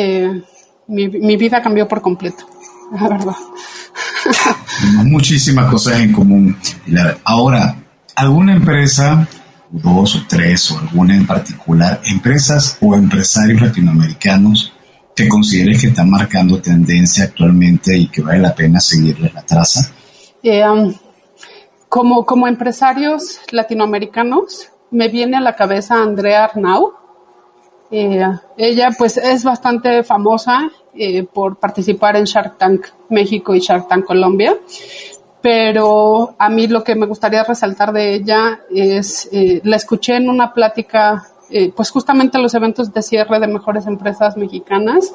mi, 0.88 1.08
mi 1.08 1.36
vida 1.36 1.62
cambió 1.62 1.86
por 1.86 2.00
completo 2.00 2.44
la 2.92 3.08
verdad. 3.08 3.36
Muchísimas 5.04 5.70
cosas 5.70 6.00
en 6.00 6.12
común. 6.12 6.56
Ahora, 7.24 7.76
¿alguna 8.16 8.52
empresa, 8.52 9.28
dos 9.72 10.16
o 10.16 10.26
tres, 10.28 10.70
o 10.70 10.78
alguna 10.78 11.16
en 11.16 11.26
particular, 11.26 12.00
empresas 12.04 12.76
o 12.80 12.94
empresarios 12.94 13.60
latinoamericanos 13.60 14.72
que 15.16 15.28
consideres 15.28 15.80
que 15.80 15.88
están 15.88 16.10
marcando 16.10 16.60
tendencia 16.60 17.24
actualmente 17.24 17.96
y 17.96 18.08
que 18.08 18.22
vale 18.22 18.38
la 18.38 18.54
pena 18.54 18.80
seguirles 18.80 19.32
la 19.32 19.42
traza? 19.42 19.90
Eh, 20.42 20.64
como, 21.88 22.24
como 22.24 22.46
empresarios 22.46 23.40
latinoamericanos, 23.50 24.68
me 24.90 25.08
viene 25.08 25.36
a 25.36 25.40
la 25.40 25.56
cabeza 25.56 26.02
Andrea 26.02 26.44
Arnau. 26.44 26.94
Eh, 27.90 28.24
ella 28.56 28.90
pues 28.96 29.18
es 29.18 29.44
bastante 29.44 30.02
famosa 30.02 30.70
eh, 30.94 31.24
por 31.24 31.56
participar 31.56 32.16
en 32.16 32.24
Shark 32.24 32.56
Tank 32.56 32.86
México 33.10 33.54
y 33.54 33.60
Shark 33.60 33.88
Tank 33.88 34.04
Colombia. 34.04 34.56
Pero 35.42 36.34
a 36.38 36.48
mí 36.48 36.68
lo 36.68 36.84
que 36.84 36.94
me 36.94 37.06
gustaría 37.06 37.42
resaltar 37.42 37.92
de 37.92 38.14
ella 38.14 38.60
es, 38.70 39.28
eh, 39.32 39.60
la 39.64 39.76
escuché 39.76 40.16
en 40.16 40.28
una 40.28 40.52
plática, 40.52 41.26
eh, 41.50 41.72
pues 41.74 41.90
justamente 41.90 42.38
en 42.38 42.44
los 42.44 42.54
eventos 42.54 42.92
de 42.92 43.02
cierre 43.02 43.40
de 43.40 43.48
mejores 43.48 43.86
empresas 43.86 44.36
mexicanas 44.36 45.12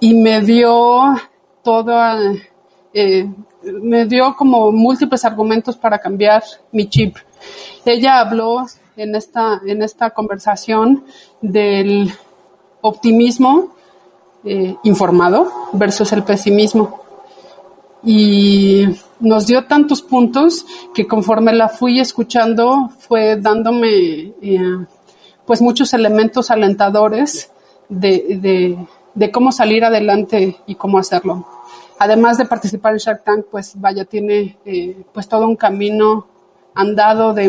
y 0.00 0.14
me 0.14 0.40
dio 0.40 1.14
toda, 1.62 2.18
me 3.62 4.04
dio 4.04 4.34
como 4.36 4.72
múltiples 4.72 5.24
argumentos 5.24 5.76
para 5.76 5.98
cambiar 5.98 6.42
mi 6.72 6.88
chip. 6.88 7.16
Ella 7.84 8.18
habló 8.18 8.66
en 8.96 9.14
esta, 9.14 9.60
en 9.66 9.82
esta 9.82 10.10
conversación 10.10 11.04
del 11.40 12.12
optimismo 12.80 13.74
eh, 14.44 14.76
informado 14.84 15.50
versus 15.72 16.12
el 16.12 16.22
pesimismo. 16.22 17.00
Y 18.04 18.86
nos 19.20 19.46
dio 19.46 19.64
tantos 19.64 20.02
puntos 20.02 20.66
que 20.94 21.06
conforme 21.06 21.54
la 21.54 21.68
fui 21.68 22.00
escuchando 22.00 22.90
fue 22.98 23.36
dándome 23.36 24.34
eh, 24.42 24.76
pues 25.46 25.62
muchos 25.62 25.94
elementos 25.94 26.50
alentadores 26.50 27.50
de, 27.88 28.76
cómo 29.32 29.52
salir 29.52 29.84
adelante 29.84 30.56
y 30.66 30.74
cómo 30.74 30.98
hacerlo. 30.98 31.46
Además 31.98 32.36
de 32.36 32.44
participar 32.44 32.92
en 32.92 32.98
Shark 32.98 33.24
Tank, 33.24 33.46
pues 33.50 33.72
vaya, 33.76 34.04
tiene 34.04 34.58
eh, 34.66 35.04
pues 35.12 35.28
todo 35.28 35.46
un 35.46 35.56
camino 35.56 36.26
andado 36.74 37.32
de 37.32 37.44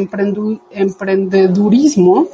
emprendedurismo 0.71 2.27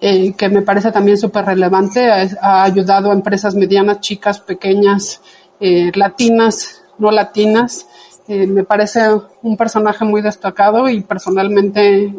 eh, 0.00 0.34
que 0.36 0.48
me 0.50 0.62
parece 0.62 0.92
también 0.92 1.16
súper 1.16 1.46
relevante. 1.46 2.10
Ha, 2.10 2.64
ayudado 2.64 3.10
a 3.10 3.14
empresas 3.14 3.54
medianas, 3.54 4.00
chicas, 4.00 4.40
pequeñas, 4.40 5.22
latinas, 5.58 6.82
no 6.98 7.10
latinas. 7.10 7.87
Eh, 8.28 8.46
me 8.46 8.62
parece 8.62 9.00
un 9.42 9.56
personaje 9.56 10.04
muy 10.04 10.20
destacado 10.20 10.88
y 10.88 11.00
personalmente 11.00 12.12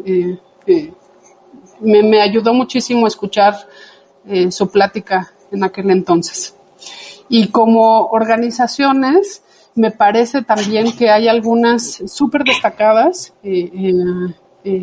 me, 1.80 2.02
me, 2.02 2.20
ayudó 2.20 2.52
muchísimo 2.52 3.06
a 3.06 3.08
escuchar 3.08 3.54
su 4.50 4.70
plática 4.70 5.32
en 5.50 5.64
aquel 5.64 5.90
entonces. 5.90 6.54
Y 7.28 7.48
como 7.48 8.06
organizaciones, 8.08 9.42
me 9.74 9.90
parece 9.90 10.42
también 10.42 10.92
que 10.96 11.10
hay 11.10 11.28
algunas 11.28 12.02
súper 12.06 12.44
destacadas. 12.44 13.32
Eh, 14.64 14.82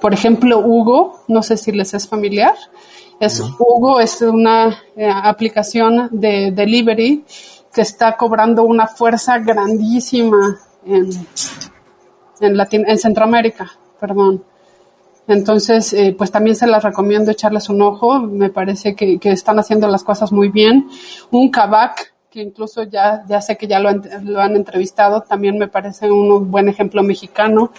por 0.00 0.14
ejemplo, 0.14 0.60
Hugo, 0.60 1.24
no 1.28 1.42
sé 1.42 1.56
si 1.56 1.72
les 1.72 1.94
es 1.94 2.06
familiar. 2.06 2.54
Es, 3.18 3.40
Hugo 3.40 4.00
es 4.00 4.20
una 4.22 4.76
eh, 4.96 5.10
aplicación 5.10 6.08
de 6.12 6.50
delivery 6.52 7.24
que 7.72 7.80
está 7.82 8.16
cobrando 8.16 8.64
una 8.64 8.86
fuerza 8.86 9.38
grandísima 9.38 10.58
en, 10.84 11.10
en, 12.40 12.98
Centroamérica, 12.98 13.70
perdón. 13.98 14.44
Entonces, 15.28 15.92
eh, 15.92 16.14
pues 16.16 16.30
también 16.30 16.56
se 16.56 16.66
las 16.66 16.82
recomiendo 16.82 17.30
echarles 17.30 17.68
un 17.68 17.80
ojo. 17.80 18.20
Me 18.20 18.50
parece 18.50 18.94
que, 18.94 19.18
están 19.22 19.58
haciendo 19.58 19.88
las 19.88 20.02
cosas 20.02 20.32
muy 20.32 20.48
bien. 20.48 20.88
Un 21.30 21.50
Kavak, 21.50 22.12
que 22.28 22.40
incluso 22.40 22.82
ya, 22.82 23.24
ya 23.28 23.40
sé 23.40 23.56
que 23.56 23.66
ya 23.66 23.78
lo, 23.78 23.90
lo 24.22 24.40
han 24.40 24.56
entrevistado, 24.56 25.22
también 25.22 25.58
me 25.58 25.68
parece 25.68 26.10
un 26.10 26.50
buen 26.50 26.68
ejemplo 26.68 27.02
mexicano 27.02 27.72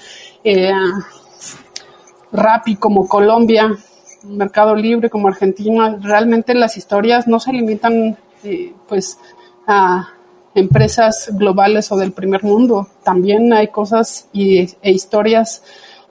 eh, 0.44 0.72
Rappi 2.32 2.76
como 2.76 3.08
Colombia, 3.08 3.76
Mercado 4.24 4.76
Libre 4.76 5.10
como 5.10 5.28
Argentina, 5.28 5.98
realmente 6.02 6.54
las 6.56 6.78
historias 6.78 7.28
no 7.28 7.40
se 7.40 7.54
limitan 7.54 8.18
eh, 8.44 8.74
pues 8.88 9.18
a 9.68 10.10
empresas 10.56 11.30
globales 11.34 11.92
o 11.92 11.98
del 11.98 12.12
primer 12.12 12.44
mundo. 12.44 12.88
También 13.04 13.52
hay 13.54 13.70
cosas 13.70 14.28
y, 14.34 14.60
e 14.82 14.92
historias 14.92 15.64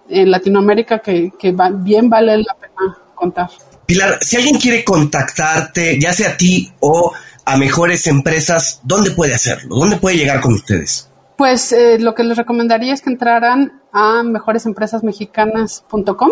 en 0.09 0.31
Latinoamérica 0.31 0.99
que, 0.99 1.33
que 1.39 1.55
bien 1.77 2.11
vale 2.11 2.39
la 2.39 2.55
pena 2.55 2.99
contar. 3.15 3.51
Pilar, 3.87 4.19
si 4.21 4.37
alguien 4.37 4.59
quiere 4.59 4.85
contactarte, 4.85 5.99
ya 6.01 6.13
sea 6.13 6.31
a 6.31 6.37
ti 6.37 6.73
o 6.81 7.13
a 7.45 7.57
mejores 7.57 8.07
empresas, 8.07 8.81
¿dónde 8.85 9.11
puede 9.11 9.35
hacerlo? 9.35 9.75
¿Dónde 9.77 9.97
puede 9.97 10.17
llegar 10.17 10.41
con 10.41 10.55
ustedes? 10.55 11.09
Pues 11.37 11.73
eh, 11.73 11.99
lo 11.99 12.15
que 12.15 12.23
les 12.25 12.37
recomendaría 12.37 12.95
es 12.95 13.03
que 13.03 13.11
entraran 13.11 13.83
a 13.93 14.23
mejoresempresasmexicanas.com. 14.23 16.31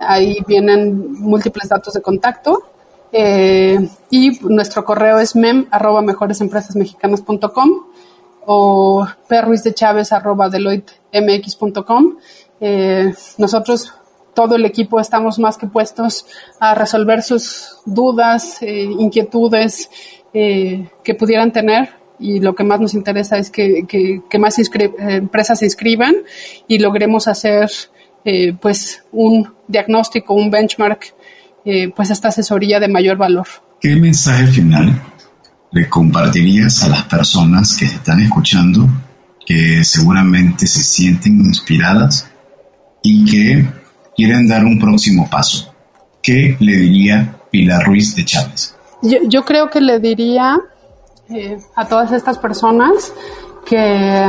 Ahí 0.00 0.38
vienen 0.46 1.14
múltiples 1.14 1.68
datos 1.68 1.94
de 1.94 2.02
contacto. 2.02 2.62
Eh, 3.12 3.88
y 4.10 4.38
nuestro 4.42 4.84
correo 4.84 5.18
es 5.18 5.34
mem 5.34 5.66
arroba 5.70 6.02
mejoresempresasmexicanas.com 6.02 7.70
o 8.46 9.06
perruizdechávez 9.26 10.12
arroba 10.12 10.48
deloittemx.com. 10.48 12.16
Eh, 12.60 13.12
nosotros, 13.38 13.92
todo 14.34 14.56
el 14.56 14.64
equipo, 14.64 15.00
estamos 15.00 15.38
más 15.38 15.56
que 15.56 15.66
puestos 15.66 16.26
a 16.60 16.74
resolver 16.74 17.22
sus 17.22 17.78
dudas, 17.84 18.60
inquietudes 18.62 19.90
que 20.32 21.14
pudieran 21.18 21.52
tener 21.52 21.98
y 22.18 22.40
lo 22.40 22.54
que 22.54 22.64
más 22.64 22.80
nos 22.80 22.94
interesa 22.94 23.38
es 23.38 23.50
que, 23.50 23.84
que, 23.86 24.38
más 24.38 24.56
empresas 24.58 25.58
se 25.60 25.64
inscriban 25.64 26.14
y 26.66 26.78
logremos 26.78 27.28
hacer 27.28 27.70
eh, 28.24 28.54
pues 28.60 29.04
un 29.12 29.52
diagnóstico, 29.68 30.34
un 30.34 30.50
benchmark, 30.50 31.14
eh, 31.70 31.92
pues 31.94 32.08
esta 32.08 32.28
asesoría 32.28 32.80
de 32.80 32.88
mayor 32.88 33.18
valor. 33.18 33.46
¿Qué 33.78 33.94
mensaje 33.94 34.46
final 34.46 35.02
le 35.70 35.86
compartirías 35.86 36.82
a 36.82 36.88
las 36.88 37.02
personas 37.02 37.76
que 37.76 37.84
están 37.84 38.22
escuchando, 38.22 38.88
que 39.44 39.84
seguramente 39.84 40.66
se 40.66 40.82
sienten 40.82 41.40
inspiradas 41.40 42.26
y 43.02 43.22
que 43.26 43.68
quieren 44.16 44.48
dar 44.48 44.64
un 44.64 44.78
próximo 44.78 45.28
paso? 45.28 45.74
¿Qué 46.22 46.56
le 46.58 46.74
diría 46.74 47.36
Pilar 47.50 47.84
Ruiz 47.84 48.16
de 48.16 48.24
Chávez? 48.24 48.74
Yo, 49.02 49.18
yo 49.28 49.44
creo 49.44 49.68
que 49.68 49.82
le 49.82 50.00
diría 50.00 50.56
eh, 51.28 51.58
a 51.76 51.86
todas 51.86 52.12
estas 52.12 52.38
personas 52.38 53.12
que, 53.66 54.26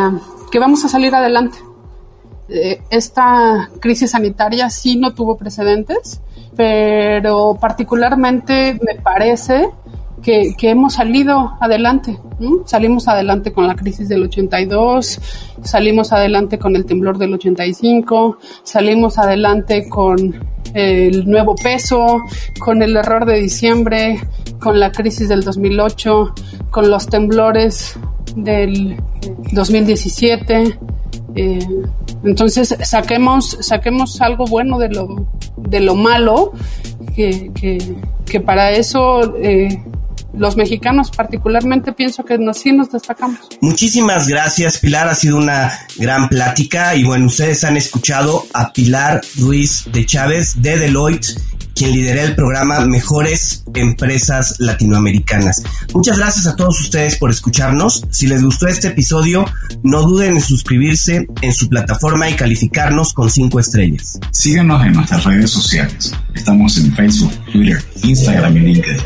que 0.51 0.59
vamos 0.59 0.83
a 0.83 0.89
salir 0.89 1.15
adelante. 1.15 1.57
Eh, 2.49 2.81
esta 2.89 3.69
crisis 3.79 4.11
sanitaria 4.11 4.69
sí 4.69 4.95
no 4.97 5.13
tuvo 5.13 5.37
precedentes, 5.37 6.21
pero 6.55 7.57
particularmente 7.59 8.79
me 8.85 8.95
parece 8.95 9.69
que, 10.21 10.55
hemos 10.61 10.93
salido 10.93 11.53
adelante. 11.59 12.17
Salimos 12.65 13.07
adelante 13.07 13.51
con 13.51 13.67
la 13.67 13.75
crisis 13.75 14.09
del 14.09 14.23
82, 14.23 15.19
salimos 15.63 16.11
adelante 16.11 16.57
con 16.57 16.75
el 16.75 16.85
temblor 16.85 17.17
del 17.17 17.33
85, 17.33 18.37
salimos 18.63 19.17
adelante 19.17 19.87
con 19.87 20.35
el 20.73 21.29
nuevo 21.29 21.55
peso, 21.55 22.21
con 22.59 22.81
el 22.81 22.95
error 22.95 23.25
de 23.25 23.39
diciembre, 23.39 24.19
con 24.59 24.79
la 24.79 24.91
crisis 24.91 25.29
del 25.29 25.43
2008, 25.43 26.33
con 26.69 26.89
los 26.89 27.07
temblores 27.07 27.97
del 28.35 28.97
2017. 29.51 30.77
Eh, 31.35 31.59
entonces 32.23 32.75
saquemos, 32.83 33.57
saquemos 33.61 34.19
algo 34.21 34.45
bueno 34.45 34.77
de 34.77 34.89
lo, 34.89 35.27
de 35.57 35.79
lo 35.79 35.95
malo, 35.95 36.53
que, 37.15 37.51
que, 38.25 38.39
para 38.39 38.71
eso 38.71 39.35
eh, 39.37 39.83
los 40.33 40.55
mexicanos 40.55 41.11
particularmente 41.11 41.93
pienso 41.93 42.23
que 42.23 42.37
nos, 42.37 42.57
sí 42.57 42.71
nos 42.71 42.91
destacamos. 42.91 43.39
Muchísimas 43.61 44.27
gracias 44.27 44.77
Pilar, 44.77 45.07
ha 45.07 45.15
sido 45.15 45.37
una 45.37 45.71
gran 45.97 46.29
plática 46.29 46.95
y 46.95 47.03
bueno, 47.03 47.27
ustedes 47.27 47.63
han 47.63 47.77
escuchado 47.77 48.45
a 48.53 48.71
Pilar 48.71 49.21
Ruiz 49.37 49.85
de 49.91 50.05
Chávez 50.05 50.61
de 50.61 50.77
Deloitte 50.77 51.35
quien 51.79 51.93
lidera 51.93 52.23
el 52.23 52.35
programa 52.35 52.81
Mejores 52.81 53.63
Empresas 53.73 54.55
Latinoamericanas. 54.59 55.63
Muchas 55.93 56.17
gracias 56.17 56.45
a 56.45 56.57
todos 56.57 56.77
ustedes 56.81 57.15
por 57.15 57.29
escucharnos. 57.29 58.05
Si 58.11 58.27
les 58.27 58.43
gustó 58.43 58.67
este 58.67 58.89
episodio, 58.89 59.45
no 59.81 60.01
duden 60.01 60.35
en 60.35 60.41
suscribirse 60.41 61.25
en 61.41 61.53
su 61.53 61.69
plataforma 61.69 62.29
y 62.29 62.33
calificarnos 62.33 63.13
con 63.13 63.31
cinco 63.31 63.61
estrellas. 63.61 64.19
Síganos 64.31 64.85
en 64.85 64.91
nuestras 64.91 65.23
redes 65.23 65.51
sociales. 65.51 66.13
Estamos 66.35 66.77
en 66.79 66.93
Facebook, 66.93 67.31
Twitter, 67.49 67.81
Instagram 68.03 68.57
y 68.57 68.59
LinkedIn. 68.59 69.01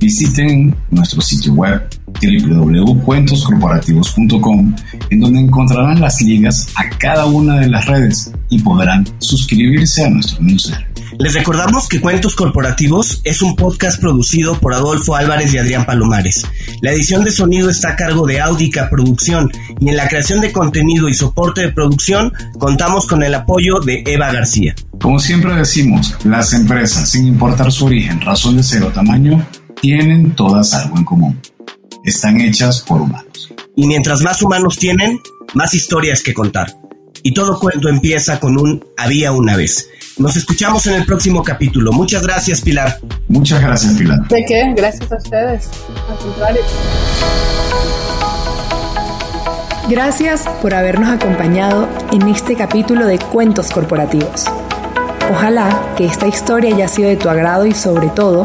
Visiten 0.00 0.74
nuestro 0.90 1.20
sitio 1.20 1.52
web 1.52 1.88
www.cuentoscorporativos.com 2.20 4.74
en 5.10 5.20
donde 5.20 5.40
encontrarán 5.40 6.00
las 6.00 6.22
ligas 6.22 6.68
a 6.76 6.88
cada 6.98 7.26
una 7.26 7.60
de 7.60 7.68
las 7.68 7.86
redes 7.86 8.32
y 8.48 8.60
podrán 8.60 9.06
suscribirse 9.18 10.04
a 10.04 10.10
nuestro 10.10 10.42
newsletter. 10.42 10.90
Les 11.18 11.34
recordamos 11.34 11.86
que 11.86 12.00
Cuentos 12.00 12.34
Corporativos 12.34 13.20
es 13.24 13.42
un 13.42 13.54
podcast 13.54 14.00
producido 14.00 14.58
por 14.58 14.72
Adolfo 14.72 15.16
Álvarez 15.16 15.52
y 15.52 15.58
Adrián 15.58 15.84
Palomares. 15.84 16.46
La 16.80 16.92
edición 16.92 17.24
de 17.24 17.30
sonido 17.30 17.68
está 17.68 17.90
a 17.90 17.96
cargo 17.96 18.26
de 18.26 18.40
Audica 18.40 18.88
Producción 18.88 19.52
y 19.80 19.90
en 19.90 19.98
la 19.98 20.08
creación 20.08 20.40
de 20.40 20.50
contenido 20.50 21.10
y 21.10 21.14
soporte 21.14 21.60
de 21.60 21.72
producción 21.72 22.32
contamos 22.58 23.06
con 23.06 23.22
el 23.22 23.34
apoyo 23.34 23.80
de 23.80 24.02
Eva 24.06 24.32
García. 24.32 24.74
Como 24.98 25.18
siempre 25.18 25.54
decimos, 25.54 26.16
las 26.24 26.54
empresas, 26.54 27.10
sin 27.10 27.26
importar 27.26 27.70
su 27.70 27.86
origen, 27.86 28.22
razón 28.22 28.56
de 28.56 28.62
ser 28.62 28.82
o 28.82 28.88
tamaño, 28.88 29.46
tienen 29.80 30.30
todas 30.32 30.72
algo 30.72 30.96
en 30.96 31.04
común. 31.04 31.40
Están 32.04 32.40
hechas 32.40 32.80
por 32.80 33.02
humanos. 33.02 33.52
Y 33.76 33.86
mientras 33.86 34.22
más 34.22 34.40
humanos 34.40 34.78
tienen, 34.78 35.20
más 35.54 35.74
historias 35.74 36.22
que 36.22 36.32
contar. 36.32 36.74
Y 37.22 37.34
todo 37.34 37.58
cuento 37.58 37.88
empieza 37.88 38.40
con 38.40 38.58
un 38.58 38.82
había 38.96 39.32
una 39.32 39.54
vez. 39.54 39.90
Nos 40.16 40.36
escuchamos 40.36 40.86
en 40.86 40.94
el 40.94 41.04
próximo 41.04 41.42
capítulo. 41.42 41.92
Muchas 41.92 42.22
gracias, 42.22 42.62
Pilar. 42.62 42.98
Muchas 43.28 43.60
gracias, 43.60 43.94
Pilar. 43.94 44.26
¿De 44.28 44.44
qué? 44.46 44.72
Gracias 44.74 45.12
a 45.12 45.16
ustedes. 45.16 45.68
Al 46.08 46.18
contrario. 46.18 46.62
Gracias 49.90 50.48
por 50.62 50.72
habernos 50.72 51.10
acompañado 51.10 51.86
en 52.12 52.28
este 52.28 52.56
capítulo 52.56 53.06
de 53.06 53.18
Cuentos 53.18 53.70
Corporativos. 53.70 54.46
Ojalá 55.30 55.94
que 55.96 56.06
esta 56.06 56.26
historia 56.26 56.74
haya 56.74 56.88
sido 56.88 57.10
de 57.10 57.16
tu 57.16 57.28
agrado 57.28 57.66
y 57.66 57.74
sobre 57.74 58.08
todo 58.08 58.44